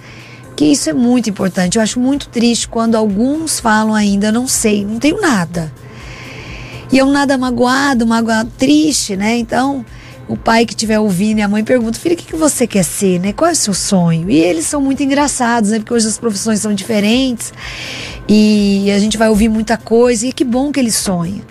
Que 0.55 0.65
isso 0.65 0.89
é 0.89 0.93
muito 0.93 1.29
importante. 1.29 1.77
Eu 1.77 1.81
acho 1.81 1.99
muito 1.99 2.27
triste 2.27 2.67
quando 2.67 2.95
alguns 2.95 3.59
falam 3.59 3.93
ainda, 3.93 4.31
não 4.31 4.47
sei, 4.47 4.85
não 4.85 4.99
tenho 4.99 5.19
nada. 5.21 5.71
E 6.91 6.99
é 6.99 7.03
um 7.03 7.11
nada 7.11 7.37
magoado, 7.37 8.05
magoado, 8.05 8.51
triste, 8.57 9.15
né? 9.15 9.37
Então, 9.37 9.85
o 10.27 10.35
pai 10.35 10.65
que 10.65 10.73
estiver 10.73 10.99
ouvindo 10.99 11.39
e 11.39 11.41
a 11.41 11.47
mãe 11.47 11.63
pergunta, 11.63 11.99
filho, 11.99 12.13
o 12.13 12.17
que, 12.17 12.25
que 12.25 12.35
você 12.35 12.67
quer 12.67 12.83
ser, 12.83 13.19
né? 13.19 13.31
Qual 13.31 13.49
é 13.49 13.53
o 13.53 13.55
seu 13.55 13.73
sonho? 13.73 14.29
E 14.29 14.37
eles 14.37 14.65
são 14.65 14.81
muito 14.81 15.01
engraçados, 15.01 15.71
né? 15.71 15.79
Porque 15.79 15.93
hoje 15.93 16.07
as 16.07 16.17
profissões 16.17 16.59
são 16.59 16.73
diferentes 16.73 17.53
e 18.27 18.91
a 18.91 18.99
gente 18.99 19.17
vai 19.17 19.29
ouvir 19.29 19.49
muita 19.49 19.77
coisa 19.77 20.27
e 20.27 20.31
que 20.31 20.43
bom 20.43 20.71
que 20.71 20.79
ele 20.79 20.91
sonha. 20.91 21.41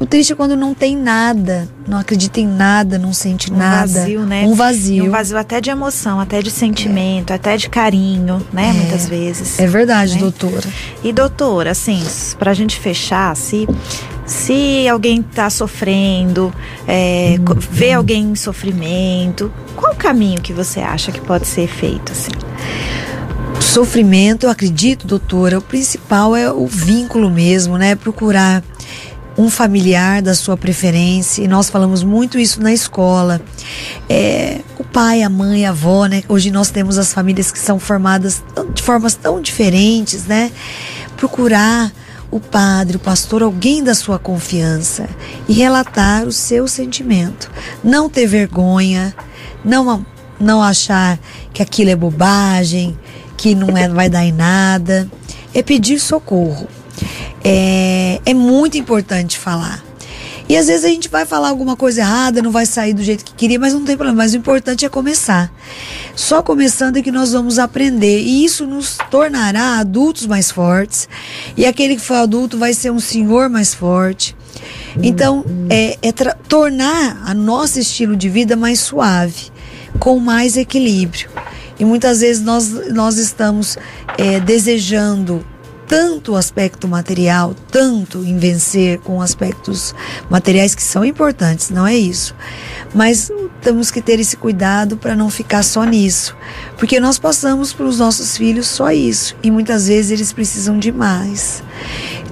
O 0.00 0.06
triste 0.06 0.32
é 0.32 0.36
quando 0.36 0.56
não 0.56 0.74
tem 0.74 0.96
nada, 0.96 1.68
não 1.86 1.98
acredita 1.98 2.40
em 2.40 2.46
nada, 2.46 2.98
não 2.98 3.12
sente 3.12 3.52
um 3.52 3.56
nada. 3.56 4.00
Vazio, 4.00 4.20
né? 4.22 4.44
Um 4.44 4.54
vazio. 4.54 5.04
E 5.04 5.08
um 5.08 5.10
vazio 5.10 5.38
até 5.38 5.60
de 5.60 5.70
emoção, 5.70 6.18
até 6.18 6.42
de 6.42 6.50
sentimento, 6.50 7.32
é. 7.32 7.36
até 7.36 7.56
de 7.56 7.68
carinho, 7.68 8.44
né? 8.52 8.70
É. 8.70 8.72
Muitas 8.72 9.08
vezes. 9.08 9.58
É 9.58 9.66
verdade, 9.66 10.14
né? 10.14 10.20
doutora. 10.20 10.68
E 11.02 11.12
doutora, 11.12 11.70
assim, 11.70 12.02
pra 12.38 12.52
gente 12.54 12.78
fechar, 12.78 13.36
se 13.36 13.68
se 14.26 14.88
alguém 14.88 15.20
está 15.20 15.50
sofrendo, 15.50 16.52
é, 16.88 17.36
uhum. 17.38 17.56
vê 17.58 17.92
alguém 17.92 18.30
em 18.30 18.34
sofrimento, 18.34 19.52
qual 19.76 19.92
o 19.92 19.96
caminho 19.96 20.40
que 20.40 20.52
você 20.52 20.80
acha 20.80 21.12
que 21.12 21.20
pode 21.20 21.46
ser 21.46 21.68
feito 21.68 22.12
assim? 22.12 22.30
Sofrimento, 23.60 24.46
eu 24.46 24.50
acredito, 24.50 25.06
doutora, 25.06 25.58
o 25.58 25.62
principal 25.62 26.34
é 26.34 26.50
o 26.50 26.66
vínculo 26.66 27.30
mesmo, 27.30 27.76
né? 27.76 27.94
Procurar 27.94 28.62
um 29.36 29.50
familiar 29.50 30.22
da 30.22 30.34
sua 30.34 30.56
preferência, 30.56 31.42
e 31.42 31.48
nós 31.48 31.68
falamos 31.68 32.02
muito 32.02 32.38
isso 32.38 32.62
na 32.62 32.72
escola. 32.72 33.40
É, 34.08 34.60
o 34.78 34.84
pai, 34.84 35.22
a 35.22 35.28
mãe, 35.28 35.66
a 35.66 35.70
avó, 35.70 36.06
né? 36.06 36.22
Hoje 36.28 36.50
nós 36.50 36.70
temos 36.70 36.98
as 36.98 37.12
famílias 37.12 37.50
que 37.50 37.58
são 37.58 37.78
formadas 37.78 38.42
de 38.72 38.82
formas 38.82 39.14
tão 39.14 39.40
diferentes, 39.40 40.24
né? 40.26 40.52
Procurar 41.16 41.92
o 42.30 42.40
padre, 42.40 42.96
o 42.96 43.00
pastor, 43.00 43.42
alguém 43.42 43.82
da 43.82 43.94
sua 43.94 44.18
confiança 44.18 45.08
e 45.48 45.52
relatar 45.52 46.24
o 46.24 46.32
seu 46.32 46.66
sentimento. 46.66 47.50
Não 47.82 48.08
ter 48.08 48.26
vergonha, 48.26 49.14
não, 49.64 50.04
não 50.38 50.62
achar 50.62 51.18
que 51.52 51.62
aquilo 51.62 51.90
é 51.90 51.96
bobagem, 51.96 52.98
que 53.36 53.54
não 53.54 53.76
é, 53.76 53.88
vai 53.88 54.08
dar 54.08 54.24
em 54.24 54.32
nada. 54.32 55.08
É 55.52 55.62
pedir 55.62 56.00
socorro 56.00 56.66
é, 57.44 58.20
é 58.24 58.34
muito 58.34 58.78
importante 58.78 59.38
falar. 59.38 59.84
E 60.48 60.56
às 60.56 60.66
vezes 60.66 60.84
a 60.84 60.88
gente 60.88 61.08
vai 61.08 61.24
falar 61.24 61.48
alguma 61.48 61.74
coisa 61.74 62.02
errada, 62.02 62.42
não 62.42 62.50
vai 62.50 62.66
sair 62.66 62.92
do 62.92 63.02
jeito 63.02 63.24
que 63.24 63.34
queria, 63.34 63.58
mas 63.58 63.72
não 63.72 63.84
tem 63.84 63.96
problema. 63.96 64.22
Mas 64.22 64.34
o 64.34 64.36
importante 64.36 64.84
é 64.84 64.88
começar. 64.88 65.50
Só 66.14 66.42
começando 66.42 66.98
é 66.98 67.02
que 67.02 67.10
nós 67.10 67.32
vamos 67.32 67.58
aprender. 67.58 68.20
E 68.20 68.44
isso 68.44 68.66
nos 68.66 68.98
tornará 69.10 69.78
adultos 69.78 70.26
mais 70.26 70.50
fortes. 70.50 71.08
E 71.56 71.64
aquele 71.64 71.96
que 71.96 72.02
for 72.02 72.14
adulto 72.14 72.58
vai 72.58 72.74
ser 72.74 72.90
um 72.90 73.00
senhor 73.00 73.48
mais 73.48 73.72
forte. 73.72 74.36
Então, 75.02 75.44
é, 75.70 75.98
é 76.02 76.12
tornar 76.12 77.22
a 77.24 77.34
nosso 77.34 77.78
estilo 77.78 78.14
de 78.14 78.28
vida 78.28 78.54
mais 78.54 78.80
suave, 78.80 79.50
com 79.98 80.18
mais 80.18 80.56
equilíbrio. 80.56 81.30
E 81.80 81.84
muitas 81.84 82.20
vezes 82.20 82.42
nós, 82.42 82.68
nós 82.92 83.16
estamos 83.16 83.76
é, 84.18 84.38
desejando 84.40 85.44
tanto 85.86 86.32
o 86.32 86.36
aspecto 86.36 86.88
material, 86.88 87.54
tanto 87.70 88.24
em 88.24 88.38
vencer 88.38 88.98
com 89.00 89.20
aspectos 89.20 89.94
materiais 90.30 90.74
que 90.74 90.82
são 90.82 91.04
importantes, 91.04 91.70
não 91.70 91.86
é 91.86 91.94
isso. 91.94 92.34
Mas 92.94 93.30
temos 93.60 93.90
que 93.90 94.00
ter 94.00 94.18
esse 94.20 94.36
cuidado 94.36 94.96
para 94.96 95.14
não 95.14 95.30
ficar 95.30 95.62
só 95.62 95.84
nisso, 95.84 96.36
porque 96.78 97.00
nós 97.00 97.18
passamos 97.18 97.72
para 97.72 97.86
os 97.86 97.98
nossos 97.98 98.36
filhos 98.36 98.66
só 98.66 98.90
isso 98.90 99.36
e 99.42 99.50
muitas 99.50 99.88
vezes 99.88 100.10
eles 100.10 100.32
precisam 100.32 100.78
de 100.78 100.92
mais. 100.92 101.62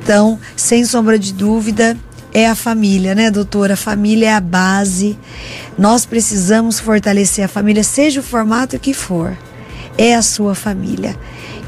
Então, 0.03 0.39
sem 0.57 0.85
sombra 0.85 1.19
de 1.19 1.33
dúvida, 1.33 1.97
é 2.35 2.49
a 2.49 2.55
família, 2.55 3.15
né, 3.15 3.31
doutora? 3.31 3.75
A 3.75 3.77
família 3.77 4.31
é 4.31 4.33
a 4.33 4.41
base. 4.41 5.19
Nós 5.79 6.07
precisamos 6.07 6.81
fortalecer 6.81 7.45
a 7.45 7.49
família, 7.49 7.85
seja 7.85 8.21
o 8.21 8.23
formato 8.23 8.79
que 8.79 8.95
for. 8.95 9.37
É 9.99 10.15
a 10.15 10.23
sua 10.23 10.55
família. 10.55 11.17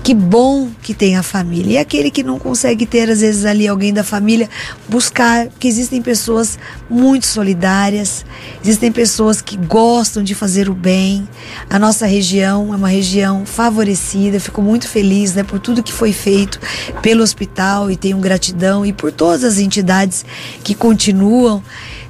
Que 0.05 0.13
bom 0.13 0.69
que 0.83 0.93
tem 0.93 1.17
a 1.17 1.23
família. 1.23 1.73
E 1.73 1.79
aquele 1.79 2.11
que 2.11 2.23
não 2.23 2.39
consegue 2.39 2.85
ter, 2.85 3.09
às 3.09 3.23
vezes, 3.23 3.47
ali 3.47 3.67
alguém 3.67 3.91
da 3.91 4.05
família, 4.05 4.51
buscar, 4.87 5.47
porque 5.47 5.67
existem 5.67 6.03
pessoas 6.03 6.59
muito 6.91 7.27
solidárias, 7.27 8.23
existem 8.63 8.93
pessoas 8.93 9.41
que 9.41 9.57
gostam 9.57 10.23
de 10.23 10.35
fazer 10.35 10.69
o 10.69 10.75
bem. 10.75 11.27
A 11.71 11.79
nossa 11.79 12.05
região 12.05 12.75
é 12.75 12.77
uma 12.77 12.89
região 12.89 13.47
favorecida. 13.47 14.39
fico 14.39 14.61
muito 14.61 14.87
feliz 14.87 15.35
né, 15.35 15.43
por 15.43 15.59
tudo 15.59 15.83
que 15.83 15.93
foi 15.93 16.13
feito 16.13 16.61
pelo 17.01 17.23
hospital 17.23 17.91
e 17.91 17.97
tenho 17.97 18.19
gratidão 18.19 18.85
e 18.85 18.93
por 18.93 19.11
todas 19.11 19.43
as 19.43 19.57
entidades 19.57 20.23
que 20.63 20.75
continuam. 20.75 21.63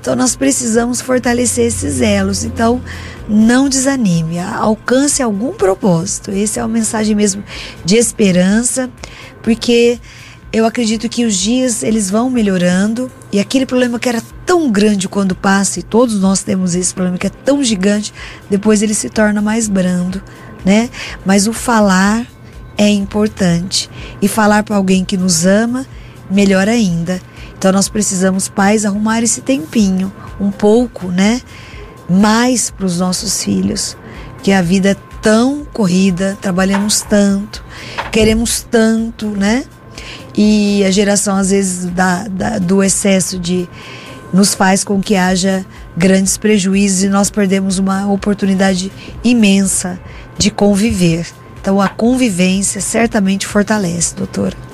Então, 0.04 0.14
nós 0.14 0.36
precisamos 0.36 1.00
fortalecer 1.00 1.64
esses 1.64 2.02
elos. 2.02 2.44
Então, 2.44 2.78
não 3.26 3.70
desanime, 3.70 4.38
alcance 4.38 5.22
algum 5.22 5.54
propósito. 5.54 6.30
Essa 6.30 6.60
é 6.60 6.62
uma 6.62 6.68
mensagem 6.68 7.16
mesmo 7.16 7.42
de 7.86 7.96
esperança, 7.96 8.90
porque 9.42 9.98
eu 10.52 10.66
acredito 10.66 11.08
que 11.08 11.24
os 11.24 11.34
dias 11.34 11.82
eles 11.82 12.10
vão 12.10 12.28
melhorando 12.28 13.10
e 13.32 13.40
aquele 13.40 13.64
problema 13.64 13.98
que 13.98 14.06
era 14.06 14.22
tão 14.44 14.70
grande 14.70 15.08
quando 15.08 15.34
passa, 15.34 15.80
e 15.80 15.82
todos 15.82 16.20
nós 16.20 16.42
temos 16.42 16.74
esse 16.74 16.92
problema 16.92 17.16
que 17.16 17.28
é 17.28 17.30
tão 17.30 17.64
gigante, 17.64 18.12
depois 18.50 18.82
ele 18.82 18.92
se 18.92 19.08
torna 19.08 19.40
mais 19.40 19.70
brando, 19.70 20.22
né? 20.66 20.90
Mas 21.24 21.46
o 21.46 21.52
falar 21.54 22.26
é 22.76 22.90
importante. 22.90 23.88
E 24.20 24.28
falar 24.28 24.64
para 24.64 24.76
alguém 24.76 25.02
que 25.02 25.16
nos 25.16 25.46
ama, 25.46 25.86
melhor 26.30 26.68
ainda. 26.68 27.22
Então 27.64 27.72
nós 27.72 27.88
precisamos, 27.88 28.46
pais, 28.46 28.84
arrumar 28.84 29.22
esse 29.22 29.40
tempinho, 29.40 30.12
um 30.38 30.50
pouco, 30.50 31.08
né? 31.08 31.40
Mais 32.06 32.70
para 32.70 32.84
os 32.84 32.98
nossos 32.98 33.42
filhos. 33.42 33.96
Que 34.42 34.52
a 34.52 34.60
vida 34.60 34.90
é 34.90 34.96
tão 35.22 35.64
corrida, 35.72 36.36
trabalhamos 36.42 37.00
tanto, 37.00 37.64
queremos 38.12 38.60
tanto, 38.60 39.28
né? 39.28 39.64
E 40.36 40.84
a 40.84 40.90
geração, 40.90 41.36
às 41.36 41.48
vezes, 41.48 41.86
da, 41.86 42.28
da, 42.28 42.58
do 42.58 42.82
excesso 42.82 43.38
de. 43.38 43.66
nos 44.30 44.52
faz 44.52 44.84
com 44.84 45.00
que 45.00 45.16
haja 45.16 45.64
grandes 45.96 46.36
prejuízos 46.36 47.04
e 47.04 47.08
nós 47.08 47.30
perdemos 47.30 47.78
uma 47.78 48.06
oportunidade 48.12 48.92
imensa 49.24 49.98
de 50.36 50.50
conviver. 50.50 51.26
Então, 51.62 51.80
a 51.80 51.88
convivência 51.88 52.82
certamente 52.82 53.46
fortalece, 53.46 54.14
doutora. 54.14 54.73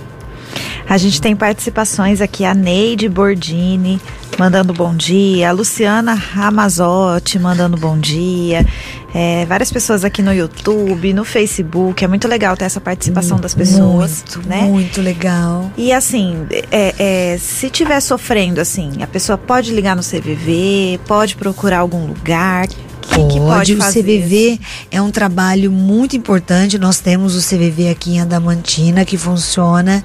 A 0.91 0.99
gente 0.99 1.20
tem 1.20 1.36
participações 1.36 2.20
aqui, 2.20 2.45
a 2.45 2.53
Neide 2.53 3.09
Bordini 3.09 4.01
mandando 4.36 4.72
bom 4.72 4.93
dia, 4.93 5.51
a 5.51 5.53
Luciana 5.53 6.14
Ramazotti 6.14 7.38
mandando 7.38 7.76
bom 7.76 7.97
dia, 7.97 8.66
é, 9.14 9.47
várias 9.47 9.70
pessoas 9.70 10.05
aqui 10.05 10.20
no 10.20 10.34
YouTube, 10.34 11.12
no 11.12 11.24
Facebook, 11.24 12.05
é 12.05 12.09
muito 12.09 12.26
legal 12.26 12.57
ter 12.57 12.64
essa 12.64 12.80
participação 12.80 13.38
das 13.38 13.55
pessoas, 13.55 14.24
muito, 14.34 14.49
né? 14.49 14.62
Muito 14.62 15.01
legal. 15.01 15.70
E 15.76 15.93
assim, 15.93 16.45
é, 16.72 16.95
é, 16.99 17.38
se 17.38 17.70
tiver 17.70 18.01
sofrendo 18.01 18.61
assim, 18.61 19.01
a 19.01 19.07
pessoa 19.07 19.38
pode 19.38 19.72
ligar 19.72 19.95
no 19.95 20.03
CVV, 20.03 20.99
pode 21.07 21.36
procurar 21.36 21.78
algum 21.78 22.05
lugar, 22.05 22.66
que 22.66 23.38
pode, 23.38 23.38
pode 23.38 23.74
o 23.74 23.78
CVV 23.78 24.59
é 24.91 25.01
um 25.01 25.11
trabalho 25.11 25.70
muito 25.70 26.16
importante. 26.16 26.78
Nós 26.78 27.01
temos 27.01 27.36
o 27.36 27.41
CVV 27.41 27.91
aqui 27.91 28.14
em 28.14 28.20
Adamantina 28.20 29.05
que 29.05 29.16
funciona 29.16 30.05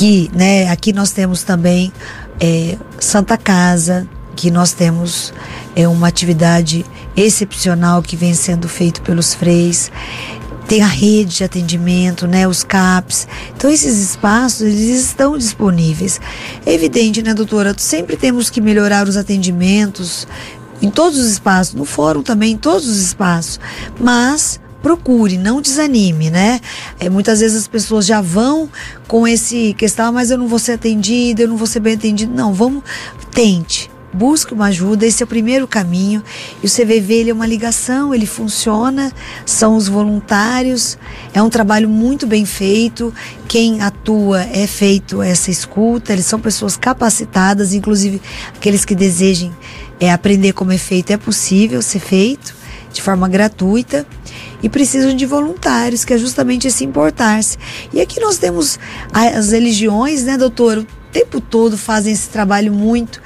aqui, 0.00 0.30
né? 0.34 0.70
Aqui 0.70 0.94
nós 0.94 1.10
temos 1.10 1.42
também 1.42 1.92
é, 2.40 2.78
Santa 2.98 3.36
Casa, 3.36 4.08
que 4.34 4.50
nós 4.50 4.72
temos 4.72 5.30
é, 5.76 5.86
uma 5.86 6.08
atividade 6.08 6.86
excepcional 7.14 8.00
que 8.02 8.16
vem 8.16 8.32
sendo 8.32 8.66
feito 8.66 9.02
pelos 9.02 9.34
freis. 9.34 9.92
Tem 10.66 10.82
a 10.82 10.86
rede 10.86 11.36
de 11.36 11.44
atendimento, 11.44 12.26
né, 12.26 12.48
os 12.48 12.64
CAPs. 12.64 13.28
Então 13.54 13.68
esses 13.68 13.98
espaços 13.98 14.62
eles 14.62 15.04
estão 15.04 15.36
disponíveis. 15.36 16.18
É 16.64 16.72
evidente, 16.72 17.22
né, 17.22 17.34
doutora? 17.34 17.74
Sempre 17.76 18.16
temos 18.16 18.48
que 18.48 18.60
melhorar 18.60 19.06
os 19.06 19.18
atendimentos 19.18 20.26
em 20.80 20.90
todos 20.90 21.18
os 21.18 21.26
espaços, 21.26 21.74
no 21.74 21.84
fórum 21.84 22.22
também, 22.22 22.52
em 22.52 22.56
todos 22.56 22.88
os 22.88 22.96
espaços. 23.02 23.60
Mas 23.98 24.58
procure, 24.82 25.36
não 25.36 25.60
desanime, 25.60 26.30
né? 26.30 26.60
É, 26.98 27.08
muitas 27.08 27.40
vezes 27.40 27.56
as 27.58 27.68
pessoas 27.68 28.06
já 28.06 28.20
vão 28.20 28.68
com 29.06 29.26
esse 29.26 29.74
questão, 29.74 30.06
ah, 30.06 30.12
mas 30.12 30.30
eu 30.30 30.38
não 30.38 30.48
vou 30.48 30.58
ser 30.58 30.72
atendida, 30.72 31.42
eu 31.42 31.48
não 31.48 31.56
vou 31.56 31.66
ser 31.66 31.80
bem 31.80 31.94
atendido. 31.94 32.34
Não, 32.34 32.52
vamos, 32.52 32.82
tente. 33.30 33.90
Busque 34.12 34.52
uma 34.52 34.66
ajuda, 34.66 35.06
esse 35.06 35.22
é 35.22 35.24
o 35.24 35.26
primeiro 35.26 35.68
caminho. 35.68 36.22
E 36.60 36.66
o 36.66 36.68
CVV 36.68 37.14
ele 37.14 37.30
é 37.30 37.32
uma 37.32 37.46
ligação, 37.46 38.12
ele 38.12 38.26
funciona, 38.26 39.12
são 39.46 39.76
os 39.76 39.86
voluntários, 39.86 40.98
é 41.32 41.40
um 41.40 41.48
trabalho 41.48 41.88
muito 41.88 42.26
bem 42.26 42.44
feito. 42.44 43.14
Quem 43.46 43.80
atua 43.80 44.42
é 44.42 44.66
feito 44.66 45.22
essa 45.22 45.50
escuta, 45.50 46.12
eles 46.12 46.26
são 46.26 46.40
pessoas 46.40 46.76
capacitadas, 46.76 47.72
inclusive 47.72 48.20
aqueles 48.48 48.84
que 48.84 48.96
desejem 48.96 49.54
é, 50.00 50.10
aprender 50.10 50.54
como 50.54 50.72
é 50.72 50.78
feito, 50.78 51.12
é 51.12 51.16
possível 51.16 51.80
ser 51.80 52.00
feito 52.00 52.58
de 52.92 53.00
forma 53.00 53.28
gratuita 53.28 54.04
e 54.62 54.68
precisam 54.68 55.14
de 55.14 55.26
voluntários, 55.26 56.04
que 56.04 56.14
é 56.14 56.18
justamente 56.18 56.68
esse 56.68 56.84
importar-se. 56.84 57.58
E 57.92 58.00
aqui 58.00 58.20
nós 58.20 58.38
temos 58.38 58.78
as 59.12 59.50
religiões, 59.52 60.24
né, 60.24 60.36
doutor? 60.36 60.78
O 60.78 60.86
tempo 61.12 61.40
todo 61.40 61.76
fazem 61.76 62.12
esse 62.12 62.28
trabalho 62.28 62.72
muito 62.72 63.20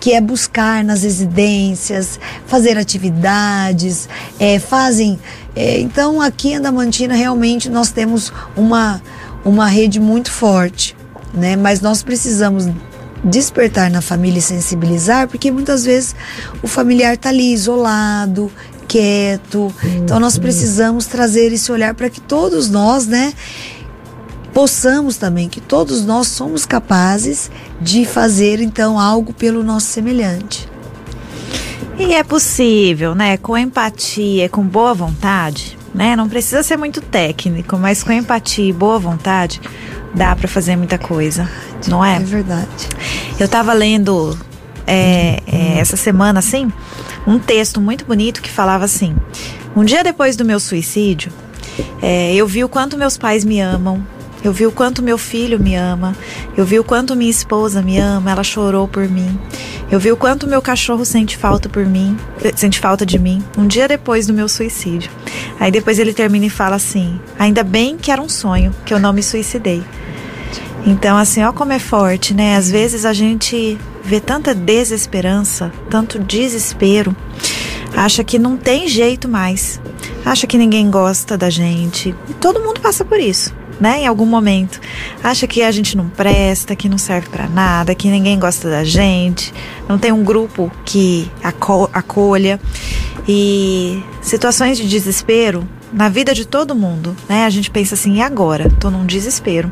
que 0.00 0.14
é 0.14 0.20
buscar 0.20 0.82
nas 0.82 1.02
residências, 1.02 2.18
fazer 2.46 2.78
atividades, 2.78 4.08
é, 4.38 4.58
fazem. 4.58 5.20
É, 5.54 5.78
então, 5.78 6.20
aqui 6.22 6.48
em 6.48 6.56
Andamantina, 6.56 7.14
realmente 7.14 7.68
nós 7.68 7.90
temos 7.90 8.32
uma, 8.56 9.02
uma 9.44 9.66
rede 9.66 10.00
muito 10.00 10.30
forte, 10.30 10.96
né? 11.34 11.54
Mas 11.54 11.82
nós 11.82 12.02
precisamos 12.02 12.66
despertar 13.22 13.90
na 13.90 14.00
família 14.00 14.38
e 14.38 14.42
sensibilizar, 14.42 15.28
porque 15.28 15.50
muitas 15.50 15.84
vezes 15.84 16.16
o 16.62 16.66
familiar 16.66 17.14
está 17.14 17.28
ali 17.28 17.52
isolado, 17.52 18.50
quieto. 18.90 19.72
Então 20.02 20.18
nós 20.18 20.36
precisamos 20.36 21.06
trazer 21.06 21.52
esse 21.52 21.70
olhar 21.70 21.94
para 21.94 22.10
que 22.10 22.20
todos 22.20 22.68
nós, 22.68 23.06
né, 23.06 23.32
possamos 24.52 25.16
também 25.16 25.48
que 25.48 25.60
todos 25.60 26.04
nós 26.04 26.26
somos 26.26 26.66
capazes 26.66 27.48
de 27.80 28.04
fazer 28.04 28.60
então 28.60 28.98
algo 28.98 29.32
pelo 29.32 29.62
nosso 29.62 29.86
semelhante. 29.86 30.68
E 31.96 32.14
é 32.14 32.24
possível, 32.24 33.14
né, 33.14 33.36
com 33.36 33.56
empatia, 33.56 34.48
com 34.48 34.62
boa 34.62 34.92
vontade, 34.92 35.78
né? 35.94 36.16
Não 36.16 36.28
precisa 36.28 36.62
ser 36.62 36.76
muito 36.76 37.00
técnico, 37.00 37.76
mas 37.76 38.02
com 38.02 38.10
empatia 38.10 38.64
e 38.64 38.72
boa 38.72 38.98
vontade 38.98 39.60
dá 40.14 40.34
para 40.34 40.48
fazer 40.48 40.76
muita 40.76 40.98
coisa, 40.98 41.48
não 41.86 42.04
é? 42.04 42.16
É 42.16 42.20
verdade. 42.20 42.88
Eu 43.38 43.44
estava 43.46 43.72
lendo 43.72 44.36
é, 44.86 45.40
é, 45.46 45.78
essa 45.78 45.96
semana, 45.96 46.38
assim, 46.38 46.72
um 47.26 47.38
texto 47.38 47.80
muito 47.80 48.04
bonito 48.04 48.42
que 48.42 48.50
falava 48.50 48.84
assim: 48.84 49.14
Um 49.74 49.84
dia 49.84 50.02
depois 50.02 50.36
do 50.36 50.44
meu 50.44 50.60
suicídio, 50.60 51.32
é, 52.02 52.34
eu 52.34 52.46
vi 52.46 52.64
o 52.64 52.68
quanto 52.68 52.96
meus 52.96 53.16
pais 53.16 53.44
me 53.44 53.60
amam, 53.60 54.04
eu 54.42 54.52
vi 54.52 54.66
o 54.66 54.72
quanto 54.72 55.02
meu 55.02 55.18
filho 55.18 55.60
me 55.60 55.74
ama, 55.74 56.16
eu 56.56 56.64
vi 56.64 56.78
o 56.78 56.84
quanto 56.84 57.14
minha 57.14 57.30
esposa 57.30 57.82
me 57.82 57.98
ama, 57.98 58.30
ela 58.30 58.42
chorou 58.42 58.88
por 58.88 59.06
mim. 59.08 59.38
Eu 59.90 59.98
vi 59.98 60.12
o 60.12 60.16
quanto 60.16 60.46
meu 60.46 60.62
cachorro 60.62 61.04
sente 61.04 61.36
falta 61.36 61.68
por 61.68 61.84
mim, 61.84 62.16
sente 62.54 62.78
falta 62.78 63.04
de 63.04 63.18
mim, 63.18 63.42
um 63.58 63.66
dia 63.66 63.88
depois 63.88 64.26
do 64.26 64.32
meu 64.32 64.48
suicídio. 64.48 65.10
Aí 65.58 65.70
depois 65.70 65.98
ele 65.98 66.14
termina 66.14 66.46
e 66.46 66.50
fala 66.50 66.76
assim: 66.76 67.20
Ainda 67.38 67.62
bem 67.62 67.98
que 67.98 68.10
era 68.10 68.22
um 68.22 68.28
sonho, 68.28 68.74
que 68.86 68.94
eu 68.94 69.00
não 69.00 69.12
me 69.12 69.22
suicidei. 69.22 69.82
Então, 70.86 71.18
assim, 71.18 71.42
ó 71.42 71.52
como 71.52 71.72
é 71.72 71.78
forte, 71.78 72.32
né? 72.32 72.56
Às 72.56 72.70
vezes 72.70 73.04
a 73.04 73.12
gente 73.12 73.76
vê 74.10 74.18
tanta 74.18 74.52
desesperança, 74.52 75.72
tanto 75.88 76.18
desespero, 76.18 77.14
acha 77.94 78.24
que 78.24 78.40
não 78.40 78.56
tem 78.56 78.88
jeito 78.88 79.28
mais, 79.28 79.80
acha 80.24 80.48
que 80.48 80.58
ninguém 80.58 80.90
gosta 80.90 81.38
da 81.38 81.48
gente. 81.48 82.12
E 82.28 82.34
todo 82.34 82.58
mundo 82.58 82.80
passa 82.80 83.04
por 83.04 83.20
isso, 83.20 83.54
né? 83.80 84.00
Em 84.00 84.08
algum 84.08 84.26
momento. 84.26 84.80
Acha 85.22 85.46
que 85.46 85.62
a 85.62 85.70
gente 85.70 85.96
não 85.96 86.08
presta, 86.08 86.74
que 86.74 86.88
não 86.88 86.98
serve 86.98 87.28
para 87.28 87.48
nada, 87.48 87.94
que 87.94 88.08
ninguém 88.08 88.36
gosta 88.36 88.68
da 88.68 88.82
gente, 88.82 89.54
não 89.88 89.96
tem 89.96 90.10
um 90.10 90.24
grupo 90.24 90.72
que 90.84 91.30
aco 91.40 91.88
acolha. 91.92 92.58
E 93.28 94.02
situações 94.20 94.76
de 94.76 94.88
desespero 94.88 95.68
na 95.92 96.08
vida 96.08 96.34
de 96.34 96.44
todo 96.44 96.74
mundo, 96.74 97.16
né? 97.28 97.44
A 97.44 97.50
gente 97.50 97.70
pensa 97.70 97.94
assim, 97.94 98.14
e 98.14 98.20
agora? 98.20 98.68
Tô 98.80 98.90
num 98.90 99.06
desespero. 99.06 99.70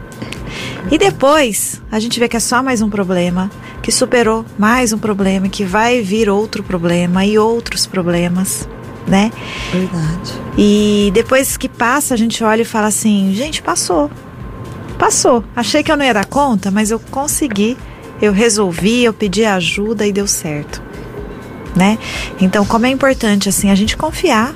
E 0.92 0.96
depois 0.96 1.82
a 1.90 1.98
gente 1.98 2.20
vê 2.20 2.28
que 2.28 2.36
é 2.36 2.40
só 2.40 2.62
mais 2.62 2.80
um 2.80 2.88
problema, 2.88 3.50
que 3.88 3.92
superou 3.92 4.44
mais 4.58 4.92
um 4.92 4.98
problema, 4.98 5.48
que 5.48 5.64
vai 5.64 6.02
vir 6.02 6.28
outro 6.28 6.62
problema 6.62 7.24
e 7.24 7.38
outros 7.38 7.86
problemas, 7.86 8.68
né? 9.06 9.32
Verdade. 9.72 10.34
E 10.58 11.10
depois 11.14 11.56
que 11.56 11.70
passa, 11.70 12.12
a 12.12 12.16
gente 12.18 12.44
olha 12.44 12.60
e 12.60 12.66
fala 12.66 12.88
assim: 12.88 13.32
gente, 13.32 13.62
passou. 13.62 14.10
Passou. 14.98 15.42
Achei 15.56 15.82
que 15.82 15.90
eu 15.90 15.96
não 15.96 16.04
ia 16.04 16.12
dar 16.12 16.26
conta, 16.26 16.70
mas 16.70 16.90
eu 16.90 17.00
consegui. 17.00 17.78
Eu 18.20 18.30
resolvi, 18.30 19.04
eu 19.04 19.14
pedi 19.14 19.46
ajuda 19.46 20.06
e 20.06 20.12
deu 20.12 20.26
certo. 20.26 20.82
Né? 21.74 21.96
Então, 22.42 22.66
como 22.66 22.84
é 22.84 22.90
importante 22.90 23.48
assim 23.48 23.70
a 23.70 23.74
gente 23.74 23.96
confiar 23.96 24.54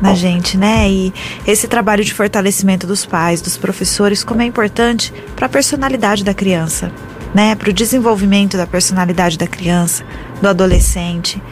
na 0.00 0.14
gente, 0.14 0.56
né? 0.56 0.88
E 0.88 1.12
esse 1.44 1.66
trabalho 1.66 2.04
de 2.04 2.14
fortalecimento 2.14 2.86
dos 2.86 3.04
pais, 3.04 3.40
dos 3.40 3.56
professores, 3.56 4.22
como 4.22 4.40
é 4.40 4.44
importante 4.44 5.12
para 5.34 5.46
a 5.46 5.48
personalidade 5.48 6.22
da 6.22 6.32
criança, 6.32 6.92
né? 7.34 7.54
Para 7.54 7.70
o 7.70 7.72
desenvolvimento 7.72 8.56
da 8.56 8.66
personalidade 8.66 9.38
da 9.38 9.46
criança, 9.46 10.04
do 10.40 10.48
adolescente. 10.48 11.42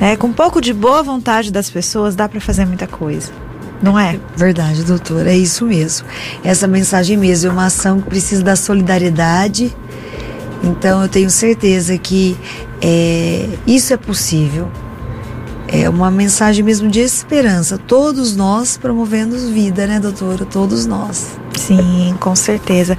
Né? 0.00 0.16
Com 0.16 0.28
um 0.28 0.32
pouco 0.32 0.60
de 0.60 0.72
boa 0.72 1.02
vontade 1.02 1.50
das 1.50 1.70
pessoas, 1.70 2.14
dá 2.14 2.28
para 2.28 2.40
fazer 2.40 2.64
muita 2.64 2.86
coisa. 2.86 3.32
Não 3.82 3.98
é? 3.98 4.18
Verdade, 4.36 4.84
doutor, 4.84 5.26
é 5.26 5.36
isso 5.36 5.66
mesmo. 5.66 6.06
Essa 6.44 6.68
mensagem 6.68 7.16
mesmo 7.16 7.50
é 7.50 7.52
uma 7.52 7.66
ação 7.66 8.00
que 8.00 8.08
precisa 8.08 8.42
da 8.42 8.54
solidariedade. 8.54 9.74
Então 10.62 11.02
eu 11.02 11.08
tenho 11.08 11.28
certeza 11.28 11.98
que 11.98 12.36
é, 12.80 13.48
isso 13.66 13.92
é 13.92 13.96
possível 13.96 14.70
é 15.72 15.88
uma 15.88 16.10
mensagem 16.10 16.62
mesmo 16.62 16.90
de 16.90 17.00
esperança. 17.00 17.78
Todos 17.78 18.36
nós 18.36 18.76
promovendo 18.76 19.38
vida, 19.52 19.86
né, 19.86 19.98
doutora? 19.98 20.44
Todos 20.44 20.84
nós. 20.84 21.38
Sim, 21.56 22.14
com 22.20 22.36
certeza. 22.36 22.96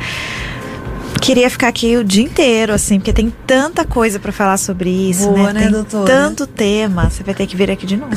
Queria 1.23 1.49
ficar 1.49 1.69
aqui 1.69 1.95
o 1.95 2.03
dia 2.03 2.23
inteiro, 2.23 2.73
assim, 2.73 2.99
porque 2.99 3.13
tem 3.13 3.33
tanta 3.47 3.85
coisa 3.85 4.19
para 4.19 4.31
falar 4.31 4.57
sobre 4.57 4.89
isso, 4.89 5.29
Boa, 5.29 5.53
né? 5.53 5.53
né, 5.53 5.61
tem 5.61 5.71
doutora? 5.71 6.05
tanto 6.05 6.45
tema. 6.45 7.09
Você 7.09 7.23
vai 7.23 7.33
ter 7.33 7.47
que 7.47 7.55
vir 7.55 7.71
aqui 7.71 7.85
de 7.85 7.95
novo. 7.95 8.11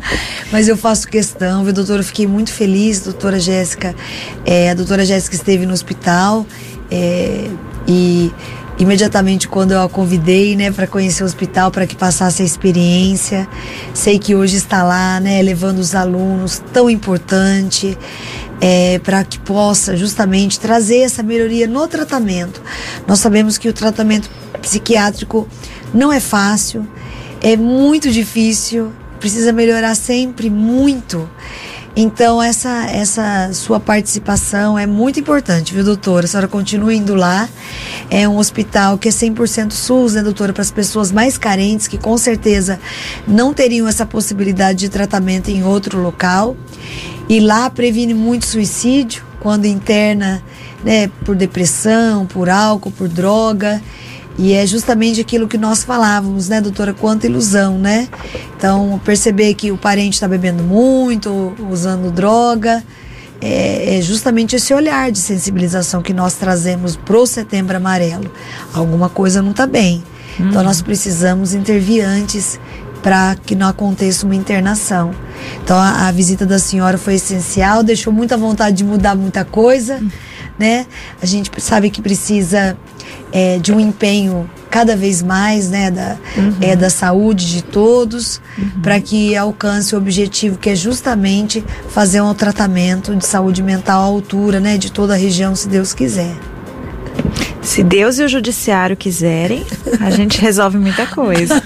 Mas 0.52 0.68
eu 0.68 0.76
faço 0.76 1.08
questão, 1.08 1.64
viu, 1.64 1.72
doutora? 1.72 2.00
Eu 2.00 2.04
fiquei 2.04 2.26
muito 2.26 2.52
feliz, 2.52 3.00
doutora 3.00 3.40
Jéssica. 3.40 3.94
É, 4.44 4.70
a 4.70 4.74
doutora 4.74 5.06
Jéssica 5.06 5.34
esteve 5.34 5.64
no 5.64 5.72
hospital 5.72 6.46
é, 6.90 7.48
e 7.88 8.30
imediatamente 8.78 9.46
quando 9.46 9.72
eu 9.72 9.82
a 9.82 9.88
convidei, 9.88 10.56
né, 10.56 10.70
para 10.70 10.86
conhecer 10.86 11.22
o 11.22 11.26
hospital, 11.26 11.70
para 11.70 11.86
que 11.86 11.94
passasse 11.94 12.42
a 12.42 12.44
experiência. 12.44 13.46
Sei 13.92 14.18
que 14.18 14.34
hoje 14.34 14.56
está 14.56 14.82
lá, 14.82 15.20
né, 15.20 15.40
levando 15.42 15.78
os 15.78 15.94
alunos, 15.94 16.62
tão 16.72 16.88
importante. 16.88 17.96
É, 18.60 18.98
para 18.98 19.24
que 19.24 19.38
possa 19.38 19.96
justamente 19.96 20.60
trazer 20.60 20.98
essa 20.98 21.22
melhoria 21.22 21.66
no 21.66 21.88
tratamento. 21.88 22.62
Nós 23.06 23.18
sabemos 23.18 23.56
que 23.56 23.68
o 23.68 23.72
tratamento 23.72 24.28
psiquiátrico 24.60 25.48
não 25.94 26.12
é 26.12 26.20
fácil, 26.20 26.86
é 27.40 27.56
muito 27.56 28.10
difícil, 28.10 28.92
precisa 29.18 29.52
melhorar 29.52 29.94
sempre 29.94 30.50
muito. 30.50 31.28
Então, 31.96 32.40
essa, 32.40 32.86
essa 32.86 33.52
sua 33.52 33.80
participação 33.80 34.78
é 34.78 34.86
muito 34.86 35.18
importante, 35.18 35.74
viu, 35.74 35.84
doutora? 35.84 36.24
A 36.24 36.28
senhora 36.28 36.48
continua 36.48 36.94
indo 36.94 37.14
lá. 37.14 37.48
É 38.08 38.28
um 38.28 38.36
hospital 38.36 38.96
que 38.96 39.08
é 39.08 39.12
100% 39.12 39.72
SUS, 39.72 40.14
né, 40.14 40.22
doutora? 40.22 40.52
Para 40.52 40.62
as 40.62 40.70
pessoas 40.70 41.10
mais 41.10 41.36
carentes, 41.36 41.88
que 41.88 41.98
com 41.98 42.16
certeza 42.16 42.78
não 43.26 43.52
teriam 43.52 43.88
essa 43.88 44.06
possibilidade 44.06 44.78
de 44.78 44.88
tratamento 44.88 45.50
em 45.50 45.64
outro 45.64 46.00
local. 46.00 46.56
E 47.28 47.40
lá 47.40 47.68
previne 47.68 48.14
muito 48.14 48.46
suicídio 48.46 49.24
quando 49.40 49.64
interna 49.64 50.42
né, 50.84 51.10
por 51.24 51.34
depressão, 51.34 52.24
por 52.26 52.48
álcool, 52.48 52.90
por 52.92 53.08
droga. 53.08 53.82
E 54.40 54.54
é 54.54 54.66
justamente 54.66 55.20
aquilo 55.20 55.46
que 55.46 55.58
nós 55.58 55.84
falávamos, 55.84 56.48
né, 56.48 56.62
doutora? 56.62 56.94
Quanta 56.94 57.26
ilusão, 57.26 57.76
né? 57.78 58.08
Então, 58.56 58.98
perceber 59.04 59.52
que 59.52 59.70
o 59.70 59.76
parente 59.76 60.14
está 60.14 60.26
bebendo 60.26 60.62
muito, 60.62 61.54
usando 61.70 62.10
droga, 62.10 62.82
é, 63.38 63.98
é, 63.98 64.00
justamente 64.00 64.56
esse 64.56 64.72
olhar 64.72 65.12
de 65.12 65.18
sensibilização 65.18 66.00
que 66.00 66.14
nós 66.14 66.34
trazemos 66.36 66.96
pro 66.96 67.26
Setembro 67.26 67.76
Amarelo. 67.76 68.32
Alguma 68.72 69.10
coisa 69.10 69.42
não 69.42 69.50
está 69.50 69.66
bem. 69.66 70.02
Uhum. 70.38 70.48
Então, 70.48 70.62
nós 70.62 70.80
precisamos 70.80 71.52
intervir 71.52 72.02
antes 72.02 72.58
para 73.02 73.36
que 73.44 73.54
não 73.54 73.68
aconteça 73.68 74.24
uma 74.24 74.34
internação. 74.34 75.10
Então 75.62 75.76
a, 75.76 76.08
a, 76.08 76.12
visita 76.12 76.46
da 76.46 76.58
senhora 76.58 76.98
foi 76.98 77.14
essencial, 77.14 77.82
deixou 77.82 78.12
muita 78.12 78.36
vontade 78.36 78.76
de 78.76 78.84
mudar 78.84 79.14
muita 79.14 79.42
coisa, 79.44 79.96
uhum. 79.96 80.10
né? 80.58 80.86
A 81.20 81.26
gente 81.26 81.50
sabe 81.58 81.88
que 81.88 82.02
precisa 82.02 82.76
é, 83.32 83.58
de 83.58 83.72
um 83.72 83.80
empenho 83.80 84.48
cada 84.70 84.96
vez 84.96 85.22
mais, 85.22 85.68
né, 85.68 85.90
da, 85.90 86.16
uhum. 86.36 86.54
é, 86.60 86.76
da 86.76 86.88
saúde 86.88 87.46
de 87.46 87.62
todos, 87.62 88.40
uhum. 88.56 88.82
para 88.82 89.00
que 89.00 89.36
alcance 89.36 89.94
o 89.94 89.98
objetivo 89.98 90.58
que 90.58 90.70
é 90.70 90.76
justamente 90.76 91.64
fazer 91.88 92.20
um 92.20 92.32
tratamento 92.32 93.14
de 93.16 93.26
saúde 93.26 93.62
mental 93.62 94.00
à 94.00 94.04
altura, 94.04 94.60
né, 94.60 94.78
de 94.78 94.92
toda 94.92 95.14
a 95.14 95.16
região, 95.16 95.56
se 95.56 95.68
Deus 95.68 95.92
quiser. 95.92 96.34
Se 97.62 97.82
Deus 97.82 98.18
e 98.18 98.22
o 98.22 98.28
judiciário 98.28 98.96
quiserem, 98.96 99.64
a 100.00 100.10
gente 100.10 100.40
resolve 100.42 100.78
muita 100.78 101.06
coisa. 101.06 101.62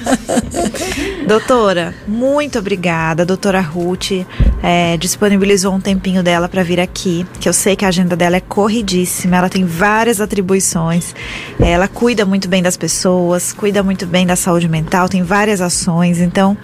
Doutora, 1.26 1.94
muito 2.06 2.58
obrigada. 2.58 3.24
Doutora 3.24 3.60
Ruth 3.60 4.26
é, 4.66 4.96
disponibilizou 4.96 5.74
um 5.74 5.80
tempinho 5.80 6.22
dela 6.22 6.48
para 6.48 6.62
vir 6.62 6.80
aqui, 6.80 7.26
que 7.38 7.46
eu 7.46 7.52
sei 7.52 7.76
que 7.76 7.84
a 7.84 7.88
agenda 7.88 8.16
dela 8.16 8.36
é 8.36 8.40
corridíssima, 8.40 9.36
ela 9.36 9.50
tem 9.50 9.62
várias 9.62 10.22
atribuições, 10.22 11.14
ela 11.60 11.86
cuida 11.86 12.24
muito 12.24 12.48
bem 12.48 12.62
das 12.62 12.74
pessoas, 12.74 13.52
cuida 13.52 13.82
muito 13.82 14.06
bem 14.06 14.26
da 14.26 14.36
saúde 14.36 14.66
mental, 14.66 15.06
tem 15.06 15.22
várias 15.22 15.60
ações. 15.60 16.18
Então, 16.18 16.56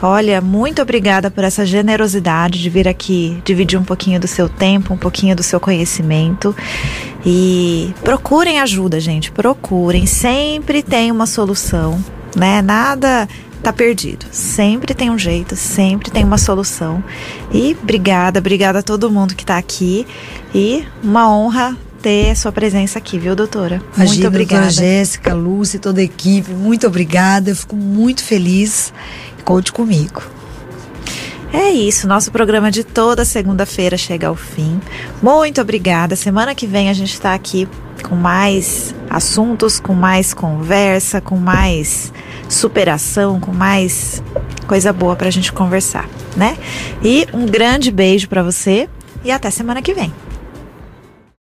olha, 0.00 0.40
muito 0.40 0.80
obrigada 0.80 1.30
por 1.30 1.44
essa 1.44 1.66
generosidade 1.66 2.62
de 2.62 2.70
vir 2.70 2.88
aqui 2.88 3.42
dividir 3.44 3.78
um 3.78 3.84
pouquinho 3.84 4.18
do 4.18 4.26
seu 4.26 4.48
tempo, 4.48 4.94
um 4.94 4.98
pouquinho 4.98 5.36
do 5.36 5.42
seu 5.42 5.60
conhecimento. 5.60 6.56
E 7.26 7.92
procurem 8.02 8.58
ajuda, 8.60 8.98
gente, 8.98 9.30
procurem. 9.30 10.06
Sempre 10.06 10.82
tem 10.82 11.12
uma 11.12 11.26
solução, 11.26 12.02
né? 12.34 12.62
Nada 12.62 13.28
tá 13.64 13.72
perdido. 13.72 14.26
Sempre 14.30 14.94
tem 14.94 15.10
um 15.10 15.18
jeito, 15.18 15.56
sempre 15.56 16.10
tem 16.10 16.22
uma 16.22 16.38
solução. 16.38 17.02
E 17.50 17.76
obrigada, 17.82 18.38
obrigada 18.38 18.80
a 18.80 18.82
todo 18.82 19.10
mundo 19.10 19.34
que 19.34 19.44
tá 19.44 19.56
aqui. 19.56 20.06
E 20.54 20.84
uma 21.02 21.34
honra 21.34 21.76
ter 22.02 22.36
sua 22.36 22.52
presença 22.52 22.98
aqui, 22.98 23.18
viu, 23.18 23.34
doutora? 23.34 23.82
Imagina, 23.96 24.06
muito 24.06 24.26
obrigada. 24.26 24.66
Doutora 24.66 24.86
Jéssica, 24.86 25.34
Lúcia, 25.34 25.80
toda 25.80 26.00
a 26.00 26.04
equipe, 26.04 26.50
muito 26.50 26.86
obrigada. 26.86 27.50
Eu 27.50 27.56
fico 27.56 27.74
muito 27.74 28.22
feliz. 28.22 28.92
Conte 29.44 29.72
comigo. 29.72 30.22
É 31.52 31.70
isso, 31.70 32.08
nosso 32.08 32.32
programa 32.32 32.70
de 32.70 32.82
toda 32.82 33.24
segunda-feira 33.24 33.96
chega 33.96 34.26
ao 34.26 34.34
fim. 34.34 34.80
Muito 35.22 35.60
obrigada. 35.60 36.16
Semana 36.16 36.54
que 36.54 36.66
vem 36.66 36.90
a 36.90 36.92
gente 36.92 37.14
está 37.14 37.32
aqui 37.32 37.68
com 38.02 38.16
mais 38.16 38.94
assuntos, 39.08 39.78
com 39.78 39.94
mais 39.94 40.34
conversa, 40.34 41.20
com 41.20 41.36
mais 41.36 42.12
superação, 42.48 43.40
com 43.40 43.52
mais 43.52 44.22
coisa 44.66 44.92
boa 44.92 45.16
para 45.16 45.28
a 45.28 45.30
gente 45.30 45.52
conversar, 45.52 46.08
né? 46.36 46.56
E 47.02 47.26
um 47.32 47.46
grande 47.46 47.90
beijo 47.90 48.28
para 48.28 48.42
você 48.42 48.88
e 49.24 49.30
até 49.30 49.50
semana 49.50 49.82
que 49.82 49.94
vem. 49.94 50.12